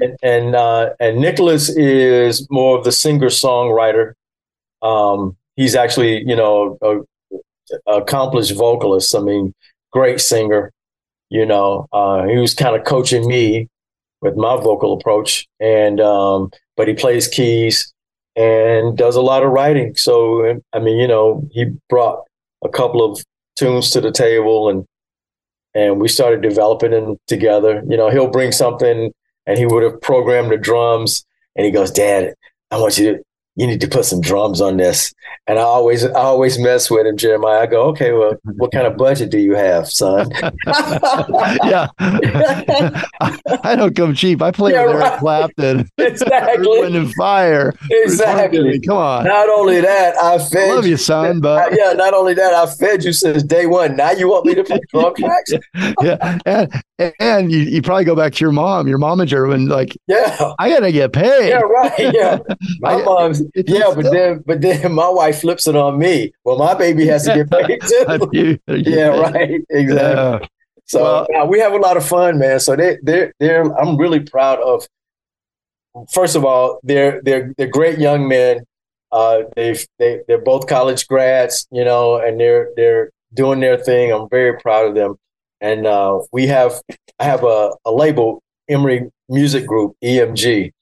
And 0.00 0.16
and, 0.22 0.54
uh, 0.54 0.90
and 1.00 1.20
Nicholas 1.20 1.68
is 1.70 2.46
more 2.50 2.78
of 2.78 2.84
the 2.84 2.92
singer 2.92 3.28
songwriter. 3.28 4.14
Um, 4.82 5.36
he's 5.56 5.74
actually, 5.74 6.22
you 6.26 6.36
know, 6.36 6.78
a, 6.82 7.00
a 7.90 7.98
accomplished 7.98 8.54
vocalist. 8.54 9.14
I 9.14 9.20
mean, 9.20 9.54
great 9.92 10.20
singer. 10.20 10.72
You 11.30 11.46
know, 11.46 11.86
uh, 11.92 12.24
he 12.24 12.36
was 12.38 12.54
kind 12.54 12.74
of 12.74 12.84
coaching 12.84 13.26
me 13.26 13.68
with 14.20 14.36
my 14.36 14.56
vocal 14.56 14.92
approach, 14.92 15.46
and 15.60 16.00
um, 16.00 16.50
but 16.76 16.88
he 16.88 16.94
plays 16.94 17.28
keys 17.28 17.92
and 18.36 18.96
does 18.96 19.16
a 19.16 19.22
lot 19.22 19.42
of 19.42 19.50
writing. 19.50 19.94
So 19.96 20.60
I 20.72 20.78
mean, 20.78 20.98
you 20.98 21.08
know, 21.08 21.48
he 21.52 21.66
brought 21.88 22.24
a 22.64 22.68
couple 22.68 23.04
of 23.04 23.24
tunes 23.56 23.90
to 23.90 24.00
the 24.00 24.10
table, 24.10 24.68
and 24.68 24.84
and 25.74 26.00
we 26.00 26.08
started 26.08 26.42
developing 26.42 26.90
them 26.90 27.16
together. 27.26 27.82
You 27.88 27.96
know, 27.96 28.10
he'll 28.10 28.30
bring 28.30 28.52
something 28.52 29.12
and 29.50 29.58
he 29.58 29.66
would 29.66 29.82
have 29.82 30.00
programmed 30.00 30.52
the 30.52 30.56
drums. 30.56 31.26
And 31.56 31.66
he 31.66 31.72
goes 31.72 31.90
dad 31.90 32.34
i 32.70 32.76
want 32.78 32.96
you 32.96 33.12
to 33.12 33.22
you 33.60 33.66
need 33.66 33.80
to 33.80 33.88
put 33.88 34.04
some 34.06 34.20
drums 34.22 34.60
on 34.62 34.76
this 34.78 35.12
and 35.46 35.58
i 35.58 35.62
always 35.62 36.04
i 36.06 36.12
always 36.14 36.58
mess 36.58 36.90
with 36.90 37.06
him 37.06 37.16
jeremiah 37.16 37.60
i 37.60 37.66
go 37.66 37.82
okay 37.82 38.12
well 38.12 38.32
what 38.56 38.72
kind 38.72 38.86
of 38.86 38.96
budget 38.96 39.30
do 39.30 39.38
you 39.38 39.54
have 39.54 39.86
son 39.90 40.30
yeah. 41.64 41.86
I 43.62 43.74
don't 43.76 43.94
come 43.94 44.14
cheap. 44.14 44.40
I 44.42 44.50
play 44.50 44.72
Yeah, 44.72 44.84
with 44.86 44.94
Eric 44.96 45.02
right. 45.04 45.18
Clapton. 45.20 45.88
exactly 45.98 46.80
Wind 46.80 46.96
and 46.96 47.12
Fire. 47.14 47.74
exactly 47.90 48.80
Come 48.80 48.96
on. 48.96 49.24
not 49.24 49.48
only 49.48 49.80
that 49.80 50.16
i 50.16 50.34
I 50.34 50.38
fed 50.38 50.74
love 50.74 50.86
you, 50.86 50.96
son, 50.96 51.40
but 51.40 51.76
yeah 51.76 51.92
not 51.92 52.14
only 52.14 52.34
that 52.34 52.54
i 52.54 52.66
fed 52.66 53.04
you 53.04 53.12
since 53.12 53.42
day 53.42 53.66
one 53.66 53.96
now 53.96 54.12
you 54.12 54.28
want 54.28 54.46
me 54.46 54.54
to 54.54 54.64
play 54.64 54.80
drum 54.92 55.14
tracks 55.16 55.52
yeah. 56.02 56.38
And, 56.46 57.12
and 57.18 57.52
you, 57.52 57.58
you 57.60 57.82
probably 57.82 58.04
go 58.04 58.14
back 58.14 58.32
to 58.34 58.44
your 58.44 58.52
mom, 58.52 58.86
your 58.86 58.98
momager, 58.98 59.52
and 59.54 59.68
like, 59.68 59.96
yeah 60.06 60.52
I 60.58 60.68
got 60.70 60.80
to 60.80 60.92
get 60.92 61.12
paid. 61.12 61.48
yeah 61.48 61.60
right 61.60 62.14
yeah 62.14 62.38
my 62.80 62.94
I- 62.94 63.04
mom's 63.04 63.42
yeah 63.54 63.92
but 63.94 64.10
then 64.12 64.42
but 64.46 64.60
then 64.60 64.92
my 65.02 65.08
wife 65.08 65.40
flips 65.40 65.66
it 65.66 65.76
on 65.76 65.98
me 65.98 66.32
well 66.44 66.56
my 66.58 66.74
baby 66.74 67.06
has 67.06 67.24
to 67.24 67.34
get 67.34 67.50
paid 67.66 67.80
too 67.82 68.58
yeah 68.68 69.08
right 69.08 69.60
exactly 69.70 69.94
Yeah. 69.96 70.38
So 70.86 71.26
Well- 71.30 71.46
we 71.48 71.60
have 71.60 71.72
a 71.72 71.76
lot 71.78 71.96
of 71.96 72.04
fun, 72.04 72.38
man. 72.38 72.58
So 72.60 72.74
they 72.74 72.98
they 73.02 73.30
they're 73.38 73.62
I'm 73.78 73.96
really 73.96 74.20
proud 74.20 74.58
of. 74.60 74.86
First 76.12 76.36
of 76.36 76.44
all, 76.44 76.78
they're 76.82 77.20
they're 77.22 77.52
they're 77.56 77.66
great 77.68 77.98
young 77.98 78.28
men. 78.28 78.64
Uh, 79.12 79.42
they've 79.56 79.84
they 79.98 80.20
they're 80.28 80.38
both 80.42 80.66
college 80.66 81.06
grads, 81.08 81.66
you 81.70 81.84
know, 81.84 82.16
and 82.16 82.38
they're 82.40 82.70
they're 82.76 83.10
doing 83.34 83.60
their 83.60 83.76
thing. 83.76 84.12
I'm 84.12 84.28
very 84.28 84.58
proud 84.58 84.86
of 84.88 84.94
them. 84.94 85.16
And 85.60 85.86
uh, 85.86 86.20
we 86.32 86.46
have 86.46 86.80
I 87.18 87.24
have 87.24 87.44
a, 87.44 87.70
a 87.84 87.92
label, 87.92 88.42
Emory 88.68 89.10
Music 89.28 89.66
Group, 89.66 89.94
EMG, 90.02 90.72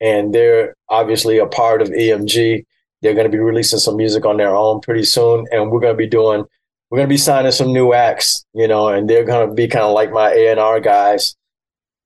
and 0.00 0.34
they're 0.34 0.74
obviously 0.88 1.38
a 1.38 1.46
part 1.46 1.82
of 1.82 1.88
EMG. 1.88 2.64
They're 3.02 3.14
going 3.14 3.26
to 3.26 3.32
be 3.32 3.38
releasing 3.38 3.78
some 3.78 3.96
music 3.96 4.24
on 4.26 4.36
their 4.38 4.54
own 4.56 4.80
pretty 4.80 5.04
soon, 5.04 5.46
and 5.52 5.70
we're 5.70 5.80
going 5.80 5.94
to 5.94 5.98
be 5.98 6.06
doing 6.08 6.44
we're 6.90 6.96
going 6.98 7.08
to 7.08 7.12
be 7.12 7.18
signing 7.18 7.52
some 7.52 7.72
new 7.72 7.92
acts, 7.92 8.46
you 8.54 8.66
know, 8.66 8.88
and 8.88 9.10
they're 9.10 9.24
going 9.24 9.46
to 9.48 9.54
be 9.54 9.68
kind 9.68 9.84
of 9.84 9.92
like 9.92 10.10
my 10.10 10.32
A 10.32 10.50
and 10.50 10.58
R 10.58 10.80
guys, 10.80 11.36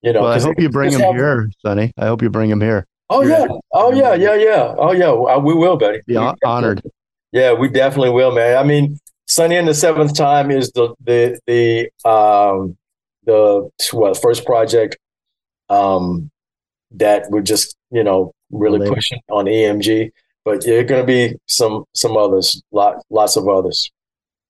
you 0.02 0.12
know. 0.12 0.22
Well, 0.22 0.32
I 0.32 0.40
hope 0.40 0.58
you 0.58 0.68
bring 0.68 0.92
have- 0.92 1.14
here, 1.14 1.50
Sonny. 1.60 1.92
I 1.96 2.06
hope 2.06 2.20
you 2.20 2.30
bring 2.30 2.50
him 2.50 2.60
here. 2.60 2.86
Oh 3.08 3.22
yeah, 3.22 3.46
oh 3.72 3.92
yeah, 3.92 4.14
yeah, 4.14 4.34
yeah, 4.34 4.74
oh 4.78 4.92
yeah. 4.92 5.10
uh, 5.10 5.38
We 5.38 5.54
will, 5.54 5.76
buddy. 5.76 6.00
Be 6.06 6.14
hon- 6.14 6.36
honored. 6.44 6.82
Yeah, 7.30 7.52
we 7.52 7.68
definitely 7.68 8.10
will, 8.10 8.32
man. 8.32 8.56
I 8.58 8.62
mean, 8.64 8.98
Sonny 9.26 9.56
and 9.56 9.68
the 9.68 9.74
Seventh 9.74 10.16
Time 10.16 10.50
is 10.50 10.72
the 10.72 10.94
the 11.04 11.38
the 11.46 12.08
um 12.08 12.76
the 13.24 13.70
what 13.92 14.20
first 14.20 14.44
project 14.44 14.98
um 15.68 16.30
that 16.92 17.30
we're 17.30 17.42
just 17.42 17.76
you 17.92 18.02
know 18.02 18.32
really 18.50 18.78
Label. 18.78 18.94
pushing 18.94 19.20
on 19.30 19.44
EMG, 19.44 20.10
but 20.44 20.66
are 20.66 20.84
going 20.84 21.02
to 21.02 21.06
be 21.06 21.36
some 21.46 21.84
some 21.94 22.16
others, 22.16 22.62
lot 22.72 23.02
lots 23.10 23.36
of 23.36 23.48
others. 23.48 23.90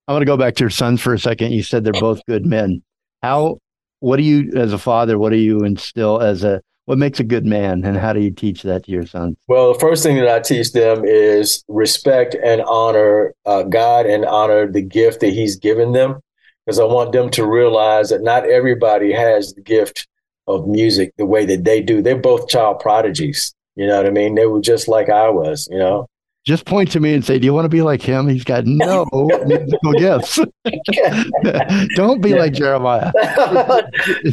I 0.08 0.12
want 0.12 0.22
to 0.22 0.26
go 0.26 0.36
back 0.36 0.56
to 0.56 0.64
your 0.64 0.70
sons 0.70 1.00
for 1.00 1.14
a 1.14 1.18
second. 1.18 1.52
You 1.52 1.62
said 1.62 1.84
they're 1.84 1.92
both 1.92 2.24
good 2.26 2.44
men. 2.44 2.82
How, 3.22 3.58
what 4.00 4.16
do 4.16 4.24
you, 4.24 4.52
as 4.56 4.72
a 4.72 4.78
father, 4.78 5.16
what 5.16 5.30
do 5.30 5.36
you 5.36 5.60
instill 5.60 6.20
as 6.20 6.42
a, 6.42 6.60
what 6.86 6.98
makes 6.98 7.20
a 7.20 7.24
good 7.24 7.46
man 7.46 7.84
and 7.84 7.96
how 7.96 8.12
do 8.12 8.20
you 8.20 8.32
teach 8.32 8.62
that 8.62 8.84
to 8.84 8.90
your 8.90 9.06
sons? 9.06 9.36
Well, 9.46 9.72
the 9.72 9.78
first 9.78 10.02
thing 10.02 10.16
that 10.16 10.28
I 10.28 10.40
teach 10.40 10.72
them 10.72 11.04
is 11.04 11.64
respect 11.68 12.34
and 12.44 12.62
honor 12.62 13.32
uh, 13.46 13.62
God 13.62 14.06
and 14.06 14.24
honor 14.24 14.70
the 14.70 14.82
gift 14.82 15.20
that 15.20 15.30
He's 15.30 15.56
given 15.56 15.92
them, 15.92 16.20
because 16.66 16.80
I 16.80 16.84
want 16.84 17.12
them 17.12 17.30
to 17.30 17.46
realize 17.46 18.08
that 18.08 18.22
not 18.22 18.44
everybody 18.44 19.12
has 19.12 19.54
the 19.54 19.62
gift 19.62 20.08
of 20.48 20.66
music 20.66 21.12
the 21.18 21.26
way 21.26 21.44
that 21.46 21.64
they 21.64 21.80
do. 21.80 22.02
They're 22.02 22.16
both 22.16 22.48
child 22.48 22.80
prodigies. 22.80 23.54
You 23.76 23.86
know 23.86 23.96
what 23.96 24.06
I 24.06 24.10
mean? 24.10 24.34
They 24.34 24.46
were 24.46 24.60
just 24.60 24.88
like 24.88 25.08
I 25.08 25.28
was. 25.30 25.68
You 25.70 25.78
know. 25.78 26.06
Just 26.44 26.64
point 26.66 26.90
to 26.90 26.98
me 26.98 27.14
and 27.14 27.24
say, 27.24 27.38
do 27.38 27.44
you 27.44 27.54
want 27.54 27.66
to 27.66 27.68
be 27.68 27.82
like 27.82 28.02
him? 28.02 28.26
He's 28.26 28.42
got 28.42 28.66
no 28.66 29.06
musical 29.46 29.92
gifts. 29.92 30.40
Don't 31.96 32.20
be 32.20 32.30
Yeah. 32.30 32.36
like 32.36 32.52
Jeremiah. 32.52 33.12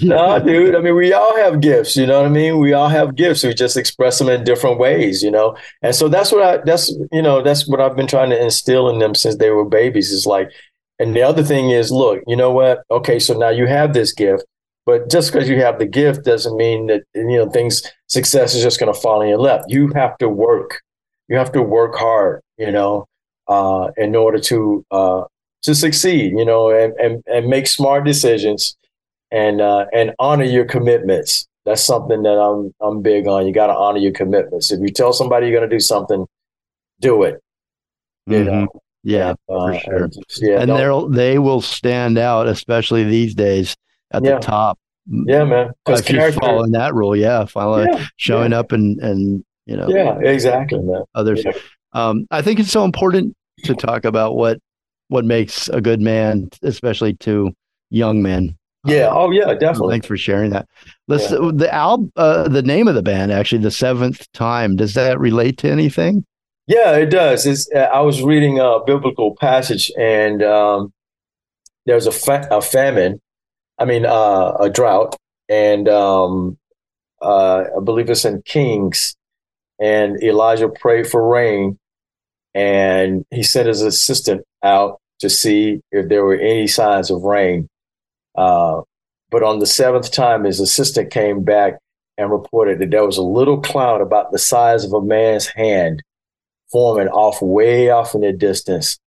no, 0.01 0.39
dude. 0.43 0.75
I 0.75 0.79
mean, 0.81 0.95
we 0.95 1.13
all 1.13 1.35
have 1.37 1.61
gifts. 1.61 1.95
You 1.95 2.07
know 2.07 2.17
what 2.21 2.25
I 2.27 2.29
mean? 2.29 2.59
We 2.59 2.73
all 2.73 2.89
have 2.89 3.15
gifts. 3.15 3.43
We 3.43 3.53
just 3.53 3.77
express 3.77 4.17
them 4.19 4.29
in 4.29 4.43
different 4.43 4.79
ways. 4.79 5.21
You 5.21 5.31
know, 5.31 5.55
and 5.81 5.93
so 5.95 6.07
that's 6.07 6.31
what 6.31 6.41
I. 6.43 6.57
That's 6.65 6.91
you 7.11 7.21
know, 7.21 7.41
that's 7.41 7.67
what 7.67 7.79
I've 7.81 7.95
been 7.95 8.07
trying 8.07 8.29
to 8.31 8.41
instill 8.41 8.89
in 8.89 8.99
them 8.99 9.15
since 9.15 9.35
they 9.37 9.49
were 9.51 9.65
babies. 9.65 10.11
Is 10.11 10.25
like, 10.25 10.49
and 10.97 11.15
the 11.15 11.21
other 11.21 11.43
thing 11.43 11.69
is, 11.69 11.91
look, 11.91 12.21
you 12.27 12.35
know 12.35 12.51
what? 12.51 12.81
Okay, 12.89 13.19
so 13.19 13.37
now 13.37 13.49
you 13.49 13.67
have 13.67 13.93
this 13.93 14.13
gift, 14.13 14.45
but 14.89 15.09
just 15.09 15.31
because 15.31 15.47
you 15.47 15.61
have 15.61 15.77
the 15.79 15.85
gift 15.85 16.25
doesn't 16.25 16.57
mean 16.57 16.87
that 16.87 17.03
you 17.15 17.37
know 17.37 17.49
things. 17.49 17.83
Success 18.07 18.55
is 18.55 18.63
just 18.63 18.79
going 18.79 18.91
to 18.91 18.99
fall 18.99 19.21
in 19.21 19.29
your 19.29 19.37
lap. 19.37 19.61
You 19.67 19.89
have 19.93 20.17
to 20.17 20.27
work. 20.29 20.81
You 21.27 21.37
have 21.37 21.51
to 21.51 21.61
work 21.61 21.95
hard. 21.95 22.41
You 22.57 22.71
know, 22.71 23.05
uh, 23.47 23.89
in 23.97 24.15
order 24.15 24.39
to 24.39 24.83
uh, 24.89 25.23
to 25.63 25.75
succeed. 25.75 26.33
You 26.37 26.45
know, 26.45 26.69
and 26.71 26.93
and 26.99 27.23
and 27.27 27.47
make 27.47 27.67
smart 27.67 28.03
decisions 28.05 28.75
and 29.31 29.61
uh, 29.61 29.85
and 29.93 30.13
honor 30.17 30.45
your 30.45 30.65
commitments. 30.65 31.47
That's 31.65 31.83
something 31.85 32.23
that 32.23 32.39
I'm 32.39 32.73
I'm 32.81 33.01
big 33.03 33.27
on. 33.27 33.45
You 33.45 33.53
got 33.53 33.67
to 33.67 33.75
honor 33.75 33.99
your 33.99 34.13
commitments. 34.13 34.71
If 34.71 34.79
you 34.79 34.89
tell 34.89 35.13
somebody 35.13 35.47
you're 35.47 35.57
going 35.59 35.69
to 35.69 35.75
do 35.75 35.79
something, 35.79 36.25
do 36.99 37.23
it. 37.23 37.39
You 38.25 38.39
Mhm. 38.39 38.45
know. 38.45 38.67
Yeah, 39.03 39.29
Uh, 39.47 39.71
for 39.71 39.73
sure. 39.79 40.03
and 40.03 40.13
yeah, 40.41 40.59
and 40.61 40.69
they'll, 40.71 41.07
they 41.07 41.39
will 41.39 41.61
stand 41.61 42.17
out, 42.17 42.47
especially 42.47 43.05
these 43.05 43.33
days 43.33 43.75
at 44.11 44.23
Yeah. 44.23 44.35
the 44.35 44.39
top. 44.39 44.77
yeah, 45.07 45.43
man. 45.43 45.71
Because 45.85 46.01
character. 46.01 46.39
following 46.39 46.71
that 46.73 46.93
rule, 46.93 47.15
yeah, 47.15 47.45
follow 47.45 47.83
Yeah, 47.83 48.05
showing 48.17 48.53
up 48.53 48.71
and 48.71 48.99
and 48.99 49.43
you 49.65 49.75
know 49.77 49.87
yeah, 49.89 50.17
exactly, 50.19 50.79
man. 50.79 51.03
others. 51.15 51.43
Yeah. 51.45 51.53
Um, 51.93 52.27
I 52.31 52.41
think 52.41 52.59
it's 52.59 52.71
so 52.71 52.83
important 52.85 53.35
to 53.65 53.73
talk 53.75 54.05
about 54.05 54.35
what 54.35 54.59
what 55.07 55.25
makes 55.25 55.67
a 55.69 55.81
good 55.81 55.99
man, 56.01 56.49
especially 56.61 57.13
to 57.15 57.51
young 57.89 58.21
men. 58.21 58.55
Yeah. 58.85 59.09
Oh, 59.11 59.29
yeah, 59.31 59.53
definitely. 59.55 59.93
Thanks 59.95 60.07
for 60.07 60.15
sharing 60.15 60.51
that. 60.51 60.65
Let's, 61.09 61.27
The 61.29 61.67
album, 61.73 62.11
uh, 62.15 62.47
the 62.47 62.61
name 62.61 62.87
of 62.87 62.95
the 62.95 63.01
band, 63.01 63.31
actually, 63.31 63.61
the 63.63 63.71
seventh 63.71 64.31
time. 64.31 64.75
Does 64.77 64.93
that 64.93 65.19
relate 65.19 65.57
to 65.57 65.69
anything? 65.69 66.23
Yeah, 66.67 66.95
it 66.95 67.07
does. 67.07 67.45
It's, 67.45 67.67
uh, 67.75 67.79
I 67.91 67.99
was 68.01 68.21
reading 68.21 68.59
a 68.59 68.79
biblical 68.85 69.35
passage, 69.35 69.91
and 69.99 70.41
um, 70.43 70.93
there's 71.87 72.05
a, 72.07 72.11
fa- 72.11 72.47
a 72.51 72.61
famine. 72.61 73.19
I 73.79 73.85
mean, 73.85 74.05
uh, 74.05 74.57
a 74.59 74.69
drought, 74.69 75.15
and 75.47 75.87
um, 75.87 76.57
uh, 77.21 77.63
I 77.77 77.79
believe 77.83 78.09
it's 78.09 78.25
in 78.25 78.41
Kings. 78.43 79.15
And 79.81 80.21
Elijah 80.21 80.67
prayed 80.67 81.07
for 81.07 81.25
rain, 81.25 81.79
and 82.53 83.25
he 83.31 83.43
sent 83.43 83.69
his 83.69 83.81
assistant 83.81 84.43
out 84.61 84.99
to 85.19 85.29
see 85.29 85.81
if 85.91 86.09
there 86.09 86.25
were 86.25 86.35
any 86.35 86.67
signs 86.67 87.09
of 87.09 87.23
rain. 87.23 87.69
Uh, 88.35 88.81
but 89.29 89.43
on 89.43 89.59
the 89.59 89.65
seventh 89.65 90.11
time, 90.11 90.43
his 90.43 90.59
assistant 90.59 91.11
came 91.11 91.43
back 91.43 91.77
and 92.17 92.31
reported 92.31 92.79
that 92.79 92.91
there 92.91 93.05
was 93.05 93.17
a 93.17 93.23
little 93.23 93.61
cloud 93.61 94.01
about 94.01 94.31
the 94.31 94.39
size 94.39 94.83
of 94.83 94.91
a 94.91 95.01
man's 95.01 95.47
hand 95.47 96.03
forming 96.71 97.07
off 97.07 97.41
way 97.41 97.89
off 97.89 98.13
in 98.13 98.21
the 98.21 98.33
distance. 98.33 98.99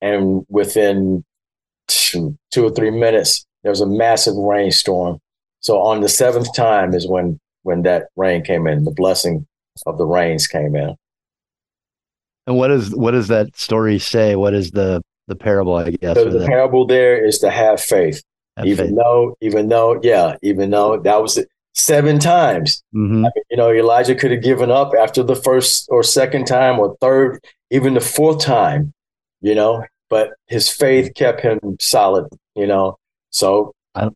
And 0.00 0.46
within 0.48 1.24
two, 1.88 2.38
two 2.52 2.64
or 2.64 2.70
three 2.70 2.90
minutes, 2.90 3.44
there 3.62 3.70
was 3.70 3.80
a 3.80 3.86
massive 3.86 4.36
rainstorm. 4.36 5.18
So 5.60 5.80
on 5.80 6.00
the 6.00 6.08
seventh 6.08 6.54
time 6.54 6.94
is 6.94 7.06
when 7.06 7.38
when 7.62 7.82
that 7.82 8.08
rain 8.16 8.42
came 8.42 8.66
in, 8.66 8.84
the 8.84 8.90
blessing 8.90 9.46
of 9.86 9.98
the 9.98 10.06
rains 10.06 10.46
came 10.46 10.74
in. 10.74 10.96
And 12.46 12.56
what 12.56 12.70
is 12.70 12.94
what 12.94 13.12
does 13.12 13.28
that 13.28 13.56
story 13.56 13.98
say? 13.98 14.36
What 14.36 14.54
is 14.54 14.70
the 14.70 15.02
the 15.28 15.36
parable? 15.36 15.76
I 15.76 15.90
guess. 15.90 16.16
So 16.16 16.28
the 16.30 16.46
parable 16.46 16.86
there 16.86 17.22
is 17.24 17.38
to 17.40 17.50
have 17.50 17.80
faith. 17.80 18.22
have 18.56 18.66
even 18.66 18.88
faith? 18.88 18.96
though, 18.96 19.36
even 19.40 19.68
though, 19.68 20.00
yeah, 20.02 20.36
even 20.42 20.70
though 20.70 20.98
that 21.00 21.22
was 21.22 21.38
seven 21.74 22.18
times. 22.18 22.82
Mhm. 22.94 23.30
You 23.50 23.56
know, 23.56 23.70
Elijah 23.70 24.14
could 24.14 24.30
have 24.32 24.42
given 24.42 24.70
up 24.70 24.92
after 24.98 25.22
the 25.22 25.36
first 25.36 25.88
or 25.90 26.02
second 26.02 26.46
time 26.46 26.78
or 26.78 26.96
third, 27.00 27.44
even 27.70 27.94
the 27.94 28.00
fourth 28.00 28.40
time, 28.40 28.92
you 29.40 29.54
know, 29.54 29.84
but 30.08 30.30
his 30.46 30.68
faith 30.68 31.12
kept 31.14 31.40
him 31.42 31.60
solid, 31.80 32.26
you 32.56 32.66
know. 32.66 32.96
So 33.30 33.72
I- 33.94 34.10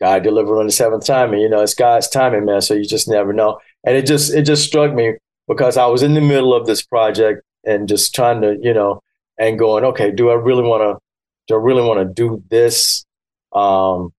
God 0.00 0.22
delivered 0.22 0.58
on 0.58 0.66
the 0.66 0.72
seventh 0.72 1.06
time. 1.06 1.32
And 1.32 1.40
you 1.40 1.48
know, 1.48 1.62
it's 1.62 1.74
God's 1.74 2.08
timing, 2.08 2.44
man. 2.44 2.60
So 2.60 2.74
you 2.74 2.84
just 2.84 3.08
never 3.08 3.32
know. 3.32 3.58
And 3.86 3.96
it 3.96 4.06
just 4.06 4.34
it 4.34 4.42
just 4.42 4.64
struck 4.66 4.92
me 4.92 5.14
because 5.48 5.76
I 5.76 5.86
was 5.86 6.02
in 6.02 6.14
the 6.14 6.20
middle 6.20 6.54
of 6.54 6.66
this 6.66 6.82
project 6.82 7.42
and 7.64 7.88
just 7.88 8.14
trying 8.14 8.42
to, 8.42 8.56
you 8.60 8.74
know, 8.74 9.00
and 9.38 9.58
going, 9.58 9.84
okay, 9.84 10.10
do 10.10 10.30
I 10.30 10.34
really 10.34 10.62
want 10.62 10.82
to 10.82 10.98
do 11.46 11.54
I 11.54 11.58
really 11.58 11.82
want 11.82 12.00
to 12.00 12.12
do 12.12 12.42
this? 12.50 13.04
Um 13.52 14.12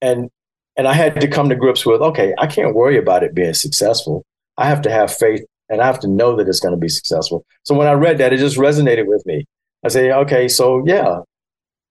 and 0.00 0.30
and 0.76 0.88
I 0.88 0.94
had 0.94 1.20
to 1.20 1.28
come 1.28 1.48
to 1.50 1.54
grips 1.56 1.84
with, 1.84 2.00
okay, 2.00 2.34
I 2.38 2.46
can't 2.46 2.74
worry 2.74 2.96
about 2.96 3.22
it 3.22 3.34
being 3.34 3.54
successful. 3.54 4.24
I 4.56 4.66
have 4.66 4.80
to 4.82 4.90
have 4.90 5.12
faith 5.14 5.42
and 5.68 5.80
I 5.80 5.86
have 5.86 6.00
to 6.00 6.08
know 6.08 6.36
that 6.36 6.48
it's 6.48 6.60
going 6.60 6.74
to 6.74 6.80
be 6.80 6.88
successful. 6.88 7.44
So 7.64 7.74
when 7.74 7.86
I 7.86 7.92
read 7.92 8.18
that, 8.18 8.32
it 8.32 8.38
just 8.38 8.56
resonated 8.56 9.06
with 9.06 9.24
me. 9.26 9.44
I 9.84 9.88
say, 9.88 10.10
okay, 10.10 10.48
so 10.48 10.82
yeah, 10.86 11.20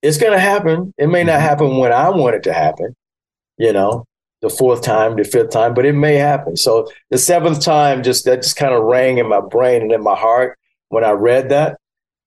it's 0.01 0.17
going 0.17 0.33
to 0.33 0.39
happen. 0.39 0.93
It 0.97 1.07
may 1.07 1.23
not 1.23 1.41
happen 1.41 1.77
when 1.77 1.91
I 1.91 2.09
want 2.09 2.35
it 2.35 2.43
to 2.43 2.53
happen, 2.53 2.95
you 3.57 3.73
know, 3.73 4.05
the 4.41 4.49
fourth 4.49 4.81
time, 4.81 5.15
the 5.15 5.23
fifth 5.23 5.49
time, 5.49 5.73
but 5.73 5.85
it 5.85 5.93
may 5.93 6.15
happen. 6.15 6.55
So 6.55 6.87
the 7.09 7.17
seventh 7.17 7.61
time, 7.61 8.03
just 8.03 8.25
that 8.25 8.41
just 8.41 8.55
kind 8.55 8.73
of 8.73 8.83
rang 8.83 9.17
in 9.17 9.27
my 9.27 9.41
brain 9.41 9.81
and 9.81 9.91
in 9.91 10.01
my 10.01 10.15
heart 10.15 10.57
when 10.89 11.03
I 11.03 11.11
read 11.11 11.49
that. 11.49 11.77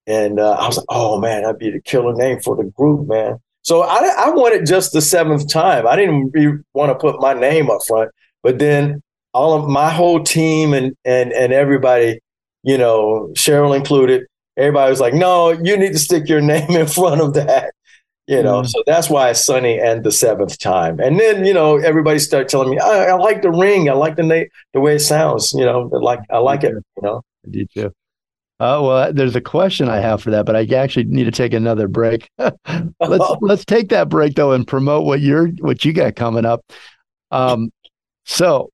And 0.06 0.40
uh, 0.40 0.52
I 0.52 0.66
was 0.66 0.76
like, 0.78 0.86
oh 0.88 1.20
man, 1.20 1.42
that'd 1.42 1.58
be 1.58 1.70
the 1.70 1.80
killer 1.80 2.12
name 2.12 2.40
for 2.40 2.56
the 2.56 2.64
group, 2.64 3.06
man. 3.06 3.38
So 3.62 3.82
I, 3.82 4.14
I 4.18 4.30
wanted 4.30 4.66
just 4.66 4.92
the 4.92 5.00
seventh 5.00 5.48
time. 5.48 5.86
I 5.86 5.94
didn't 5.94 6.30
re- 6.32 6.58
want 6.74 6.90
to 6.90 6.96
put 6.96 7.20
my 7.20 7.32
name 7.32 7.70
up 7.70 7.80
front, 7.86 8.10
but 8.42 8.58
then 8.58 9.00
all 9.32 9.54
of 9.54 9.68
my 9.68 9.88
whole 9.88 10.22
team 10.22 10.74
and 10.74 10.94
and 11.04 11.32
and 11.32 11.52
everybody, 11.52 12.20
you 12.64 12.76
know, 12.76 13.30
Cheryl 13.34 13.76
included, 13.76 14.26
everybody 14.56 14.90
was 14.90 15.00
like, 15.00 15.14
no, 15.14 15.50
you 15.50 15.76
need 15.76 15.92
to 15.92 15.98
stick 15.98 16.28
your 16.28 16.40
name 16.52 16.70
in 16.70 16.86
front 16.86 17.20
of 17.20 17.34
that. 17.34 17.72
You 18.28 18.40
know, 18.42 18.62
Mhm. 18.62 18.68
so 18.68 18.82
that's 18.86 19.10
why 19.10 19.30
it's 19.30 19.44
Sonny 19.44 19.80
and 19.80 20.04
the 20.04 20.12
seventh 20.12 20.56
time. 20.58 21.00
And 21.00 21.18
then, 21.18 21.44
you 21.44 21.52
know, 21.52 21.78
everybody 21.78 22.20
started 22.20 22.48
telling 22.48 22.70
me, 22.70 22.78
I, 22.78 23.06
I 23.06 23.14
like 23.14 23.42
the 23.42 23.50
ring. 23.50 23.90
I 23.90 23.94
like 23.94 24.14
the 24.14 24.22
name, 24.22 24.46
the 24.72 24.80
way 24.80 24.94
it 24.94 25.00
sounds. 25.00 25.52
You 25.52 25.64
know, 25.64 25.90
like 25.92 26.20
I 26.30 26.38
like 26.38 26.62
it. 26.62 26.72
You 26.72 27.02
know, 27.02 27.22
I 27.44 27.50
do 27.50 27.66
too. 27.74 27.92
Oh 28.60 28.86
well, 28.86 29.12
there's 29.12 29.34
a 29.34 29.40
question 29.40 29.88
I 29.88 29.96
have 29.96 30.22
for 30.22 30.30
that, 30.30 30.46
but 30.46 30.54
I 30.54 30.62
actually 30.76 31.06
need 31.06 31.24
to 31.24 31.32
take 31.32 31.52
another 31.52 31.88
break. 31.88 32.28
let's 32.38 32.54
let's 33.40 33.64
take 33.64 33.88
that 33.88 34.08
break 34.08 34.34
though 34.36 34.52
and 34.52 34.64
promote 34.68 35.04
what 35.04 35.20
you're 35.20 35.48
what 35.58 35.84
you 35.84 35.92
got 35.92 36.14
coming 36.14 36.44
up. 36.44 36.62
Um, 37.32 37.72
so 38.24 38.70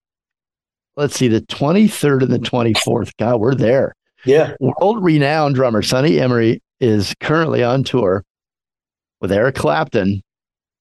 let's 0.99 1.17
see, 1.17 1.29
the 1.29 1.41
23rd 1.41 2.25
and 2.25 2.33
the 2.33 2.39
24th. 2.39 3.13
God, 3.19 3.41
we're 3.41 3.55
there. 3.55 3.95
Yeah, 4.25 4.55
World 4.61 5.03
renowned 5.03 5.55
drummer 5.55 5.83
Sonny 5.83 6.19
Emory 6.19 6.63
is 6.81 7.15
currently 7.21 7.63
on 7.63 7.85
tour 7.85 8.25
with 9.21 9.33
Eric 9.33 9.57
Clapton. 9.57 10.23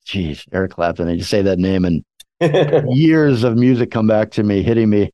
Jeez, 0.05 0.43
Eric 0.53 0.71
Clapton. 0.71 1.07
I 1.07 1.17
just 1.17 1.29
say 1.29 1.41
that 1.41 1.59
name 1.59 1.85
and 1.85 2.03
years 2.95 3.43
of 3.43 3.57
music 3.57 3.91
come 3.91 4.07
back 4.07 4.31
to 4.31 4.43
me, 4.43 4.63
hitting 4.63 4.89
me 4.89 5.11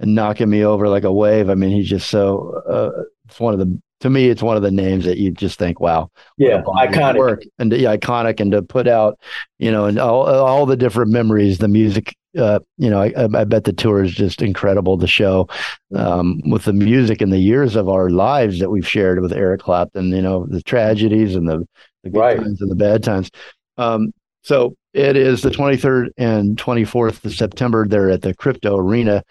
and 0.00 0.14
knocking 0.14 0.50
me 0.50 0.64
over 0.64 0.88
like 0.88 1.04
a 1.04 1.12
wave. 1.12 1.48
I 1.48 1.54
mean, 1.54 1.70
he's 1.70 1.88
just 1.88 2.10
so. 2.10 2.62
Uh, 2.68 3.02
it's 3.26 3.40
one 3.40 3.54
of 3.54 3.60
the 3.60 3.80
to 4.00 4.10
me, 4.10 4.28
it's 4.28 4.42
one 4.42 4.56
of 4.56 4.62
the 4.62 4.70
names 4.70 5.06
that 5.06 5.16
you 5.16 5.30
just 5.30 5.58
think, 5.58 5.80
wow, 5.80 6.10
yeah, 6.36 6.62
iconic. 6.62 7.16
work 7.16 7.42
and 7.58 7.72
yeah, 7.72 7.96
iconic, 7.96 8.38
and 8.38 8.52
to 8.52 8.60
put 8.60 8.86
out, 8.86 9.18
you 9.58 9.72
know, 9.72 9.86
and 9.86 9.98
all 9.98 10.26
all 10.26 10.66
the 10.66 10.76
different 10.76 11.10
memories, 11.10 11.58
the 11.58 11.68
music. 11.68 12.14
Uh, 12.36 12.58
you 12.78 12.90
know, 12.90 13.00
I, 13.00 13.12
I 13.16 13.44
bet 13.44 13.64
the 13.64 13.72
tour 13.72 14.02
is 14.02 14.12
just 14.12 14.42
incredible. 14.42 14.96
The 14.96 15.06
show, 15.06 15.48
um, 15.94 16.40
with 16.50 16.64
the 16.64 16.72
music 16.72 17.20
and 17.20 17.32
the 17.32 17.38
years 17.38 17.76
of 17.76 17.88
our 17.88 18.10
lives 18.10 18.58
that 18.58 18.70
we've 18.70 18.86
shared 18.88 19.20
with 19.20 19.32
Eric 19.32 19.60
Clapton. 19.60 20.10
You 20.10 20.22
know, 20.22 20.46
the 20.46 20.62
tragedies 20.62 21.36
and 21.36 21.48
the, 21.48 21.66
the 22.02 22.10
good 22.10 22.18
Right. 22.18 22.36
times 22.38 22.60
and 22.60 22.70
the 22.70 22.76
bad 22.76 23.02
times. 23.02 23.30
Um, 23.76 24.12
so 24.42 24.74
it 24.92 25.16
is 25.16 25.42
the 25.42 25.50
23rd 25.50 26.10
and 26.18 26.56
24th 26.58 27.24
of 27.24 27.34
September. 27.34 27.86
They're 27.86 28.10
at 28.10 28.22
the 28.22 28.34
Crypto 28.34 28.76
Arena 28.76 29.22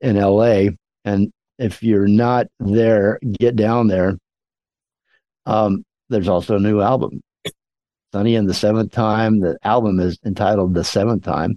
in 0.00 0.16
LA. 0.16 0.68
And 1.04 1.30
if 1.58 1.82
you're 1.82 2.08
not 2.08 2.46
there, 2.58 3.18
get 3.38 3.54
down 3.56 3.88
there. 3.88 4.16
Um, 5.46 5.84
there's 6.08 6.28
also 6.28 6.56
a 6.56 6.60
new 6.60 6.80
album, 6.80 7.20
Sonny 8.12 8.36
and 8.36 8.48
the 8.48 8.54
Seventh 8.54 8.92
Time. 8.92 9.40
The 9.40 9.58
album 9.62 10.00
is 10.00 10.18
entitled 10.24 10.74
The 10.74 10.84
Seventh 10.84 11.24
Time. 11.24 11.56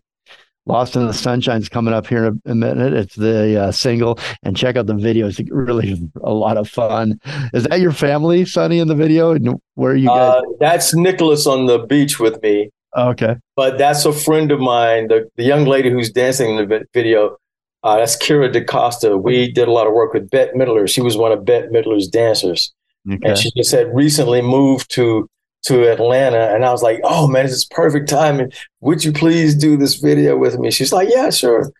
Lost 0.67 0.95
in 0.95 1.05
the 1.05 1.13
Sunshine's 1.13 1.69
coming 1.69 1.93
up 1.93 2.07
here 2.07 2.25
in 2.25 2.41
a, 2.45 2.51
a 2.51 2.55
minute. 2.55 2.93
It's 2.93 3.15
the 3.15 3.65
uh, 3.65 3.71
single, 3.71 4.17
and 4.41 4.57
check 4.57 4.75
out 4.75 4.87
the 4.87 4.95
video. 4.95 5.27
It's 5.27 5.39
really 5.51 6.09
a 6.23 6.33
lot 6.33 6.57
of 6.57 6.67
fun. 6.67 7.19
Is 7.53 7.65
that 7.65 7.79
your 7.79 7.91
family, 7.91 8.45
Sonny, 8.45 8.79
in 8.79 8.87
the 8.87 8.95
video? 8.95 9.31
And 9.33 9.59
where 9.75 9.91
are 9.91 9.95
you 9.95 10.07
guys? 10.07 10.35
Uh, 10.37 10.41
that's 10.59 10.95
Nicholas 10.95 11.45
on 11.45 11.67
the 11.67 11.79
beach 11.79 12.19
with 12.19 12.41
me. 12.41 12.71
okay. 12.97 13.35
but 13.55 13.77
that's 13.77 14.05
a 14.05 14.11
friend 14.13 14.51
of 14.51 14.59
mine. 14.59 15.07
The, 15.09 15.29
the 15.35 15.43
young 15.43 15.65
lady 15.65 15.91
who's 15.91 16.09
dancing 16.11 16.57
in 16.57 16.67
the 16.67 16.85
video, 16.93 17.37
uh, 17.83 17.97
that's 17.97 18.17
Kira 18.17 18.51
DaCosta. 18.51 19.17
We 19.21 19.51
did 19.51 19.67
a 19.67 19.71
lot 19.71 19.85
of 19.85 19.93
work 19.93 20.13
with 20.13 20.29
Bette 20.31 20.53
Midler. 20.57 20.89
She 20.89 21.01
was 21.01 21.15
one 21.15 21.31
of 21.31 21.45
Bette 21.45 21.67
Midler's 21.67 22.07
dancers, 22.07 22.73
Okay. 23.07 23.19
and 23.29 23.37
she 23.37 23.51
just 23.55 23.71
had 23.71 23.93
recently 23.93 24.41
moved 24.41 24.89
to 24.91 25.29
to 25.65 25.91
Atlanta. 25.91 26.53
And 26.53 26.63
I 26.65 26.71
was 26.71 26.83
like, 26.83 26.99
"Oh 27.03 27.27
man, 27.27 27.45
this 27.45 27.53
is 27.55 27.65
perfect 27.65 28.09
timing. 28.09 28.51
Would 28.81 29.03
you 29.03 29.11
please 29.11 29.55
do 29.55 29.77
this 29.77 29.95
video 29.95 30.37
with 30.37 30.57
me?" 30.59 30.71
She's 30.71 30.93
like, 30.93 31.09
"Yeah, 31.11 31.29
sure." 31.29 31.71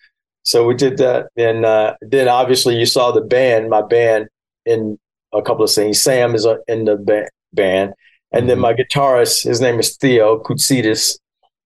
So 0.44 0.66
we 0.68 0.76
did 0.76 0.98
that, 0.98 1.28
and 1.38 1.66
uh, 1.66 1.96
then 2.02 2.28
obviously 2.28 2.78
you 2.78 2.86
saw 2.86 3.12
the 3.12 3.22
band, 3.22 3.70
my 3.70 3.82
band, 3.82 4.28
in 4.66 4.98
a 5.34 5.42
couple 5.42 5.64
of 5.64 5.70
scenes. 5.72 6.02
Sam 6.02 6.36
is 6.36 6.46
uh, 6.46 6.58
in 6.68 6.86
the 6.86 6.98
ba- 6.98 7.30
band, 7.54 7.94
and 8.32 8.48
then 8.50 8.58
Mhm. 8.58 8.62
my 8.62 8.74
guitarist, 8.74 9.44
his 9.44 9.60
name 9.60 9.80
is 9.80 9.98
Theo 9.98 10.40
Koutsidis. 10.40 11.18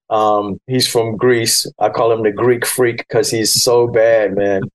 Um, 0.09 0.59
he's 0.67 0.87
from 0.87 1.17
Greece. 1.17 1.65
I 1.79 1.89
call 1.89 2.11
him 2.11 2.23
the 2.23 2.31
Greek 2.31 2.65
freak 2.65 2.97
because 2.97 3.29
he's 3.29 3.61
so 3.63 3.87
bad, 3.87 4.35
man. 4.35 4.61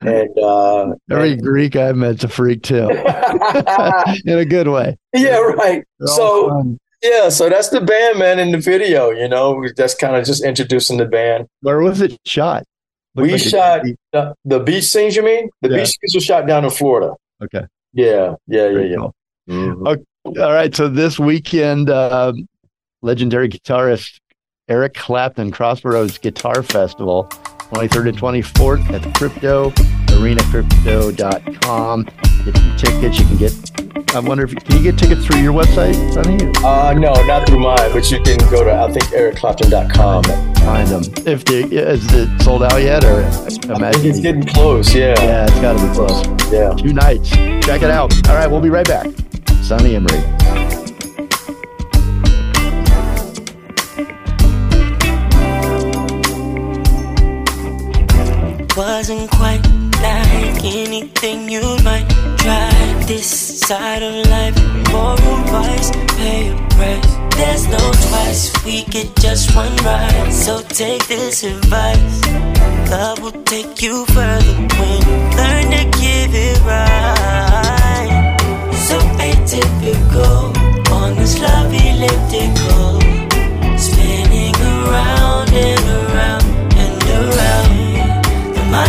And 0.00 0.28
uh, 0.38 0.94
Every 1.10 1.36
Greek 1.36 1.74
I've 1.76 1.96
met's 1.96 2.22
a 2.24 2.28
freak 2.28 2.62
too, 2.62 2.88
in 4.24 4.38
a 4.38 4.44
good 4.44 4.68
way. 4.68 4.96
yeah, 5.14 5.38
right. 5.38 5.84
They're 5.98 6.08
So 6.08 6.76
yeah, 7.02 7.28
so 7.28 7.48
that's 7.48 7.68
the 7.68 7.80
band, 7.80 8.18
man, 8.18 8.38
in 8.40 8.50
the 8.52 8.58
video. 8.58 9.10
You 9.10 9.28
know, 9.28 9.64
that's 9.76 9.94
kind 9.94 10.16
of 10.16 10.24
just 10.24 10.44
introducing 10.44 10.96
the 10.96 11.04
band. 11.06 11.46
where 11.62 11.80
was 11.80 12.00
it 12.00 12.16
shot? 12.26 12.64
We 13.14 13.32
like 13.32 13.40
shot 13.40 13.82
the, 14.12 14.34
the 14.44 14.60
beach 14.60 14.84
scenes. 14.84 15.14
You 15.16 15.24
mean 15.24 15.48
the 15.62 15.70
Yeah. 15.70 15.76
beach 15.78 15.88
scenes 16.00 16.14
were 16.14 16.20
shot 16.20 16.46
down 16.46 16.64
in 16.64 16.70
Florida? 16.70 17.14
Okay. 17.42 17.64
Yeah, 17.92 18.34
yeah, 18.46 18.66
yeah, 18.66 18.68
Very 18.72 18.90
yeah. 18.90 18.96
cool. 18.96 19.14
Mhm. 19.48 20.04
All 20.40 20.52
right. 20.52 20.74
So 20.74 20.88
this 20.88 21.18
weekend, 21.18 21.90
uh, 21.90 22.32
legendary 23.02 23.48
guitarist 23.48 24.18
Eric 24.68 24.94
Clapton, 24.94 25.50
Crossroads 25.50 26.18
Guitar 26.18 26.62
Festival, 26.62 27.26
23rd 27.72 28.08
and 28.10 28.18
24th 28.18 28.90
at 28.90 29.02
the 29.02 29.10
Crypto, 29.12 29.70
arenacrypto.com. 29.70 32.04
get 32.44 32.56
some 32.56 32.76
tickets. 32.76 33.18
You 33.18 33.26
can 33.26 33.36
get. 33.36 33.52
I 34.14 34.20
wonder 34.20 34.42
if 34.44 34.50
you 34.52 34.56
can 34.56 34.76
you 34.78 34.82
get 34.82 34.96
tickets 34.98 35.26
through 35.26 35.40
your 35.40 35.52
website, 35.52 35.94
Sonny? 36.14 36.38
Uh, 36.64 36.94
no, 36.94 37.12
not 37.26 37.46
through 37.46 37.58
mine, 37.60 37.92
but 37.92 38.10
you 38.10 38.22
can 38.22 38.38
go 38.50 38.64
to 38.64 38.72
I 38.72 38.90
think 38.90 39.04
ericclapton.com. 39.06 40.22
Find 40.24 40.88
them. 40.88 41.02
If 41.26 41.44
they 41.44 41.64
is 41.64 42.06
it 42.14 42.40
sold 42.42 42.62
out 42.62 42.80
yet, 42.82 43.04
or 43.04 43.22
I 43.22 43.30
think 43.30 43.64
imagine 43.66 44.06
it's 44.06 44.20
getting 44.20 44.46
close. 44.46 44.94
Yeah, 44.94 45.14
Yeah, 45.22 45.44
it's 45.46 45.60
got 45.60 45.76
to 45.78 45.86
be 45.88 45.94
close. 45.94 46.24
yeah. 46.52 46.72
Two 46.74 46.92
nights. 46.94 47.28
Check 47.30 47.82
it 47.82 47.90
out. 47.90 48.14
All 48.28 48.34
right, 48.34 48.50
we'll 48.50 48.62
be 48.62 48.70
right 48.70 48.86
back. 48.88 49.08
Sonny 49.62 49.94
Emory. 49.96 50.22
Wasn't 58.78 59.28
quite 59.32 59.60
like 60.00 60.62
anything 60.62 61.48
you 61.48 61.62
might 61.82 62.08
try. 62.38 62.70
This 63.08 63.26
side 63.66 64.04
of 64.04 64.14
life, 64.30 64.56
moral 64.92 65.42
wise, 65.52 65.90
pay 66.14 66.52
a 66.52 66.56
price. 66.76 67.12
There's 67.36 67.66
no 67.66 67.82
twice, 68.06 68.52
we 68.64 68.84
get 68.84 69.08
just 69.16 69.56
one 69.56 69.74
ride. 69.78 70.32
So 70.32 70.60
take 70.62 71.04
this 71.08 71.42
advice. 71.42 72.22
Love 72.88 73.20
will 73.20 73.42
take 73.42 73.82
you 73.82 74.06
further 74.14 74.54
when 74.78 74.98
you 75.08 75.16
learn 75.38 75.66
to 75.74 75.84
give 75.98 76.32
it 76.46 76.60
right. 76.62 78.36
So 78.86 78.96
atypical 79.26 80.54
on 80.92 81.16
this 81.16 81.40
love 81.40 81.74
elliptical, 81.74 83.00
spinning 83.76 84.54
around 84.54 85.52
and 85.52 85.84
around 85.98 86.37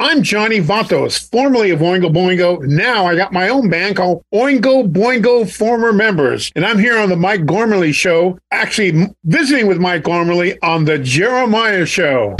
I'm 0.00 0.22
Johnny 0.22 0.60
Vatos, 0.60 1.28
formerly 1.28 1.72
of 1.72 1.80
Oingo 1.80 2.12
Boingo. 2.12 2.62
Now 2.62 3.04
I 3.06 3.16
got 3.16 3.32
my 3.32 3.48
own 3.48 3.68
band 3.68 3.96
called 3.96 4.22
Oingo 4.32 4.88
Boingo 4.88 5.50
Former 5.50 5.92
Members. 5.92 6.52
And 6.54 6.64
I'm 6.64 6.78
here 6.78 6.96
on 6.96 7.08
the 7.08 7.16
Mike 7.16 7.44
Gormley 7.46 7.90
Show, 7.90 8.38
actually 8.52 9.08
visiting 9.24 9.66
with 9.66 9.78
Mike 9.78 10.04
Gormley 10.04 10.56
on 10.62 10.84
the 10.84 11.00
Jeremiah 11.00 11.84
Show. 11.84 12.36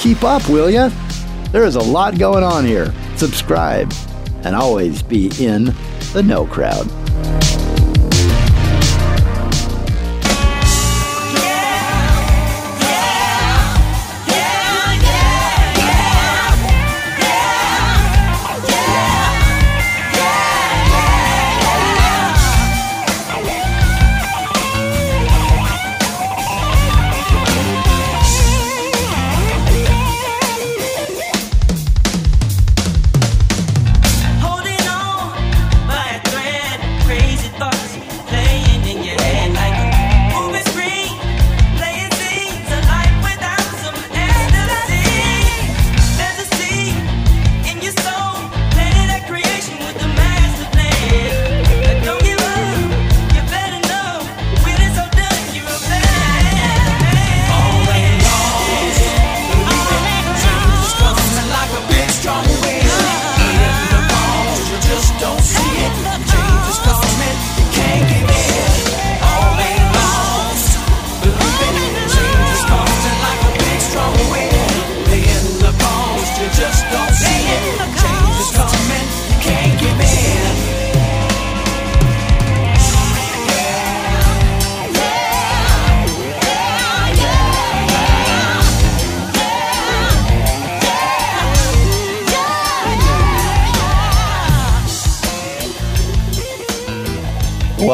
Keep 0.00 0.22
up, 0.22 0.46
will 0.50 0.68
ya? 0.68 0.90
There 1.50 1.64
is 1.64 1.76
a 1.76 1.82
lot 1.82 2.18
going 2.18 2.44
on 2.44 2.66
here. 2.66 2.92
Subscribe 3.16 3.90
and 4.42 4.54
always 4.54 5.02
be 5.02 5.32
in 5.42 5.72
the 6.12 6.22
no 6.22 6.46
crowd. 6.46 6.86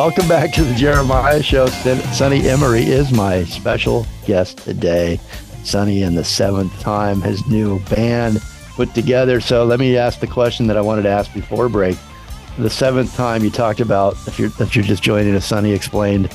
Welcome 0.02 0.28
back 0.28 0.50
to 0.52 0.64
the 0.64 0.74
Jeremiah 0.76 1.42
Show. 1.42 1.66
Son- 1.66 2.00
Sonny 2.14 2.48
Emory 2.48 2.84
is 2.84 3.12
my 3.12 3.44
special 3.44 4.06
guest 4.24 4.56
today. 4.56 5.20
Sonny, 5.62 6.04
in 6.04 6.14
the 6.14 6.24
seventh 6.24 6.80
time, 6.80 7.20
his 7.20 7.46
new 7.48 7.80
band 7.80 8.40
put 8.76 8.94
together. 8.94 9.42
So 9.42 9.66
let 9.66 9.78
me 9.78 9.98
ask 9.98 10.18
the 10.18 10.26
question 10.26 10.66
that 10.68 10.78
I 10.78 10.80
wanted 10.80 11.02
to 11.02 11.10
ask 11.10 11.30
before 11.34 11.68
break. 11.68 11.98
The 12.56 12.70
seventh 12.70 13.14
time 13.14 13.44
you 13.44 13.50
talked 13.50 13.80
about, 13.80 14.14
if 14.26 14.38
you're 14.38 14.50
if 14.58 14.74
you're 14.74 14.86
just 14.86 15.02
joining 15.02 15.34
us, 15.34 15.44
Sonny 15.44 15.72
explained 15.72 16.34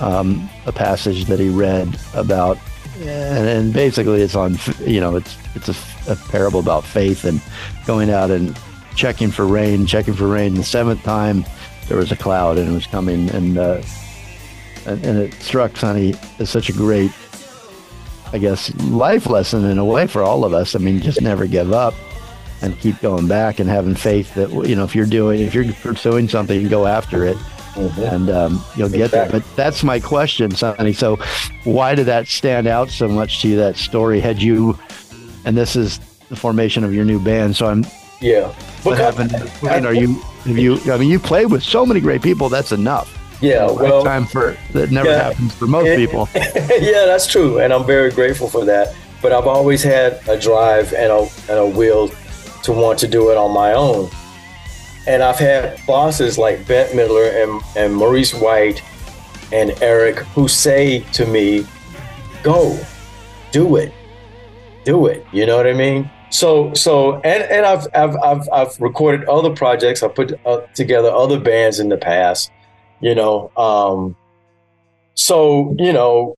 um, 0.00 0.46
a 0.66 0.72
passage 0.72 1.24
that 1.24 1.40
he 1.40 1.48
read 1.48 1.98
about, 2.12 2.58
and, 3.00 3.48
and 3.48 3.72
basically 3.72 4.20
it's 4.20 4.34
on, 4.34 4.58
you 4.80 5.00
know, 5.00 5.16
it's 5.16 5.34
it's 5.54 5.70
a, 5.70 6.12
a 6.12 6.16
parable 6.28 6.60
about 6.60 6.84
faith 6.84 7.24
and 7.24 7.40
going 7.86 8.10
out 8.10 8.30
and 8.30 8.54
checking 8.96 9.30
for 9.30 9.46
rain, 9.46 9.86
checking 9.86 10.12
for 10.12 10.28
rain. 10.28 10.56
The 10.56 10.62
seventh 10.62 11.02
time 11.04 11.46
there 11.88 11.96
was 11.96 12.12
a 12.12 12.16
cloud 12.16 12.58
and 12.58 12.68
it 12.68 12.72
was 12.72 12.86
coming, 12.86 13.30
and 13.30 13.58
uh, 13.58 13.82
and, 14.86 15.04
and 15.04 15.18
it 15.18 15.34
struck 15.34 15.76
Sonny 15.76 16.14
as 16.38 16.50
such 16.50 16.68
a 16.68 16.72
great, 16.72 17.10
I 18.32 18.38
guess, 18.38 18.74
life 18.84 19.26
lesson 19.26 19.64
in 19.64 19.78
a 19.78 19.84
way 19.84 20.06
for 20.06 20.22
all 20.22 20.44
of 20.44 20.52
us. 20.52 20.74
I 20.74 20.78
mean, 20.78 21.00
just 21.00 21.20
never 21.20 21.46
give 21.46 21.72
up 21.72 21.94
and 22.60 22.78
keep 22.80 23.00
going 23.00 23.28
back 23.28 23.60
and 23.60 23.68
having 23.70 23.94
faith 23.94 24.34
that 24.34 24.50
you 24.68 24.74
know 24.74 24.84
if 24.84 24.94
you're 24.94 25.06
doing 25.06 25.40
if 25.40 25.54
you're 25.54 25.72
pursuing 25.74 26.28
something, 26.28 26.68
go 26.68 26.86
after 26.86 27.24
it. 27.24 27.36
And 27.76 28.28
um, 28.28 28.64
you'll 28.74 28.88
get 28.88 29.12
there. 29.12 29.30
But 29.30 29.44
that's 29.54 29.84
my 29.84 30.00
question, 30.00 30.50
Sonny. 30.50 30.92
So, 30.92 31.14
why 31.62 31.94
did 31.94 32.06
that 32.06 32.26
stand 32.26 32.66
out 32.66 32.90
so 32.90 33.06
much 33.06 33.40
to 33.42 33.48
you? 33.48 33.56
That 33.56 33.76
story 33.76 34.18
had 34.18 34.42
you, 34.42 34.76
and 35.44 35.56
this 35.56 35.76
is 35.76 36.00
the 36.28 36.34
formation 36.34 36.82
of 36.82 36.92
your 36.92 37.04
new 37.04 37.20
band. 37.20 37.54
So, 37.54 37.66
I'm 37.66 37.86
Yeah. 38.20 38.48
what 38.82 38.98
happened? 38.98 39.32
Are 39.62 39.94
you? 39.94 40.20
Have 40.48 40.58
you? 40.58 40.78
I 40.92 40.96
mean, 40.98 41.10
you 41.10 41.18
played 41.18 41.46
with 41.50 41.62
so 41.62 41.84
many 41.86 42.00
great 42.00 42.22
people. 42.22 42.48
That's 42.48 42.72
enough. 42.72 43.14
Yeah, 43.40 43.70
well, 43.70 44.02
time 44.02 44.26
for 44.26 44.56
that 44.72 44.90
never 44.90 45.08
Yeah. 45.10 45.22
happens 45.30 45.54
for 45.54 45.66
most 45.68 45.96
people. 46.02 46.28
yeah, 46.34 47.06
that's 47.06 47.26
true, 47.26 47.60
and 47.60 47.72
I'm 47.72 47.86
very 47.86 48.10
grateful 48.10 48.48
for 48.48 48.64
that. 48.64 48.94
But 49.22 49.32
I've 49.32 49.46
always 49.46 49.82
had 49.82 50.20
a 50.28 50.38
drive 50.38 50.92
and 50.92 51.12
a 51.12 51.28
and 51.48 51.58
a 51.58 51.66
will 51.66 52.10
to 52.64 52.72
want 52.72 52.98
to 53.00 53.06
do 53.08 53.30
it 53.30 53.36
on 53.36 53.52
my 53.52 53.72
own. 53.74 54.10
And 55.06 55.22
I've 55.22 55.38
had 55.38 55.78
bosses 55.86 56.36
like 56.36 56.66
Bette 56.66 56.92
Midler 56.94 57.42
and, 57.42 57.62
and 57.76 57.94
Maurice 57.96 58.34
White 58.34 58.82
and 59.52 59.72
Eric 59.80 60.18
who 60.34 60.48
say 60.48 61.00
to 61.12 61.24
me, 61.24 61.66
"Go, 62.42 62.76
do 63.52 63.76
it, 63.76 63.92
do 64.84 65.06
it." 65.06 65.24
You 65.32 65.46
know 65.46 65.56
what 65.56 65.66
I 65.66 65.72
mean? 65.72 66.10
So 66.30 66.72
so 66.74 67.16
and 67.20 67.42
and 67.44 67.64
I've 67.64 67.86
I've 67.94 68.16
I've, 68.16 68.48
I've 68.52 68.80
recorded 68.80 69.26
other 69.28 69.50
projects. 69.50 70.02
I 70.02 70.08
put 70.08 70.38
uh, 70.44 70.60
together 70.74 71.10
other 71.10 71.40
bands 71.40 71.80
in 71.80 71.88
the 71.88 71.96
past. 71.96 72.50
You 73.00 73.14
know, 73.14 73.50
um, 73.56 74.16
so 75.14 75.74
you 75.78 75.92
know, 75.92 76.34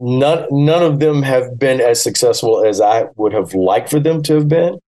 none 0.00 0.46
none 0.50 0.82
of 0.82 1.00
them 1.00 1.22
have 1.22 1.58
been 1.58 1.80
as 1.80 2.02
successful 2.02 2.64
as 2.64 2.80
I 2.80 3.06
would 3.16 3.32
have 3.32 3.54
liked 3.54 3.90
for 3.90 3.98
them 3.98 4.22
to 4.24 4.34
have 4.34 4.48
been. 4.48 4.78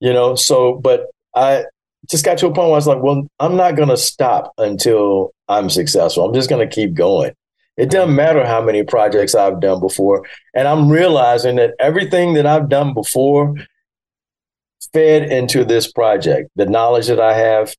You 0.00 0.12
know, 0.12 0.34
so 0.34 0.74
but 0.74 1.06
I 1.34 1.64
just 2.08 2.24
got 2.24 2.38
to 2.38 2.46
a 2.46 2.54
point 2.54 2.68
where 2.68 2.72
I 2.72 2.76
was 2.76 2.86
like, 2.86 3.02
well, 3.02 3.26
I'm 3.38 3.56
not 3.56 3.76
to 3.88 3.96
stop 3.96 4.54
until 4.56 5.32
I'm 5.48 5.68
successful. 5.68 6.24
I'm 6.24 6.34
just 6.34 6.48
to 6.66 6.74
keep 6.74 6.94
going. 6.94 7.32
It 7.76 7.90
doesn't 7.90 8.14
matter 8.14 8.46
how 8.46 8.62
many 8.62 8.82
projects 8.82 9.34
I've 9.34 9.60
done 9.60 9.80
before. 9.80 10.26
And 10.54 10.68
I'm 10.68 10.90
realizing 10.90 11.56
that 11.56 11.74
everything 11.78 12.34
that 12.34 12.46
I've 12.46 12.68
done 12.68 12.94
before 12.94 13.54
fed 14.92 15.30
into 15.30 15.64
this 15.64 15.90
project. 15.90 16.50
The 16.56 16.66
knowledge 16.66 17.06
that 17.08 17.20
I 17.20 17.34
have, 17.34 17.74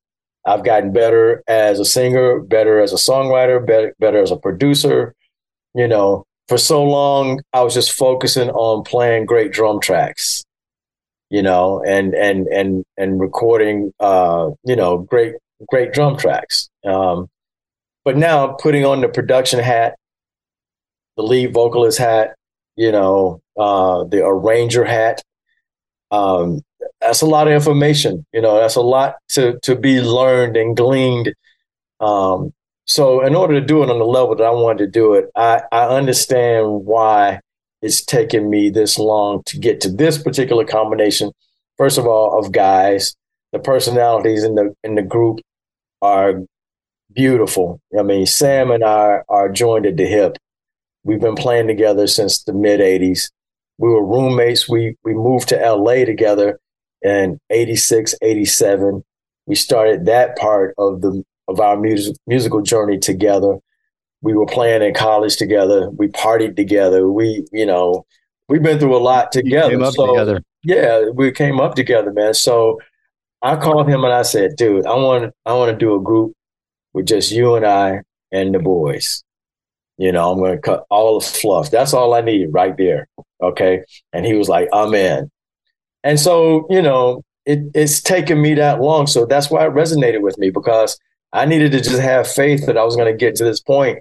I've 0.46 0.64
gotten 0.64 0.92
better 0.92 1.42
as 1.46 1.78
a 1.78 1.84
singer, 1.84 2.40
better 2.40 2.80
as 2.80 2.92
a 2.92 2.96
songwriter, 2.96 3.64
better, 3.64 3.94
better 3.98 4.22
as 4.22 4.30
a 4.30 4.36
producer. 4.36 5.14
You 5.74 5.88
know, 5.88 6.24
for 6.48 6.58
so 6.58 6.82
long, 6.82 7.40
I 7.52 7.62
was 7.62 7.74
just 7.74 7.92
focusing 7.92 8.50
on 8.50 8.84
playing 8.84 9.26
great 9.26 9.52
drum 9.52 9.80
tracks, 9.80 10.44
you 11.30 11.42
know, 11.42 11.82
and 11.86 12.14
and 12.14 12.46
and 12.48 12.84
and 12.96 13.20
recording, 13.20 13.92
uh, 14.00 14.50
you 14.64 14.76
know, 14.76 14.98
great 14.98 15.34
great 15.68 15.92
drum 15.92 16.16
tracks. 16.16 16.68
Um, 16.84 17.28
but 18.04 18.16
now 18.16 18.48
putting 18.48 18.84
on 18.84 19.00
the 19.00 19.08
production 19.08 19.60
hat, 19.60 19.94
the 21.16 21.22
lead 21.22 21.54
vocalist 21.54 21.98
hat, 21.98 22.34
you 22.76 22.90
know, 22.90 23.40
uh, 23.58 24.04
the 24.04 24.26
arranger 24.26 24.84
hat, 24.84 25.22
um, 26.10 26.62
that's 27.00 27.20
a 27.20 27.26
lot 27.26 27.46
of 27.46 27.52
information. 27.52 28.24
You 28.32 28.40
know, 28.40 28.58
that's 28.58 28.76
a 28.76 28.80
lot 28.80 29.16
to 29.30 29.58
to 29.60 29.76
be 29.76 30.00
learned 30.00 30.56
and 30.56 30.76
gleaned. 30.76 31.34
Um, 32.00 32.52
so, 32.84 33.24
in 33.24 33.34
order 33.34 33.58
to 33.58 33.66
do 33.66 33.82
it 33.82 33.90
on 33.90 33.98
the 33.98 34.04
level 34.04 34.34
that 34.36 34.44
I 34.44 34.50
wanted 34.50 34.78
to 34.78 34.90
do 34.90 35.14
it, 35.14 35.30
I, 35.36 35.62
I 35.70 35.86
understand 35.86 36.84
why 36.84 37.40
it's 37.80 38.04
taken 38.04 38.50
me 38.50 38.70
this 38.70 38.98
long 38.98 39.42
to 39.46 39.58
get 39.58 39.80
to 39.82 39.90
this 39.90 40.22
particular 40.22 40.64
combination. 40.64 41.32
First 41.76 41.98
of 41.98 42.06
all, 42.06 42.38
of 42.38 42.52
guys, 42.52 43.14
the 43.52 43.58
personalities 43.58 44.44
in 44.44 44.54
the 44.54 44.74
in 44.82 44.94
the 44.94 45.02
group 45.02 45.40
are 46.00 46.42
beautiful. 47.12 47.80
I 47.98 48.02
mean, 48.02 48.26
Sam 48.26 48.70
and 48.70 48.84
I 48.84 49.20
are 49.28 49.48
joined 49.48 49.86
at 49.86 49.96
the 49.96 50.06
hip. 50.06 50.38
We've 51.04 51.20
been 51.20 51.34
playing 51.34 51.66
together 51.66 52.06
since 52.06 52.42
the 52.42 52.52
mid 52.52 52.80
'80s. 52.80 53.30
We 53.78 53.90
were 53.90 54.04
roommates. 54.04 54.68
We 54.68 54.96
we 55.04 55.14
moved 55.14 55.48
to 55.48 55.56
LA 55.56 56.04
together 56.04 56.58
in 57.02 57.38
86, 57.50 58.14
87. 58.22 59.04
We 59.46 59.54
started 59.54 60.06
that 60.06 60.36
part 60.36 60.74
of 60.78 61.00
the 61.00 61.24
of 61.48 61.60
our 61.60 61.76
music, 61.76 62.16
musical 62.26 62.62
journey 62.62 62.98
together. 62.98 63.58
We 64.20 64.34
were 64.34 64.46
playing 64.46 64.82
in 64.82 64.94
college 64.94 65.36
together. 65.36 65.90
We 65.90 66.08
partied 66.08 66.56
together. 66.56 67.08
We, 67.10 67.44
you 67.52 67.66
know, 67.66 68.06
we've 68.48 68.62
been 68.62 68.78
through 68.78 68.96
a 68.96 68.98
lot 68.98 69.32
together. 69.32 69.70
Came 69.70 69.82
up 69.82 69.94
so, 69.94 70.06
together. 70.06 70.42
Yeah, 70.62 71.08
we 71.14 71.32
came 71.32 71.60
up 71.60 71.74
together, 71.74 72.12
man. 72.12 72.34
So 72.34 72.78
I 73.42 73.56
called 73.56 73.88
him 73.88 74.04
and 74.04 74.12
I 74.12 74.22
said, 74.22 74.56
dude, 74.56 74.86
I 74.86 74.94
want 74.94 75.34
I 75.44 75.52
want 75.54 75.72
to 75.72 75.76
do 75.76 75.96
a 75.96 76.00
group 76.00 76.32
with 76.92 77.06
just 77.06 77.32
you 77.32 77.56
and 77.56 77.66
I 77.66 78.02
and 78.30 78.54
the 78.54 78.60
boys. 78.60 79.24
You 79.98 80.12
know, 80.12 80.32
I'm 80.32 80.38
going 80.38 80.56
to 80.56 80.60
cut 80.60 80.84
all 80.88 81.18
the 81.18 81.26
fluff. 81.26 81.70
That's 81.70 81.92
all 81.92 82.14
I 82.14 82.22
need 82.22 82.46
right 82.52 82.76
there. 82.76 83.08
Okay. 83.42 83.84
And 84.12 84.24
he 84.24 84.34
was 84.34 84.48
like, 84.48 84.68
I'm 84.72 84.94
in. 84.94 85.30
And 86.04 86.18
so, 86.18 86.66
you 86.70 86.82
know, 86.82 87.22
it, 87.46 87.60
it's 87.74 88.00
taken 88.00 88.40
me 88.40 88.54
that 88.54 88.80
long. 88.80 89.06
So 89.06 89.26
that's 89.26 89.50
why 89.50 89.66
it 89.66 89.72
resonated 89.72 90.22
with 90.22 90.38
me 90.38 90.50
because 90.50 90.98
I 91.32 91.46
needed 91.46 91.72
to 91.72 91.80
just 91.80 92.00
have 92.00 92.28
faith 92.28 92.66
that 92.66 92.76
I 92.76 92.84
was 92.84 92.96
going 92.96 93.12
to 93.12 93.16
get 93.16 93.34
to 93.36 93.44
this 93.44 93.60
point 93.60 93.98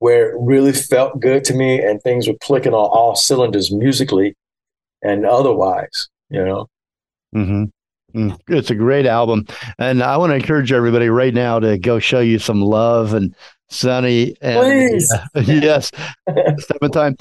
where 0.00 0.30
it 0.30 0.36
really 0.38 0.72
felt 0.72 1.18
good 1.20 1.44
to 1.44 1.54
me 1.54 1.80
and 1.80 2.00
things 2.02 2.28
were 2.28 2.36
clicking 2.40 2.72
on 2.72 2.88
all 2.90 3.16
cylinders 3.16 3.72
musically 3.72 4.36
and 5.02 5.26
otherwise, 5.26 6.08
you 6.30 6.44
know. 6.44 6.68
Mm-hmm. 7.34 7.64
Mm, 8.14 8.38
It's 8.48 8.70
a 8.70 8.74
great 8.74 9.06
album. 9.06 9.46
And 9.78 10.02
I 10.02 10.16
want 10.16 10.30
to 10.30 10.36
encourage 10.36 10.72
everybody 10.72 11.08
right 11.08 11.34
now 11.34 11.58
to 11.58 11.78
go 11.78 11.98
show 11.98 12.20
you 12.20 12.38
some 12.38 12.62
love 12.62 13.12
and 13.12 13.34
Sonny. 13.68 14.34
And, 14.40 14.60
Please. 14.60 15.14
yes. 15.46 15.90
Seventh 16.26 16.92
time. 16.92 17.16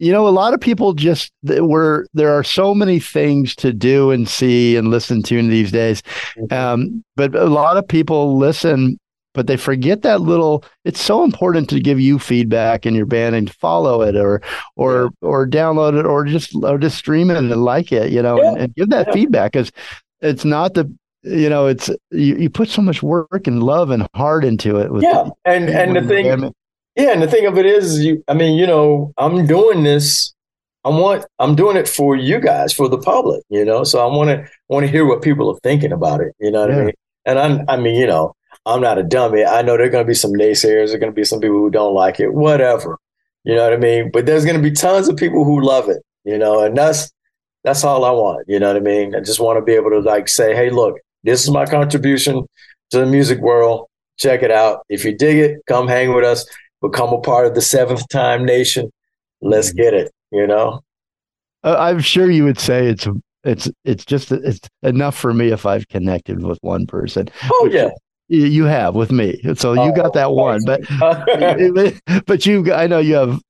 You 0.00 0.12
know, 0.12 0.26
a 0.26 0.30
lot 0.30 0.54
of 0.54 0.60
people 0.60 0.94
just 0.94 1.30
were 1.44 2.06
there 2.14 2.32
are 2.32 2.42
so 2.42 2.74
many 2.74 2.98
things 2.98 3.54
to 3.56 3.72
do 3.72 4.10
and 4.10 4.26
see 4.26 4.76
and 4.76 4.88
listen 4.90 5.22
to 5.24 5.36
in 5.36 5.50
these 5.50 5.70
days. 5.70 6.02
Um, 6.50 7.04
but 7.16 7.34
a 7.34 7.44
lot 7.44 7.76
of 7.76 7.86
people 7.86 8.38
listen, 8.38 8.98
but 9.34 9.46
they 9.46 9.58
forget 9.58 10.00
that 10.02 10.22
little 10.22 10.64
it's 10.86 11.00
so 11.02 11.22
important 11.22 11.68
to 11.70 11.80
give 11.80 12.00
you 12.00 12.18
feedback 12.18 12.86
in 12.86 12.94
your 12.94 13.04
band 13.06 13.36
and 13.36 13.52
follow 13.54 14.00
it 14.00 14.16
or 14.16 14.40
or 14.76 15.10
or 15.20 15.46
download 15.46 15.98
it 16.00 16.06
or 16.06 16.24
just 16.24 16.54
or 16.64 16.78
just 16.78 16.96
stream 16.96 17.30
it 17.30 17.36
and 17.36 17.50
like 17.62 17.92
it, 17.92 18.10
you 18.10 18.22
know, 18.22 18.40
and, 18.40 18.56
Yeah. 18.56 18.62
and 18.64 18.74
give 18.74 18.88
that 18.90 19.08
Yeah. 19.08 19.12
feedback 19.12 19.52
because 19.52 19.70
it's 20.22 20.46
not 20.46 20.72
the 20.74 20.90
you 21.22 21.50
know, 21.50 21.66
it's 21.66 21.90
you, 22.10 22.34
you 22.36 22.48
put 22.48 22.70
so 22.70 22.80
much 22.80 23.02
work 23.02 23.46
and 23.46 23.62
love 23.62 23.90
and 23.90 24.08
heart 24.14 24.42
into 24.46 24.78
it 24.78 24.90
with 24.90 25.02
Yeah. 25.02 25.28
And 25.44 25.68
and 25.68 25.94
the 25.94 26.00
thing. 26.02 26.54
Yeah, 26.96 27.12
and 27.12 27.22
the 27.22 27.28
thing 27.28 27.46
of 27.46 27.56
it 27.56 27.66
is, 27.66 28.04
you. 28.04 28.22
I 28.28 28.34
mean, 28.34 28.58
you 28.58 28.66
know, 28.66 29.12
I'm 29.16 29.46
doing 29.46 29.82
this. 29.84 30.34
I 30.84 30.88
want. 30.88 31.24
I'm 31.38 31.54
doing 31.54 31.76
it 31.76 31.88
for 31.88 32.16
you 32.16 32.40
guys, 32.40 32.72
for 32.72 32.88
the 32.88 32.98
public. 32.98 33.42
You 33.48 33.64
know, 33.64 33.84
so 33.84 34.00
I 34.00 34.06
want 34.14 34.30
to 34.30 34.48
want 34.68 34.84
to 34.84 34.90
hear 34.90 35.06
what 35.06 35.22
people 35.22 35.50
are 35.50 35.58
thinking 35.62 35.92
about 35.92 36.20
it. 36.20 36.34
You 36.40 36.50
know 36.50 36.62
what 36.62 36.70
Yeah. 36.70 36.76
I 36.76 36.84
mean? 36.84 36.94
And 37.26 37.38
I'm. 37.38 37.64
I 37.68 37.76
mean, 37.76 37.94
you 37.98 38.06
know, 38.06 38.34
I'm 38.66 38.80
not 38.80 38.98
a 38.98 39.02
dummy. 39.02 39.44
I 39.44 39.62
know 39.62 39.76
there 39.76 39.86
are 39.86 39.90
going 39.90 40.04
to 40.04 40.08
be 40.08 40.14
some 40.14 40.32
naysayers. 40.32 40.88
There 40.88 40.96
are 40.96 40.98
going 40.98 41.12
to 41.12 41.16
be 41.16 41.24
some 41.24 41.40
people 41.40 41.58
who 41.58 41.70
don't 41.70 41.94
like 41.94 42.18
it. 42.20 42.32
Whatever. 42.34 42.98
You 43.44 43.54
know 43.54 43.64
what 43.64 43.72
I 43.72 43.76
mean? 43.78 44.10
But 44.12 44.26
there's 44.26 44.44
going 44.44 44.56
to 44.56 44.62
be 44.62 44.72
tons 44.72 45.08
of 45.08 45.16
people 45.16 45.44
who 45.44 45.62
love 45.62 45.88
it. 45.88 46.02
You 46.24 46.38
know, 46.38 46.62
and 46.64 46.76
that's 46.76 47.10
that's 47.62 47.84
all 47.84 48.04
I 48.04 48.10
want. 48.10 48.46
You 48.48 48.58
know 48.58 48.68
what 48.68 48.76
I 48.76 48.80
mean? 48.80 49.14
I 49.14 49.20
just 49.20 49.40
want 49.40 49.58
to 49.58 49.62
be 49.64 49.72
able 49.74 49.90
to 49.90 50.00
like 50.00 50.28
say, 50.28 50.54
hey, 50.54 50.70
look, 50.70 50.96
this 51.24 51.42
is 51.44 51.50
my 51.50 51.66
contribution 51.66 52.46
to 52.90 52.98
the 52.98 53.06
music 53.06 53.38
world. 53.38 53.86
Check 54.18 54.42
it 54.42 54.50
out. 54.50 54.84
If 54.88 55.04
you 55.04 55.16
dig 55.16 55.36
it, 55.38 55.60
come 55.66 55.88
hang 55.88 56.12
with 56.14 56.24
us. 56.24 56.44
Become 56.80 57.12
a 57.12 57.20
part 57.20 57.46
of 57.46 57.54
the 57.54 57.60
seventh 57.60 58.08
time 58.08 58.44
nation. 58.44 58.90
Let's 59.42 59.72
get 59.72 59.94
it. 59.94 60.12
You 60.30 60.46
know? 60.46 60.80
Uh, 61.62 61.76
I'm 61.78 62.00
sure 62.00 62.30
you 62.30 62.44
would 62.44 62.58
say 62.58 62.86
it's 62.86 63.06
it's 63.44 63.70
it's 63.84 64.04
just 64.04 64.32
it's 64.32 64.60
enough 64.82 65.16
for 65.16 65.32
me 65.32 65.48
if 65.48 65.66
I've 65.66 65.88
connected 65.88 66.42
with 66.42 66.58
one 66.62 66.86
person. 66.86 67.28
Oh 67.44 67.68
yeah. 67.70 67.90
You, 68.28 68.46
you 68.46 68.64
have 68.64 68.94
with 68.94 69.10
me, 69.10 69.40
so 69.56 69.72
you 69.72 69.92
got 69.92 70.12
that 70.14 70.30
one. 70.32 70.60
But 70.66 72.26
but 72.26 72.46
you, 72.46 72.72
I 72.72 72.86
know 72.86 73.00
you 73.00 73.14
have 73.14 73.40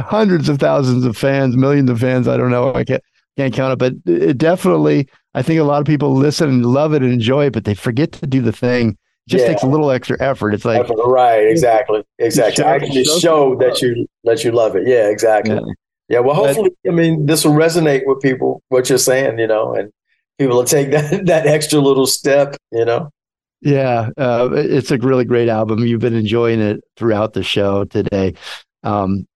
hundreds 0.00 0.48
of 0.48 0.58
thousands 0.58 1.04
of 1.04 1.16
fans, 1.16 1.54
millions 1.56 1.90
of 1.90 2.00
fans. 2.00 2.26
I 2.26 2.38
don't 2.38 2.50
know. 2.50 2.74
I 2.74 2.84
can't 2.84 3.02
can't 3.36 3.52
count 3.52 3.72
it, 3.72 3.78
but 3.78 4.12
it 4.12 4.38
definitely. 4.38 5.08
I 5.34 5.42
think 5.42 5.60
a 5.60 5.64
lot 5.64 5.80
of 5.80 5.86
people 5.86 6.14
listen 6.14 6.48
and 6.48 6.66
love 6.66 6.94
it 6.94 7.02
and 7.02 7.12
enjoy 7.12 7.46
it, 7.46 7.52
but 7.52 7.64
they 7.64 7.74
forget 7.74 8.12
to 8.12 8.26
do 8.26 8.40
the 8.40 8.52
thing. 8.52 8.96
Just 9.28 9.42
Yeah. 9.44 9.48
takes 9.52 9.62
a 9.62 9.66
little 9.66 9.90
extra 9.90 10.16
effort. 10.20 10.52
It's 10.54 10.64
like 10.64 10.86
right. 10.90 11.46
Exactly. 11.46 12.04
Exactly. 12.18 12.64
Actually, 12.64 13.04
show 13.04 13.18
show 13.18 13.56
that 13.56 13.80
you 13.80 14.06
that 14.24 14.44
you 14.44 14.52
love 14.52 14.76
it. 14.76 14.86
Yeah. 14.86 15.08
Exactly. 15.08 15.54
Yeah. 15.54 15.60
Yeah. 16.08 16.18
well, 16.20 16.36
But- 16.36 16.46
hopefully, 16.48 16.70
I 16.86 16.90
mean, 16.90 17.26
this 17.26 17.44
will 17.44 17.54
resonate 17.54 18.02
with 18.06 18.20
people. 18.20 18.62
What 18.68 18.88
you're 18.90 18.98
saying, 18.98 19.38
you 19.38 19.46
know, 19.46 19.74
and 19.74 19.90
people 20.38 20.56
will 20.56 20.64
take 20.64 20.90
that 20.92 21.24
that 21.26 21.46
extra 21.46 21.80
little 21.80 22.06
step. 22.06 22.56
You 22.72 22.84
know. 22.84 23.10
Yeah, 23.62 24.10
uh, 24.18 24.50
it's 24.52 24.90
a 24.90 24.98
really 24.98 25.24
great 25.24 25.48
album. 25.48 25.86
You've 25.86 26.02
been 26.02 26.14
enjoying 26.14 26.60
it 26.60 26.84
throughout 26.98 27.32
the 27.32 27.42
show 27.42 27.84
today. 27.84 28.34
Um, 28.82 29.26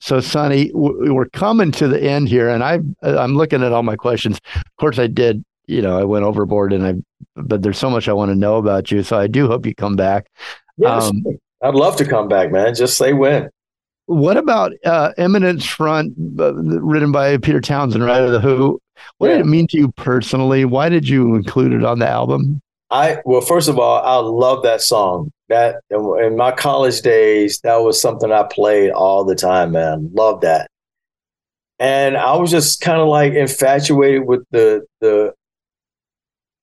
so, 0.00 0.20
Sonny, 0.20 0.70
we're 0.72 1.28
coming 1.28 1.70
to 1.72 1.86
the 1.86 2.02
end 2.02 2.30
here, 2.30 2.48
and 2.48 2.64
I 2.64 2.78
I'm 3.02 3.36
looking 3.36 3.62
at 3.62 3.72
all 3.72 3.82
my 3.82 3.94
questions. 3.96 4.38
Of 4.56 4.64
course, 4.80 4.98
I 4.98 5.06
did. 5.06 5.44
You 5.66 5.80
know, 5.82 5.98
I 5.98 6.04
went 6.04 6.24
overboard, 6.24 6.72
and 6.72 6.86
I 6.86 6.94
but 7.36 7.62
there's 7.62 7.78
so 7.78 7.90
much 7.90 8.08
I 8.08 8.12
want 8.12 8.30
to 8.30 8.34
know 8.34 8.56
about 8.56 8.90
you. 8.90 9.02
So 9.02 9.18
I 9.18 9.26
do 9.26 9.46
hope 9.46 9.66
you 9.66 9.74
come 9.74 9.96
back. 9.96 10.26
Yeah. 10.76 10.96
Um. 10.96 11.22
I'd 11.62 11.74
love 11.74 11.96
to 11.96 12.04
come 12.04 12.28
back, 12.28 12.50
man. 12.50 12.74
Just 12.74 12.98
say 12.98 13.12
when. 13.12 13.48
What 14.06 14.36
about 14.36 14.72
uh, 14.84 15.12
Eminence 15.16 15.64
Front, 15.64 16.14
uh, 16.38 16.54
written 16.54 17.12
by 17.12 17.36
Peter 17.38 17.60
Townshend, 17.60 18.04
right? 18.04 18.20
Of 18.20 18.32
the 18.32 18.40
Who. 18.40 18.80
What 19.18 19.28
did 19.28 19.40
it 19.40 19.46
mean 19.46 19.66
to 19.68 19.78
you 19.78 19.92
personally? 19.92 20.64
Why 20.64 20.88
did 20.88 21.08
you 21.08 21.34
include 21.34 21.72
it 21.72 21.84
on 21.84 21.98
the 21.98 22.08
album? 22.08 22.60
I 22.90 23.18
well, 23.24 23.40
first 23.40 23.68
of 23.68 23.78
all, 23.78 24.02
I 24.02 24.16
love 24.16 24.62
that 24.64 24.82
song. 24.82 25.32
That 25.48 25.80
in 25.90 26.36
my 26.36 26.52
college 26.52 27.00
days, 27.00 27.58
that 27.60 27.76
was 27.76 28.00
something 28.00 28.30
I 28.30 28.42
played 28.44 28.90
all 28.90 29.24
the 29.24 29.34
time, 29.34 29.72
man. 29.72 30.10
Love 30.12 30.42
that. 30.42 30.70
And 31.78 32.16
I 32.16 32.36
was 32.36 32.50
just 32.50 32.80
kind 32.80 33.00
of 33.00 33.08
like 33.08 33.32
infatuated 33.32 34.26
with 34.26 34.44
the 34.50 34.84
the 35.00 35.32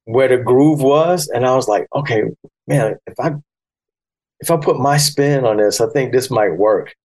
where 0.09 0.27
the 0.27 0.37
groove 0.37 0.81
was, 0.81 1.27
and 1.27 1.45
I 1.45 1.55
was 1.55 1.67
like, 1.67 1.87
okay, 1.95 2.23
man, 2.67 2.97
if 3.05 3.19
I 3.19 3.33
if 4.39 4.49
I 4.49 4.57
put 4.57 4.79
my 4.79 4.97
spin 4.97 5.45
on 5.45 5.57
this, 5.57 5.79
I 5.79 5.89
think 5.89 6.11
this 6.11 6.31
might 6.31 6.57
work. 6.57 6.95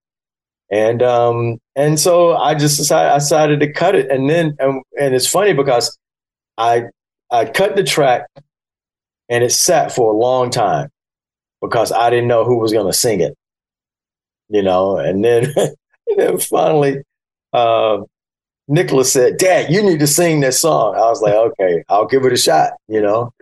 And 0.71 1.03
um 1.03 1.59
and 1.77 2.01
so 2.01 2.35
I 2.37 2.55
just 2.55 2.79
decided 2.79 3.13
I 3.13 3.19
decided 3.19 3.61
to 3.61 3.73
cut 3.73 3.95
it, 3.95 4.11
and 4.11 4.29
then 4.31 4.57
and, 4.59 4.83
and 4.99 5.15
it's 5.15 5.27
funny 5.27 5.53
because 5.53 5.97
I 6.57 6.85
I 7.31 7.45
cut 7.45 7.77
the 7.77 7.85
track 7.85 8.27
and 9.29 9.45
it 9.45 9.51
sat 9.53 9.93
for 9.93 10.13
a 10.13 10.17
long 10.17 10.51
time 10.51 10.89
because 11.61 11.93
I 11.93 12.11
didn't 12.11 12.29
know 12.29 12.45
who 12.45 12.59
was 12.59 12.73
going 12.73 12.87
to 12.87 12.93
sing 12.93 13.21
it, 13.21 13.35
you 14.49 14.63
know. 14.63 14.97
And 14.97 15.25
then, 15.25 15.53
and 15.57 15.75
then 16.17 16.39
finally, 16.39 17.03
uh, 17.53 17.99
Nicholas 18.69 19.13
said, 19.13 19.37
Dad, 19.37 19.71
you 19.71 19.83
need 19.83 20.01
to 20.01 20.07
sing 20.07 20.41
this 20.41 20.61
song. 20.61 20.95
I 20.95 21.01
was 21.11 21.21
like, 21.21 21.35
okay, 21.35 21.85
I'll 21.89 22.07
give 22.07 22.25
it 22.25 22.33
a 22.33 22.37
shot, 22.37 22.73
you 22.89 23.01
know. 23.03 23.33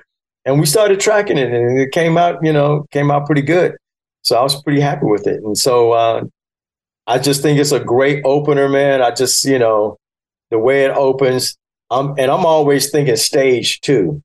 And 0.44 0.58
we 0.58 0.66
started 0.66 0.98
tracking 0.98 1.38
it 1.38 1.52
and 1.52 1.78
it 1.78 1.92
came 1.92 2.18
out, 2.18 2.44
you 2.44 2.52
know, 2.52 2.86
came 2.90 3.10
out 3.10 3.26
pretty 3.26 3.42
good. 3.42 3.76
So 4.22 4.36
I 4.36 4.42
was 4.42 4.60
pretty 4.62 4.80
happy 4.80 5.06
with 5.06 5.26
it. 5.26 5.42
And 5.44 5.56
so 5.56 5.92
uh, 5.92 6.24
I 7.06 7.18
just 7.18 7.42
think 7.42 7.60
it's 7.60 7.72
a 7.72 7.78
great 7.80 8.22
opener, 8.24 8.68
man. 8.68 9.02
I 9.02 9.12
just, 9.12 9.44
you 9.44 9.58
know, 9.58 9.98
the 10.50 10.58
way 10.58 10.84
it 10.84 10.90
opens, 10.90 11.56
um, 11.90 12.14
and 12.18 12.30
I'm 12.30 12.44
always 12.44 12.90
thinking 12.90 13.16
stage 13.16 13.80
two. 13.80 14.22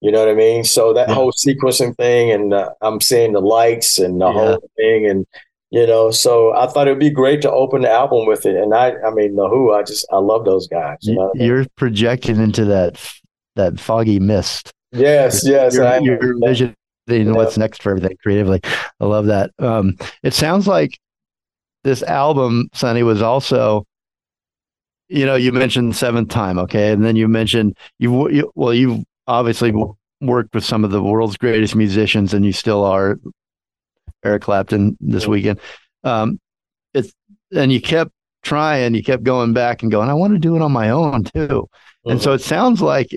You 0.00 0.12
know 0.12 0.18
what 0.20 0.28
I 0.28 0.34
mean? 0.34 0.64
So 0.64 0.92
that 0.92 1.08
Yeah. 1.08 1.14
whole 1.14 1.32
sequencing 1.32 1.96
thing, 1.96 2.30
and 2.30 2.52
uh, 2.52 2.70
I'm 2.82 3.00
seeing 3.00 3.32
the 3.32 3.40
lights 3.40 3.98
and 3.98 4.20
the 4.20 4.26
Yeah. 4.26 4.32
whole 4.32 4.70
thing, 4.76 5.06
and 5.08 5.26
you 5.70 5.86
know, 5.86 6.10
so 6.10 6.54
I 6.54 6.66
thought 6.66 6.86
it'd 6.86 6.98
be 6.98 7.10
great 7.10 7.42
to 7.42 7.50
open 7.50 7.82
the 7.82 7.90
album 7.90 8.26
with 8.26 8.46
it. 8.46 8.56
And 8.56 8.72
I, 8.72 8.94
I 9.04 9.10
mean, 9.10 9.34
the 9.34 9.48
Who, 9.48 9.72
I 9.72 9.82
just, 9.82 10.06
I 10.12 10.18
love 10.18 10.44
those 10.44 10.68
guys. 10.68 10.98
You 11.02 11.16
know 11.16 11.30
I 11.34 11.38
mean? 11.38 11.46
You're 11.46 11.66
projecting 11.76 12.40
into 12.40 12.64
that 12.66 13.02
that 13.56 13.80
foggy 13.80 14.20
mist. 14.20 14.70
Yes, 14.92 15.46
yes, 15.46 15.74
you're, 15.74 15.86
I 15.86 15.98
you're 15.98 16.34
envisioning 16.34 16.74
what's 17.08 17.58
next 17.58 17.82
for 17.82 17.90
everything 17.90 18.16
creatively. 18.22 18.60
I 19.00 19.04
love 19.04 19.26
that. 19.26 19.50
Um, 19.58 19.96
it 20.22 20.34
sounds 20.34 20.66
like 20.66 20.98
this 21.84 22.02
album, 22.02 22.68
Sonny, 22.72 23.02
was 23.02 23.22
also, 23.22 23.84
you 25.08 25.26
know, 25.26 25.34
you 25.34 25.52
mentioned 25.52 25.96
seventh 25.96 26.28
time, 26.28 26.58
okay, 26.58 26.92
and 26.92 27.04
then 27.04 27.16
you 27.16 27.28
mentioned 27.28 27.76
you, 27.98 28.28
you 28.30 28.52
well, 28.54 28.72
you've 28.72 29.04
obviously 29.26 29.72
worked 30.20 30.54
with 30.54 30.64
some 30.64 30.84
of 30.84 30.90
the 30.90 31.02
world's 31.02 31.36
greatest 31.36 31.74
musicians, 31.74 32.32
and 32.32 32.44
you 32.44 32.52
still 32.52 32.84
are. 32.84 33.18
Eric 34.26 34.42
Clapton 34.42 34.96
this 35.00 35.24
Mhm. 35.24 35.28
weekend. 35.28 35.60
Um, 36.04 36.38
it's 36.94 37.12
and 37.54 37.72
you 37.72 37.80
kept 37.80 38.10
trying, 38.42 38.94
you 38.94 39.02
kept 39.02 39.22
going 39.24 39.52
back 39.52 39.82
and 39.82 39.90
going. 39.90 40.08
I 40.08 40.14
want 40.14 40.32
to 40.34 40.38
do 40.38 40.56
it 40.56 40.62
on 40.62 40.72
my 40.72 40.90
own 40.90 41.24
too. 41.24 41.68
And 42.04 42.18
Mm-hmm. 42.18 42.18
so 42.20 42.32
it 42.32 42.40
sounds 42.40 42.80
like, 42.80 43.08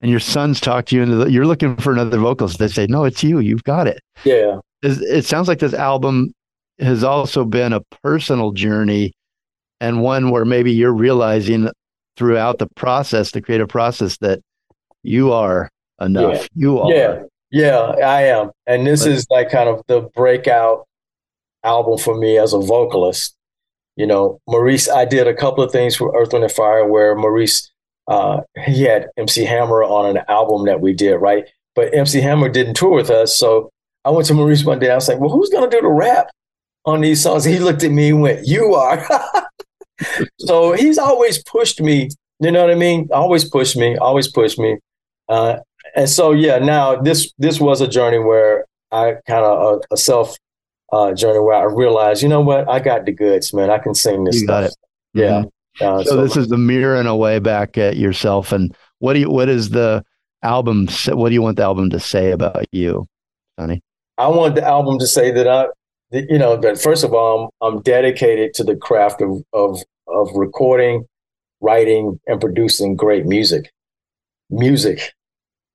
and 0.00 0.10
your 0.10 0.20
sons 0.20 0.60
talk 0.60 0.86
to 0.86 0.96
you 0.96 1.02
into 1.02 1.16
the, 1.16 1.30
you're 1.30 1.46
looking 1.46 1.76
for 1.76 1.92
another 1.92 2.18
vocalist. 2.18 2.58
They 2.58 2.68
say, 2.68 2.86
no, 2.88 3.04
it's 3.04 3.22
you. 3.22 3.40
You've 3.40 3.64
got 3.64 3.86
it. 3.86 4.00
yeah, 4.24 4.58
It 4.82 5.24
sounds 5.24 5.48
like 5.48 5.58
this 5.58 5.74
album 5.74 6.32
has 6.78 7.02
also 7.04 7.44
been 7.44 7.72
a 7.72 7.80
personal 8.02 8.52
journey 8.52 9.12
and 9.80 10.00
one 10.02 10.30
where 10.30 10.44
maybe 10.44 10.72
you're 10.72 10.94
realizing 10.94 11.68
throughout 12.16 12.58
the 12.58 12.68
process, 12.76 13.32
the 13.32 13.42
creative 13.42 13.68
process, 13.68 14.16
that 14.18 14.40
you 15.02 15.32
are 15.32 15.70
enough. 16.00 16.48
You 16.54 16.78
are. 16.80 16.92
Yeah, 16.92 17.22
yeah, 17.50 17.94
I 18.04 18.22
am. 18.24 18.50
And 18.66 18.86
this 18.86 19.04
But- 19.04 19.12
is 19.12 19.26
like 19.30 19.50
kind 19.50 19.68
of 19.68 19.82
the 19.86 20.02
breakout 20.14 20.86
album 21.64 21.98
for 21.98 22.16
me 22.16 22.38
as 22.38 22.52
a 22.52 22.58
vocalist. 22.58 23.34
You 23.96 24.06
know, 24.06 24.38
Maurice, 24.46 24.88
I 24.88 25.04
did 25.04 25.26
a 25.26 25.34
couple 25.34 25.64
of 25.64 25.72
things 25.72 25.96
for 25.96 26.14
Earth, 26.16 26.32
Wind, 26.32 26.44
and 26.44 26.52
Fire 26.52 26.86
where 26.86 27.16
Maurice, 27.16 27.68
uh, 28.06 28.42
he 28.64 28.82
had 28.84 29.08
MC 29.16 29.44
Hammer 29.44 29.82
on 29.82 30.16
an 30.16 30.22
album 30.28 30.66
that 30.66 30.80
we 30.80 30.92
did, 30.92 31.16
right? 31.16 31.46
But 31.74 31.92
MC 31.92 32.20
Hammer 32.20 32.48
didn't 32.48 32.74
tour 32.74 32.92
with 32.94 33.10
us. 33.10 33.36
So 33.36 33.70
I 34.04 34.10
went 34.10 34.26
to 34.28 34.34
Maurice 34.34 34.64
one 34.64 34.78
day. 34.78 34.90
I 34.90 34.94
was 34.94 35.08
like, 35.08 35.18
well, 35.18 35.30
who's 35.30 35.50
going 35.50 35.68
to 35.68 35.76
do 35.76 35.82
the 35.82 35.88
rap 35.88 36.28
on 36.84 37.00
these 37.00 37.20
songs? 37.22 37.44
He 37.44 37.58
looked 37.58 37.82
at 37.82 37.90
me 37.90 38.10
and 38.10 38.22
went, 38.22 38.46
you 38.46 38.74
are. 38.74 39.04
so 40.38 40.72
he's 40.72 40.98
always 40.98 41.42
pushed 41.42 41.80
me. 41.80 42.08
You 42.40 42.52
know 42.52 42.60
what 42.62 42.70
I 42.70 42.76
mean? 42.76 43.08
Always 43.12 43.44
pushed 43.48 43.76
me, 43.76 43.96
always 43.96 44.28
pushed 44.28 44.60
me. 44.60 44.78
Uh, 45.28 45.58
and 45.98 46.08
so 46.08 46.30
yeah 46.32 46.58
now 46.58 46.96
this 46.96 47.32
this 47.38 47.60
was 47.60 47.80
a 47.82 47.88
journey 47.88 48.18
where 48.18 48.64
i 48.92 49.14
kind 49.26 49.44
of 49.44 49.80
a, 49.90 49.94
a 49.94 49.96
self 49.96 50.36
uh 50.92 51.12
journey 51.12 51.40
where 51.40 51.54
i 51.56 51.64
realized 51.64 52.22
you 52.22 52.28
know 52.28 52.40
what? 52.40 52.66
I 52.68 52.78
got 52.80 53.04
the 53.04 53.12
goods 53.12 53.52
man. 53.52 53.68
I 53.70 53.78
can 53.78 53.94
sing 53.94 54.24
this 54.24 54.40
You 54.40 54.46
got 54.46 54.70
stuff. 54.70 54.78
yeah. 55.12 55.38
Uh, 55.80 56.02
Mhm. 56.02 56.04
So, 56.06 56.22
this 56.22 56.36
is 56.36 56.48
the 56.48 56.56
mirror 56.58 56.96
in 57.00 57.06
a 57.06 57.14
way 57.16 57.38
back 57.38 57.78
at 57.78 57.96
yourself. 57.96 58.50
And 58.50 58.74
what 58.98 59.12
do 59.14 59.20
you, 59.20 59.30
what 59.30 59.48
is 59.48 59.70
the 59.70 60.02
album, 60.42 60.88
what 61.10 61.28
do 61.28 61.34
you 61.34 61.42
want 61.42 61.56
the 61.56 61.62
album 61.62 61.88
to 61.90 62.00
say 62.00 62.32
about 62.32 62.64
you, 62.72 63.06
Sonny? 63.58 63.80
i 64.18 64.26
want 64.26 64.56
the 64.56 64.64
album 64.64 64.98
to 64.98 65.06
say 65.06 65.30
that 65.30 65.46
i 65.46 65.66
that, 66.10 66.28
you 66.28 66.38
know 66.38 66.56
that 66.56 66.80
first 66.80 67.04
of 67.04 67.14
all 67.14 67.52
i'm, 67.62 67.74
I'm 67.76 67.82
dedicated 67.82 68.54
to 68.54 68.64
the 68.64 68.74
craft 68.74 69.20
of, 69.22 69.30
of 69.52 69.80
of 70.08 70.28
recording 70.34 71.06
writing 71.60 72.18
and 72.26 72.40
producing 72.40 72.96
great 72.96 73.26
music. 73.26 73.70
Music 74.50 75.12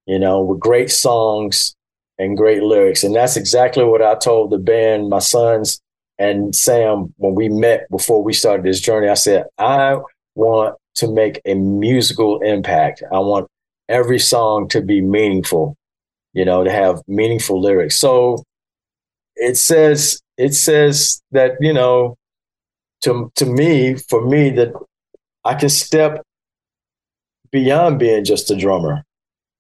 you 0.06 0.20
know 0.20 0.42
with 0.44 0.60
great 0.60 0.92
songs 0.92 1.76
and 2.20 2.38
great 2.38 2.62
lyrics. 2.62 3.04
And 3.04 3.16
that's 3.16 3.38
exactly 3.38 3.84
what 3.84 4.02
i 4.02 4.16
told 4.16 4.52
the 4.52 4.58
band 4.58 5.10
my 5.10 5.20
sons 5.20 5.82
and 6.20 6.56
sam 6.56 7.14
when 7.18 7.36
we 7.36 7.50
met 7.50 7.90
before 7.90 8.24
we 8.24 8.34
started 8.34 8.66
this 8.66 8.82
journey. 8.82 9.10
I 9.10 9.16
said 9.16 9.46
i 9.58 9.98
want 10.36 10.76
to 10.96 11.12
make 11.12 11.42
a 11.46 11.56
musical 11.56 12.40
impact. 12.42 13.04
I 13.12 13.20
want 13.20 13.48
every 13.90 14.20
song 14.20 14.68
to 14.70 14.82
be 14.82 15.02
meaningful 15.02 15.76
you 16.34 16.46
know 16.46 16.64
to 16.64 16.72
have 16.72 17.02
meaningful 17.08 17.62
lyrics. 17.62 17.98
So 17.98 18.44
it 19.36 19.58
says 19.58 20.22
it 20.38 20.54
says 20.54 21.22
that 21.32 21.54
you 21.60 21.74
know 21.74 22.18
to 23.02 23.32
to 23.36 23.46
me 23.46 23.96
for 23.96 24.26
me 24.26 24.50
that 24.52 24.74
i 25.46 25.54
can 25.54 25.70
step 25.70 26.22
beyond 27.52 28.00
being 28.00 28.24
just 28.24 28.50
a 28.52 28.56
drummer 28.56 29.04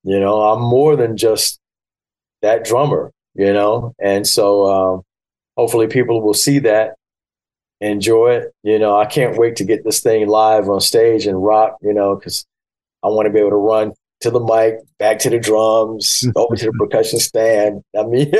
you 0.03 0.19
know 0.19 0.41
i'm 0.41 0.61
more 0.61 0.95
than 0.95 1.17
just 1.17 1.59
that 2.41 2.63
drummer 2.63 3.11
you 3.35 3.51
know? 3.51 3.93
And 3.99 4.27
so 4.27 4.71
um, 4.71 5.01
hopefully 5.57 5.87
people 5.87 6.21
will 6.21 6.33
see 6.33 6.59
that 6.59 6.95
enjoy 7.81 8.35
it. 8.35 8.53
You 8.63 8.79
know 8.79 8.97
i 8.97 9.05
can't 9.05 9.37
wait 9.37 9.57
to 9.57 9.65
get 9.65 9.83
this 9.83 9.99
thing 9.99 10.25
live 10.29 10.69
on 10.69 10.79
stage 10.79 11.27
and 11.27 11.43
rock 11.43 11.75
you 11.81 11.93
know 11.93 12.15
because 12.15 12.45
i 13.03 13.07
want 13.09 13.25
to 13.25 13.29
be 13.29 13.39
able 13.39 13.49
to 13.49 13.57
run 13.57 13.91
to 14.21 14.31
the 14.31 14.39
mic 14.39 14.75
back 14.99 15.19
to 15.19 15.29
the 15.29 15.37
drums 15.37 16.25
over 16.37 16.55
to 16.55 16.67
the 16.67 16.71
percussion 16.73 17.19
stand. 17.19 17.83
I 17.97 18.03
mean 18.03 18.31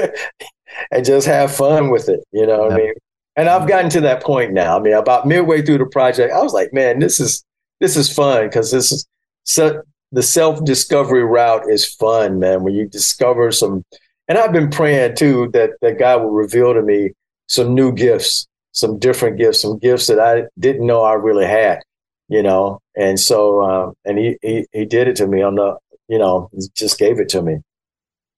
and 0.91 1.03
just 1.03 1.27
have 1.27 1.53
fun 1.53 1.89
with 1.89 2.07
it 2.07 2.23
you 2.31 2.47
know 2.47 2.59
what 2.59 2.73
i 2.73 2.77
mean? 2.77 2.93
And 3.35 3.49
i've 3.49 3.67
gotten 3.67 3.89
to 3.89 4.01
that 4.01 4.23
point 4.23 4.53
now. 4.53 4.77
I 4.77 4.79
mean 4.79 4.93
about 4.93 5.27
midway 5.27 5.61
through 5.61 5.79
the 5.79 5.87
project 5.87 6.33
i 6.33 6.41
was 6.41 6.53
like 6.53 6.71
man 6.71 6.99
this 6.99 7.19
is 7.19 7.43
this 7.81 7.97
is 7.97 8.13
fun 8.13 8.45
because 8.47 8.71
this 8.71 8.93
is 8.93 9.05
so 9.43 9.81
the 10.13 10.23
self 10.23 10.63
discovery 10.63 11.23
route 11.25 11.69
is 11.69 11.85
fun, 11.85 12.39
man. 12.39 12.63
When 12.63 12.73
you 12.73 12.87
discover 12.87 13.51
some, 13.51 13.83
and 14.27 14.37
I've 14.37 14.53
been 14.53 14.69
praying 14.69 15.15
too 15.15 15.49
that 15.53 15.71
that 15.81 15.99
God 15.99 16.21
will 16.21 16.31
reveal 16.31 16.73
to 16.73 16.81
me 16.81 17.11
some 17.47 17.73
new 17.73 17.91
gifts, 17.91 18.47
some 18.71 18.99
different 18.99 19.37
gifts, 19.37 19.61
some 19.61 19.79
gifts 19.79 20.07
that 20.07 20.19
I 20.19 20.43
didn't 20.59 20.85
know 20.85 21.01
I 21.01 21.13
really 21.13 21.45
had, 21.45 21.79
you 22.29 22.43
know. 22.43 22.79
And 22.95 23.19
so, 23.19 23.61
um, 23.63 23.93
and 24.05 24.17
he 24.19 24.37
he 24.41 24.65
he 24.71 24.85
did 24.85 25.07
it 25.07 25.15
to 25.17 25.27
me 25.27 25.41
on 25.41 25.55
the, 25.55 25.77
you 26.07 26.19
know, 26.19 26.49
he 26.53 26.61
just 26.75 26.99
gave 26.99 27.19
it 27.19 27.27
to 27.29 27.41
me. 27.41 27.57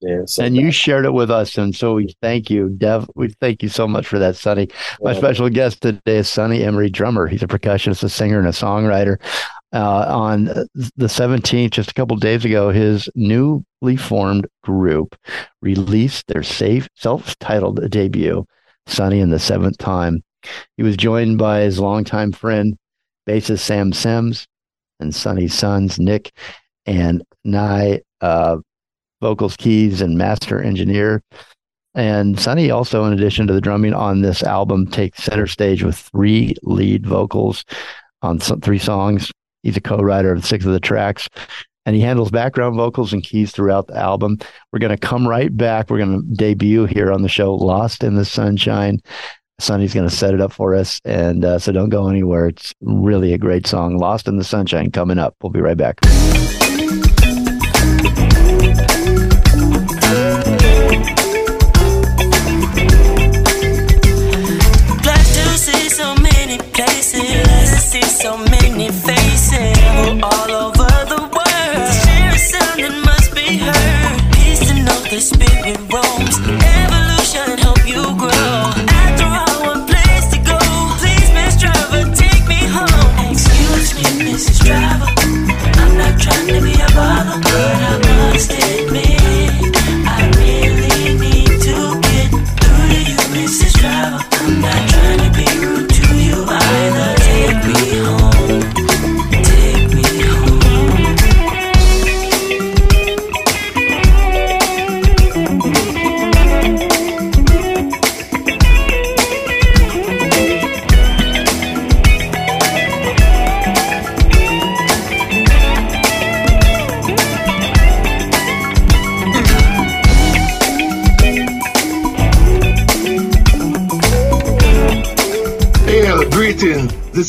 Yeah. 0.01 0.26
And 0.39 0.55
you 0.55 0.71
shared 0.71 1.05
it 1.05 1.13
with 1.13 1.32
us. 1.32 1.57
And 1.57 1.73
so 1.73 1.95
we 1.95 2.13
thank 2.21 2.49
you, 2.49 2.69
Dev. 2.69 3.09
We 3.15 3.30
thank 3.39 3.63
you 3.63 3.69
so 3.69 3.88
much 3.88 4.05
for 4.05 4.19
that, 4.19 4.36
Sonny. 4.36 4.67
My 5.01 5.11
Yeah. 5.13 5.17
special 5.17 5.49
guest 5.49 5.82
today 5.82 6.17
is 6.17 6.30
Sonny 6.30 6.63
Emory 6.63 6.89
Drummer. 6.89 7.28
He's 7.28 7.41
a 7.41 7.47
percussionist, 7.47 8.03
a 8.03 8.09
singer, 8.09 8.38
and 8.38 8.47
a 8.47 8.51
songwriter. 8.51 9.17
Uh, 9.76 10.05
on 10.07 10.45
the 10.45 11.07
17th, 11.07 11.71
just 11.71 11.91
a 11.91 11.93
couple 11.93 12.15
days 12.15 12.45
ago, 12.45 12.69
his 12.69 13.09
newly 13.13 13.97
formed 13.97 14.47
group 14.63 15.17
released 15.61 16.26
their 16.28 16.43
safe, 16.43 16.88
self-titled 16.95 17.91
debut, 17.91 18.45
Sonny 18.88 19.19
in 19.19 19.32
the 19.32 19.39
Seventh 19.39 19.78
Time. 19.78 20.23
He 20.78 20.84
was 20.84 20.95
joined 20.95 21.38
by 21.38 21.59
his 21.59 21.78
longtime 21.78 22.32
friend, 22.32 22.78
bassist 23.28 23.59
Sam 23.59 23.91
Sims, 23.91 24.47
and 25.01 25.13
Sonny's 25.13 25.53
sons, 25.53 25.99
Nic 25.99 26.32
and 26.86 27.21
Ni, 27.43 27.99
uh, 28.21 28.57
vocals, 29.21 29.57
keys, 29.57 29.99
and 29.99 30.17
master 30.17 30.61
engineer. 30.61 31.21
And 31.95 32.39
Sonny 32.39 32.71
also, 32.71 33.03
in 33.03 33.11
addition 33.11 33.45
to 33.47 33.53
the 33.53 33.59
drumming 33.59 33.93
on 33.93 34.21
this 34.21 34.41
album, 34.41 34.88
takes 34.88 35.26
center 35.26 35.47
stage 35.47 35.84
with 35.84 35.97
three 35.97 36.55
lead 36.63 37.05
vocals 37.05 37.65
on 38.21 38.39
some, 38.39 38.61
three 38.61 38.80
songs. 38.80 39.34
He's 39.66 39.76
a 39.76 39.82
co-writer 39.82 40.32
of 40.32 40.45
six 40.45 40.63
of 40.63 40.74
the 40.74 40.80
tracks, 40.80 41.28
and 41.88 41.95
he 41.95 42.01
handles 42.03 42.30
background 42.30 42.76
vocals 42.76 43.13
and 43.13 43.24
keys 43.24 43.51
throughout 43.51 43.88
the 43.88 43.97
album. 43.97 44.38
We're 44.72 44.78
going 44.78 44.95
to 44.95 45.07
come 45.07 45.28
right 45.28 45.55
back. 45.57 45.89
We're 45.89 45.97
going 45.97 46.22
to 46.22 46.36
debut 46.36 46.86
here 46.86 47.11
on 47.11 47.24
the 47.24 47.30
show, 47.30 47.55
"Lost 47.55 48.03
in 48.03 48.13
the 48.13 48.26
Sunshine." 48.26 49.01
Sonny's 49.59 49.93
going 49.95 50.07
to 50.07 50.16
set 50.16 50.36
it 50.36 50.41
up 50.41 50.53
for 50.53 50.76
us, 50.76 51.01
and 51.03 51.43
uh, 51.43 51.57
so 51.57 51.72
don't 51.72 51.89
go 51.89 52.07
anywhere. 52.07 52.47
It's 52.47 52.76
really 52.82 53.34
a 53.34 53.39
great 53.39 53.66
song, 53.66 53.97
"Lost 53.97 54.28
in 54.28 54.38
the 54.38 54.43
Sunshine," 54.43 54.91
coming 54.91 55.18
up. 55.18 55.36
We'll 55.41 55.49
be 55.49 55.61
right 55.61 55.76
back. 55.76 55.99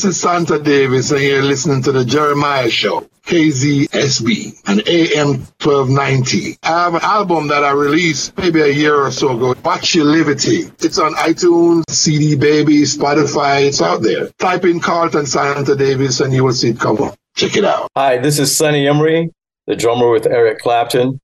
Is 0.07 0.21
Santa 0.21 0.57
Davis, 0.57 1.11
and 1.11 1.21
you're 1.21 1.43
listening 1.43 1.83
to 1.83 1.91
the 1.91 2.05
Jeremiah 2.05 2.69
Show, 2.69 3.09
KZSB, 3.25 4.61
and 4.65 4.81
AM 4.87 5.39
1290. 5.59 6.57
I 6.63 6.67
have 6.67 6.95
an 6.95 7.01
album 7.03 7.49
that 7.49 7.65
I 7.65 7.71
released 7.71 8.37
maybe 8.37 8.61
a 8.61 8.69
year 8.69 8.95
or 8.95 9.11
so 9.11 9.35
ago, 9.35 9.53
Watch 9.65 9.95
Your 9.95 10.05
Liberty. 10.05 10.71
It's 10.79 10.97
on 10.97 11.13
iTunes, 11.15 11.89
CD 11.89 12.37
Baby, 12.37 12.83
Spotify. 12.83 13.67
It's 13.67 13.81
out 13.81 14.01
there. 14.01 14.29
Type 14.39 14.63
in 14.63 14.79
Carlton 14.79 15.25
Santa 15.25 15.75
Davis, 15.75 16.21
and 16.21 16.31
you 16.33 16.45
will 16.45 16.53
see 16.53 16.69
it 16.69 16.79
come 16.79 17.01
up. 17.01 17.15
Check 17.35 17.57
it 17.57 17.65
out. 17.65 17.89
Hi, 17.97 18.17
this 18.17 18.39
is 18.39 18.55
Sonny 18.55 18.87
Emory, 18.87 19.29
the 19.65 19.75
drummer 19.75 20.09
with 20.09 20.25
Eric 20.25 20.59
Clapton. 20.59 21.19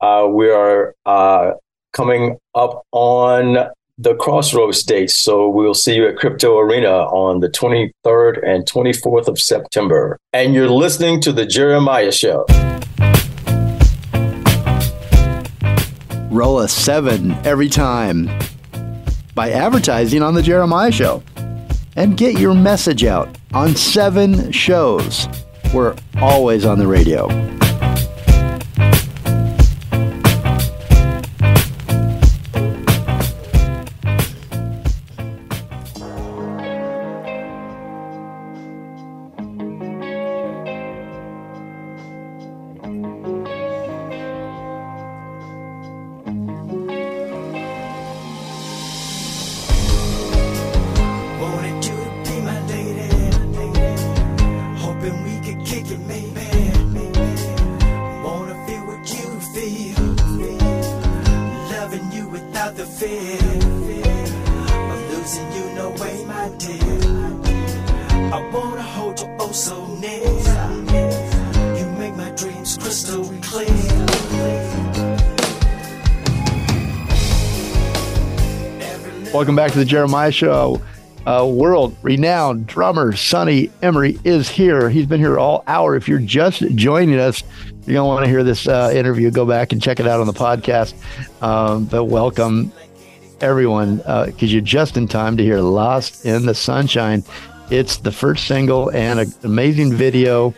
Uh, 0.00 0.26
we 0.28 0.50
are 0.50 0.96
uh, 1.06 1.52
coming 1.92 2.38
up 2.56 2.82
on 2.90 3.70
the 4.00 4.14
Crossroads 4.14 4.82
dates, 4.82 5.14
so 5.14 5.46
we'll 5.46 5.74
see 5.74 5.96
you 5.96 6.08
at 6.08 6.16
Crypto 6.16 6.58
Arena 6.58 6.88
on 6.88 7.40
the 7.40 7.50
23rd 7.50 8.42
and 8.42 8.64
24th 8.64 9.28
of 9.28 9.38
September. 9.38 10.16
And 10.32 10.54
you're 10.54 10.70
listening 10.70 11.20
to 11.20 11.32
the 11.32 11.44
Jeremiah 11.44 12.10
Show. 12.10 12.46
Roll 16.30 16.60
a 16.60 16.68
seven 16.68 17.32
every 17.44 17.68
time 17.68 18.30
by 19.34 19.50
advertising 19.50 20.22
on 20.22 20.32
the 20.32 20.42
Jeremiah 20.42 20.92
Show 20.92 21.22
and 21.96 22.16
get 22.16 22.38
your 22.38 22.54
message 22.54 23.04
out 23.04 23.28
on 23.52 23.76
seven 23.76 24.50
shows. 24.50 25.28
We're 25.74 25.94
always 26.22 26.64
on 26.64 26.78
the 26.78 26.86
radio. 26.86 27.59
Fear. 63.00 63.38
Of 64.92 65.10
losing 65.10 65.50
you, 65.54 65.72
no 65.74 65.88
way, 65.88 66.22
my 66.26 66.50
dear. 66.58 67.00
I 68.30 68.50
wanna 68.52 68.82
hold 68.82 69.20
you 69.20 69.36
oh 69.40 69.52
so 69.52 69.86
near. 69.96 70.20
You 71.78 71.90
make 71.92 72.14
my 72.14 72.30
dreams 72.32 72.76
crystal 72.76 73.24
clear. 73.40 73.66
Welcome 79.32 79.56
back 79.56 79.72
to 79.72 79.78
the 79.78 79.86
Jeremiah 79.86 80.30
Show. 80.30 80.82
Uh, 81.26 81.46
world 81.50 81.96
renowned 82.02 82.66
drummer 82.66 83.16
Sonny 83.16 83.70
Emory 83.80 84.18
is 84.24 84.50
here. 84.50 84.90
He's 84.90 85.06
been 85.06 85.20
here 85.20 85.38
all 85.38 85.64
hour. 85.66 85.96
If 85.96 86.06
you're 86.06 86.18
just 86.18 86.60
joining 86.74 87.18
us, 87.18 87.42
you're 87.86 87.94
going 87.94 87.96
to 87.96 88.04
want 88.04 88.24
to 88.24 88.30
hear 88.30 88.44
this 88.44 88.68
uh, 88.68 88.92
interview. 88.94 89.30
Go 89.30 89.46
back 89.46 89.72
and 89.72 89.82
check 89.82 90.00
it 90.00 90.06
out 90.06 90.20
on 90.20 90.26
the 90.26 90.34
podcast. 90.34 90.92
Um, 91.42 91.86
but 91.86 92.04
welcome, 92.04 92.72
everyone, 93.40 93.96
because 93.98 94.52
you're 94.52 94.62
just 94.62 94.96
in 94.96 95.08
time 95.08 95.36
to 95.36 95.42
hear 95.42 95.60
Lost 95.60 96.24
in 96.24 96.46
the 96.46 96.54
Sunshine. 96.54 97.24
It's 97.70 97.98
the 97.98 98.12
first 98.12 98.46
single 98.46 98.90
and 98.90 99.20
an 99.20 99.32
amazing 99.44 99.92
video 99.94 100.54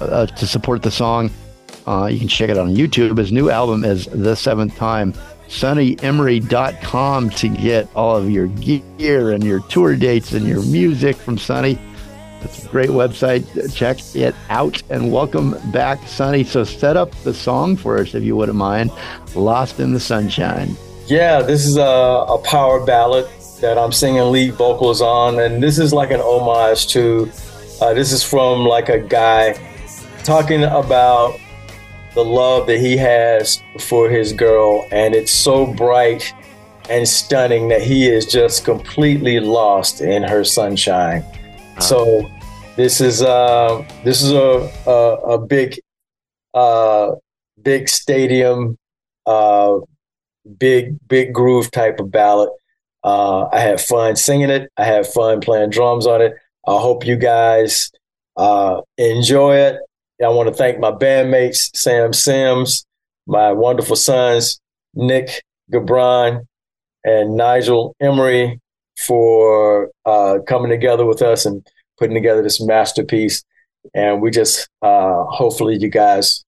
uh, 0.00 0.26
to 0.26 0.46
support 0.46 0.82
the 0.82 0.90
song. 0.90 1.30
Uh, 1.86 2.06
you 2.06 2.18
can 2.18 2.28
check 2.28 2.50
it 2.50 2.58
out 2.58 2.66
on 2.66 2.74
YouTube. 2.74 3.16
His 3.18 3.32
new 3.32 3.50
album 3.50 3.84
is 3.84 4.06
The 4.06 4.34
Seventh 4.34 4.76
Time. 4.76 5.14
SonnyEmory.com 5.48 7.30
to 7.30 7.48
get 7.48 7.88
all 7.96 8.16
of 8.16 8.30
your 8.30 8.48
gear 8.48 9.30
and 9.32 9.42
your 9.42 9.60
tour 9.60 9.96
dates 9.96 10.32
and 10.32 10.46
your 10.46 10.62
music 10.64 11.16
from 11.16 11.38
Sonny. 11.38 11.78
It's 12.42 12.64
a 12.64 12.68
great 12.68 12.90
website. 12.90 13.74
Check 13.74 13.98
it 14.14 14.34
out 14.50 14.82
and 14.90 15.10
welcome 15.10 15.56
back, 15.72 16.06
Sonny. 16.06 16.44
So 16.44 16.64
set 16.64 16.96
up 16.96 17.10
the 17.22 17.32
song 17.32 17.76
for 17.76 17.98
us, 17.98 18.14
if 18.14 18.22
you 18.22 18.36
wouldn't 18.36 18.58
mind. 18.58 18.90
Lost 19.34 19.80
in 19.80 19.92
the 19.92 20.00
Sunshine. 20.00 20.76
Yeah, 21.08 21.40
this 21.40 21.64
is 21.64 21.78
a, 21.78 21.80
a 21.80 22.38
power 22.44 22.84
ballad 22.84 23.26
that 23.62 23.78
I'm 23.78 23.92
singing 23.92 24.30
lead 24.30 24.54
vocals 24.54 25.00
on, 25.00 25.40
and 25.40 25.62
this 25.62 25.78
is 25.78 25.90
like 25.90 26.10
an 26.10 26.20
homage 26.20 26.88
to. 26.88 27.32
Uh, 27.80 27.94
this 27.94 28.12
is 28.12 28.22
from 28.22 28.66
like 28.66 28.90
a 28.90 28.98
guy 28.98 29.54
talking 30.22 30.64
about 30.64 31.38
the 32.14 32.22
love 32.22 32.66
that 32.66 32.78
he 32.78 32.94
has 32.98 33.62
for 33.80 34.10
his 34.10 34.34
girl, 34.34 34.86
and 34.90 35.14
it's 35.14 35.32
so 35.32 35.66
bright 35.66 36.30
and 36.90 37.08
stunning 37.08 37.68
that 37.68 37.80
he 37.80 38.06
is 38.06 38.26
just 38.26 38.66
completely 38.66 39.40
lost 39.40 40.02
in 40.02 40.22
her 40.22 40.44
sunshine. 40.44 41.24
So 41.80 42.30
this 42.76 43.00
is 43.00 43.22
uh 43.22 43.82
this 44.04 44.20
is 44.20 44.32
a 44.32 44.70
a, 44.86 45.36
a 45.36 45.38
big 45.38 45.80
uh 46.52 47.12
big 47.62 47.88
stadium 47.88 48.76
uh 49.24 49.78
big 50.58 50.96
big 51.08 51.32
groove 51.32 51.70
type 51.70 52.00
of 52.00 52.10
ballad. 52.10 52.50
Uh, 53.04 53.46
I 53.52 53.60
had 53.60 53.80
fun 53.80 54.16
singing 54.16 54.50
it. 54.50 54.70
I 54.76 54.84
had 54.84 55.06
fun 55.06 55.40
playing 55.40 55.70
drums 55.70 56.06
on 56.06 56.20
it. 56.20 56.34
I 56.66 56.78
hope 56.78 57.06
you 57.06 57.16
guys 57.16 57.90
uh, 58.36 58.80
enjoy 58.96 59.56
it. 59.56 59.76
I 60.22 60.28
want 60.28 60.48
to 60.48 60.54
thank 60.54 60.80
my 60.80 60.90
bandmates, 60.90 61.70
Sam 61.76 62.12
Sims, 62.12 62.84
my 63.26 63.52
wonderful 63.52 63.94
sons, 63.96 64.60
Nic 64.94 65.42
Gibran 65.72 66.44
and 67.04 67.36
Nigel 67.36 67.94
Emory, 68.00 68.60
for 68.98 69.90
uh, 70.04 70.38
coming 70.46 70.70
together 70.70 71.06
with 71.06 71.22
us 71.22 71.46
and 71.46 71.64
putting 71.98 72.14
together 72.14 72.42
this 72.42 72.60
masterpiece. 72.60 73.44
And 73.94 74.20
we 74.20 74.30
just, 74.30 74.68
uh, 74.82 75.24
hopefully, 75.24 75.76
you 75.78 75.88
guys 75.88 76.44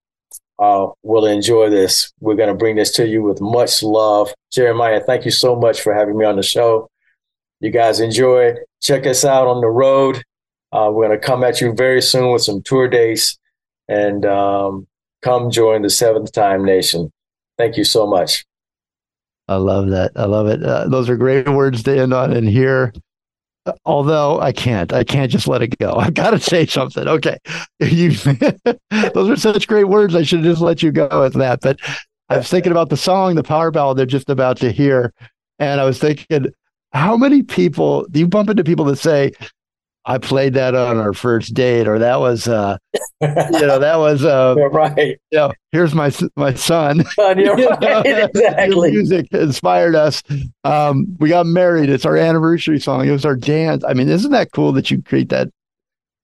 uh, 0.61 0.89
will 1.03 1.25
enjoy 1.25 1.71
this. 1.71 2.13
We're 2.21 2.37
going 2.37 2.51
to 2.51 2.55
bring 2.55 2.77
this 2.77 2.93
to 2.93 3.09
you 3.09 3.23
with 3.23 3.41
much 3.41 3.83
love. 3.83 4.33
Jeremiah, 4.53 5.01
thank 5.01 5.25
you 5.25 5.31
so 5.31 5.57
much 5.57 5.81
for 5.81 5.95
having 5.95 6.19
me 6.19 6.25
on 6.25 6.37
the 6.37 6.43
show. 6.43 6.89
You 7.61 7.71
guys 7.71 7.99
enjoy. 7.99 8.55
Check 8.81 9.07
us 9.07 9.25
out 9.25 9.47
on 9.47 9.63
the 9.63 9.69
road. 9.69 10.23
Uh, 10.73 10.91
we're 10.93 11.09
going 11.09 11.19
to 11.19 11.27
come 11.27 11.43
at 11.43 11.61
you 11.61 11.73
very 11.73 12.03
soon 12.03 12.31
with 12.31 12.43
some 12.43 12.63
tour 12.63 12.89
dates 12.89 13.39
and 13.89 14.25
um, 14.25 14.87
come 15.23 15.51
join 15.51 15.83
the 15.83 15.91
Seventh 15.91 16.33
Time 16.33 16.65
Nation. 16.65 17.11
Thank 17.59 17.77
you 17.77 17.85
so 17.85 18.07
much. 18.07 18.45
I 19.49 19.57
love 19.57 19.89
that. 19.91 20.13
I 20.15 20.27
love 20.27 20.47
it. 20.47 20.63
Uh, 20.63 20.89
those 20.89 21.09
are 21.09 21.17
great 21.17 21.49
words 21.49 21.83
to 21.83 21.99
end 21.99 22.15
on 22.15 22.33
and 22.33 22.49
here. 22.49 22.93
Although 23.85 24.41
I 24.41 24.53
can't, 24.53 24.93
I 24.93 25.05
can't 25.05 25.31
just 25.31 25.47
let 25.47 25.63
it 25.63 25.79
go. 25.79 25.93
I've 25.99 26.15
got 26.15 26.31
to 26.31 26.41
say 26.41 26.67
something. 26.67 27.07
Okay, 27.07 27.37
you, 27.81 28.13
those 29.13 29.29
are 29.31 29.37
such 29.37 29.69
great 29.69 29.85
words. 29.85 30.15
I 30.15 30.23
should 30.23 30.43
just 30.43 30.61
let 30.61 30.83
you 30.83 30.93
go 30.93 31.09
with 31.21 31.35
that. 31.35 31.61
But 31.61 31.79
I 32.29 32.39
was 32.39 32.49
thinking 32.49 32.73
about 32.73 32.91
the 32.91 32.97
song, 32.97 33.35
the 33.35 33.43
power 33.43 33.71
ballad 33.71 33.99
they're 33.99 34.07
just 34.07 34.31
about 34.31 34.57
to 34.59 34.71
hear, 34.71 35.13
and 35.59 35.81
I 35.81 35.85
was 35.85 35.99
thinking, 35.99 36.47
how 36.93 37.17
many 37.17 37.43
people 37.43 38.07
do 38.11 38.21
you 38.21 38.27
bump 38.27 38.51
into 38.51 38.65
people 38.65 38.85
that 38.87 38.97
say, 38.97 39.33
"I 40.15 40.19
played 40.19 40.55
that 40.55 40.75
on 40.75 40.99
our 40.99 41.13
first 41.13 41.55
date," 41.55 41.87
or 41.89 41.99
"That 41.99 42.21
was, 42.21 42.49
uh, 42.49 42.77
you 43.21 43.29
know, 43.29 43.79
that 43.79 43.97
was, 43.99 44.25
uh, 44.25 44.55
right. 44.73 45.19
you 45.31 45.39
know, 45.39 45.53
here's 45.73 45.95
my 45.95 46.11
my 46.37 46.55
son." 46.55 47.05
Son, 47.15 47.39
you're 47.39 47.59
You 47.59 47.69
right. 47.69 48.07
Exactly. 48.07 48.91
music 48.93 49.27
inspired 49.33 49.95
us. 49.95 50.23
Um, 50.65 51.07
we 51.19 51.29
got 51.29 51.47
married. 51.47 51.89
It's 51.91 52.05
our 52.05 52.17
anniversary 52.17 52.81
song. 52.81 53.07
It 53.09 53.13
was 53.13 53.25
our 53.25 53.37
dance. 53.37 53.85
I 53.87 53.95
mean, 53.95 54.09
isn't 54.09 54.31
that 54.33 54.53
cool 54.53 54.73
that 54.73 54.91
you 54.91 55.03
create 55.03 55.29
that 55.31 55.49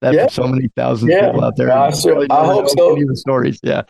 that 0.01 0.13
Yeah. 0.13 0.27
for 0.27 0.33
so 0.33 0.47
many 0.47 0.69
thousands 0.75 1.11
Yeah. 1.11 1.25
of 1.25 1.31
people 1.33 1.45
out 1.45 1.55
there. 1.57 1.71
I 1.71 1.89
Really 2.05 2.27
I 2.29 2.45
hope 2.45 2.69
so. 2.69 2.95
the 2.95 3.15
stories. 3.15 3.59
Yeah. 3.63 3.81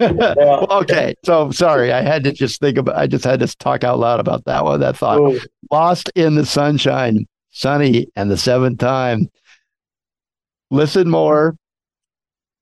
Well, 0.00 0.66
okay. 0.82 1.14
So 1.24 1.50
sorry, 1.50 1.92
I 1.92 2.02
had 2.02 2.24
to 2.24 2.32
just 2.32 2.60
think 2.60 2.78
about. 2.78 2.96
I 2.96 3.06
just 3.06 3.24
had 3.24 3.40
to 3.40 3.46
talk 3.56 3.84
out 3.84 3.98
loud 3.98 4.20
about 4.20 4.44
that 4.44 4.64
one. 4.64 4.80
That 4.80 4.96
thought. 4.96 5.18
Cool. 5.18 5.38
Lost 5.70 6.10
in 6.14 6.34
the 6.34 6.44
Sunshine, 6.44 7.26
Sonny, 7.54 8.08
and 8.16 8.28
the 8.28 8.36
seventh 8.36 8.80
time. 8.80 9.30
Listen 10.72 11.08
more 11.08 11.56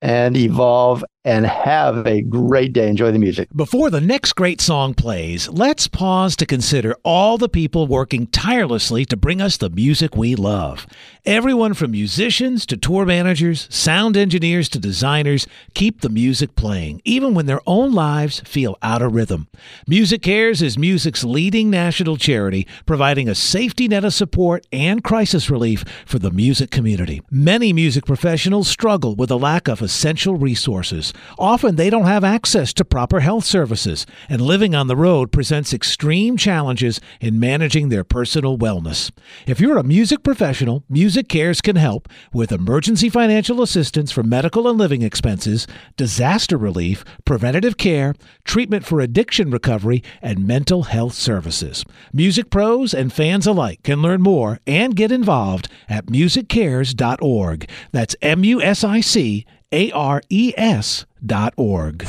and 0.03 0.37
evolve 0.37 1.03
and 1.25 1.47
have 1.47 2.07
a 2.07 2.21
great 2.23 2.73
day. 2.73 2.89
Enjoy 2.89 3.13
the 3.13 3.19
music. 3.19 3.49
Before 3.55 3.91
the 3.91 4.01
next 4.01 4.33
great 4.33 4.61
song 4.61 4.93
plays, 4.95 5.49
let's 5.49 5.87
pause 5.87 6.35
to 6.37 6.47
consider 6.47 6.97
all 7.05 7.39
the 7.39 7.49
people 7.49 7.87
working 7.87 8.27
tirelessly 8.27 9.05
to 9.07 9.17
bring 9.17 9.41
us 9.41 9.57
the 9.57 9.71
music 9.71 10.17
we 10.17 10.35
love. 10.35 10.87
Everyone 11.25 11.75
from 11.75 11.93
musicians 11.93 12.67
to 12.67 12.77
tour 12.77 13.07
managers, 13.07 13.69
sound 13.71 14.17
engineers 14.17 14.69
to 14.71 14.81
designers 14.81 15.47
keep 15.75 16.01
the 16.01 16.09
music 16.09 16.57
playing, 16.57 17.01
even 17.05 17.35
when 17.35 17.47
their 17.47 17.61
own 17.67 17.93
lives 17.93 18.41
feel 18.41 18.77
out 18.83 19.03
of 19.03 19.15
rhythm. 19.15 19.47
MusiCares 19.89 20.61
is 20.61 20.77
music's 20.77 21.23
leading 21.23 21.71
national 21.71 22.17
charity, 22.17 22.67
providing 22.87 23.29
a 23.29 23.35
safety 23.37 23.87
net 23.87 24.05
of 24.05 24.13
support 24.13 24.67
and 24.73 25.05
crisis 25.05 25.49
relief 25.49 25.85
for 26.05 26.19
the 26.19 26.33
music 26.33 26.73
community. 26.73 27.23
Many 27.31 27.73
music 27.73 28.05
professionals 28.05 28.67
struggle 28.67 29.15
with 29.15 29.31
a 29.31 29.37
lack 29.37 29.69
of 29.69 29.81
essential 29.81 30.35
resources. 30.35 31.12
Often 31.39 31.77
they 31.77 31.91
don't 31.91 32.05
have 32.05 32.25
access 32.25 32.73
to 32.75 32.85
proper 32.85 33.21
health 33.21 33.45
services, 33.45 34.07
and 34.29 34.41
living 34.41 34.75
on 34.75 34.87
the 34.87 34.97
road 34.97 35.33
presents 35.33 35.73
extreme 35.73 36.37
challenges 36.37 37.01
in 37.21 37.41
managing 37.41 37.89
their 37.89 38.05
personal 38.05 38.59
wellness. 38.59 39.11
If 39.47 39.61
you're 39.61 39.79
a 39.79 39.83
music 39.83 40.23
professional, 40.23 40.85
MusiCares 40.91 41.63
can 41.63 41.77
help 41.77 42.09
with 42.33 42.53
emergency 42.53 43.09
financial 43.09 43.63
assistance 43.63 44.11
for 44.11 44.23
medical 44.23 44.69
and 44.69 44.79
living 44.79 45.03
expenses, 45.03 45.67
disaster 45.97 46.57
relief, 46.57 47.05
preventative 47.25 47.77
care, 47.77 48.15
treatment 48.45 48.85
for 48.85 49.01
addiction 49.01 49.51
recovery, 49.51 50.03
and 50.21 50.47
mental 50.47 50.85
health 50.85 51.15
services. 51.15 51.85
Music 52.13 52.51
pros 52.51 52.93
and 52.95 53.13
fans 53.13 53.47
alike 53.47 53.83
can 53.83 54.03
learn 54.03 54.23
more 54.23 54.59
and 54.67 54.97
get 54.97 55.13
involved 55.13 55.69
at 55.89 56.07
musicares.org. 56.07 57.69
That's 57.93 58.17
M 58.23 58.45
U 58.45 58.63
S 58.63 58.85
I 58.85 59.01
C 59.01 59.47
A 59.73 59.91
R 59.93 60.23
E 60.29 60.53
S 60.57 61.07
dot 61.25 61.55
org. 61.57 62.05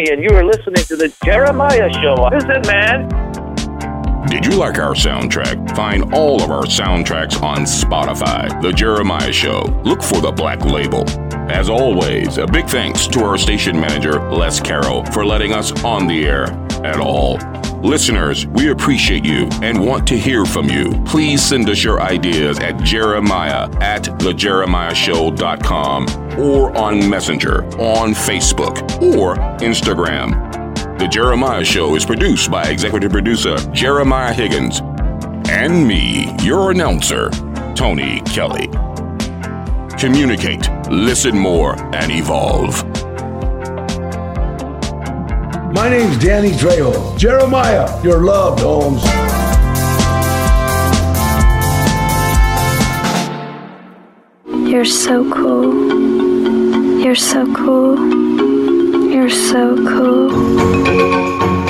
Jobrani, 0.00 0.12
and 0.12 0.22
you 0.22 0.36
are 0.36 0.44
listening 0.44 0.84
to 0.84 0.96
the 0.96 1.12
Jeremiah 1.24 1.92
Show. 1.92 2.28
Listen, 2.32 2.62
man. 2.66 3.08
Did 4.28 4.46
you 4.46 4.52
like 4.52 4.78
our 4.78 4.94
soundtrack? 4.94 5.74
Find 5.74 6.14
all 6.14 6.42
of 6.42 6.50
our 6.50 6.62
soundtracks 6.62 7.42
on 7.42 7.60
Spotify. 7.60 8.60
The 8.62 8.72
Jeremiah 8.72 9.32
Show. 9.32 9.62
Look 9.84 10.02
for 10.02 10.20
the 10.20 10.30
black 10.30 10.64
label. 10.64 11.08
As 11.50 11.68
always, 11.68 12.38
a 12.38 12.46
big 12.46 12.68
thanks 12.68 13.08
to 13.08 13.24
our 13.24 13.36
station 13.36 13.80
manager, 13.80 14.20
Les 14.30 14.60
Carroll, 14.60 15.04
for 15.06 15.24
letting 15.26 15.52
us 15.52 15.72
on 15.84 16.06
the 16.06 16.24
air 16.26 16.44
at 16.84 17.00
all. 17.00 17.38
Listeners, 17.82 18.46
we 18.46 18.70
appreciate 18.70 19.24
you 19.24 19.48
and 19.62 19.84
want 19.84 20.06
to 20.08 20.16
hear 20.18 20.44
from 20.44 20.68
you. 20.68 20.90
Please 21.06 21.42
send 21.42 21.68
us 21.70 21.82
your 21.82 22.02
ideas 22.02 22.58
at 22.58 22.76
jeremiah 22.82 23.70
at 23.80 24.02
thejeremiahshow.com 24.04 26.06
or 26.38 26.76
on 26.76 27.08
Messenger, 27.08 27.64
on 27.78 28.10
Facebook, 28.10 28.82
or 29.16 29.36
Instagram. 29.60 30.50
The 30.98 31.08
Jeremiah 31.08 31.64
Show 31.64 31.94
is 31.96 32.04
produced 32.04 32.50
by 32.50 32.64
executive 32.64 33.12
producer 33.12 33.56
Jeremiah 33.72 34.34
Higgins 34.34 34.80
and 35.48 35.88
me, 35.88 36.36
your 36.42 36.72
announcer, 36.72 37.30
Tony 37.74 38.20
Kelly. 38.26 38.68
Communicate, 39.98 40.68
listen 40.90 41.38
more, 41.38 41.76
and 41.94 42.12
evolve. 42.12 42.84
My 45.80 45.88
name's 45.88 46.18
Danny 46.18 46.50
Trejo. 46.50 47.16
Jeremiah, 47.16 47.88
you're 48.04 48.22
loved, 48.22 48.60
Holmes. 48.60 49.02
You're 54.70 54.84
so 54.84 55.32
cool. 55.32 57.00
You're 57.02 57.14
so 57.14 57.50
cool. 57.54 57.96
You're 59.10 59.30
so 59.30 59.74
cool. 59.88 61.69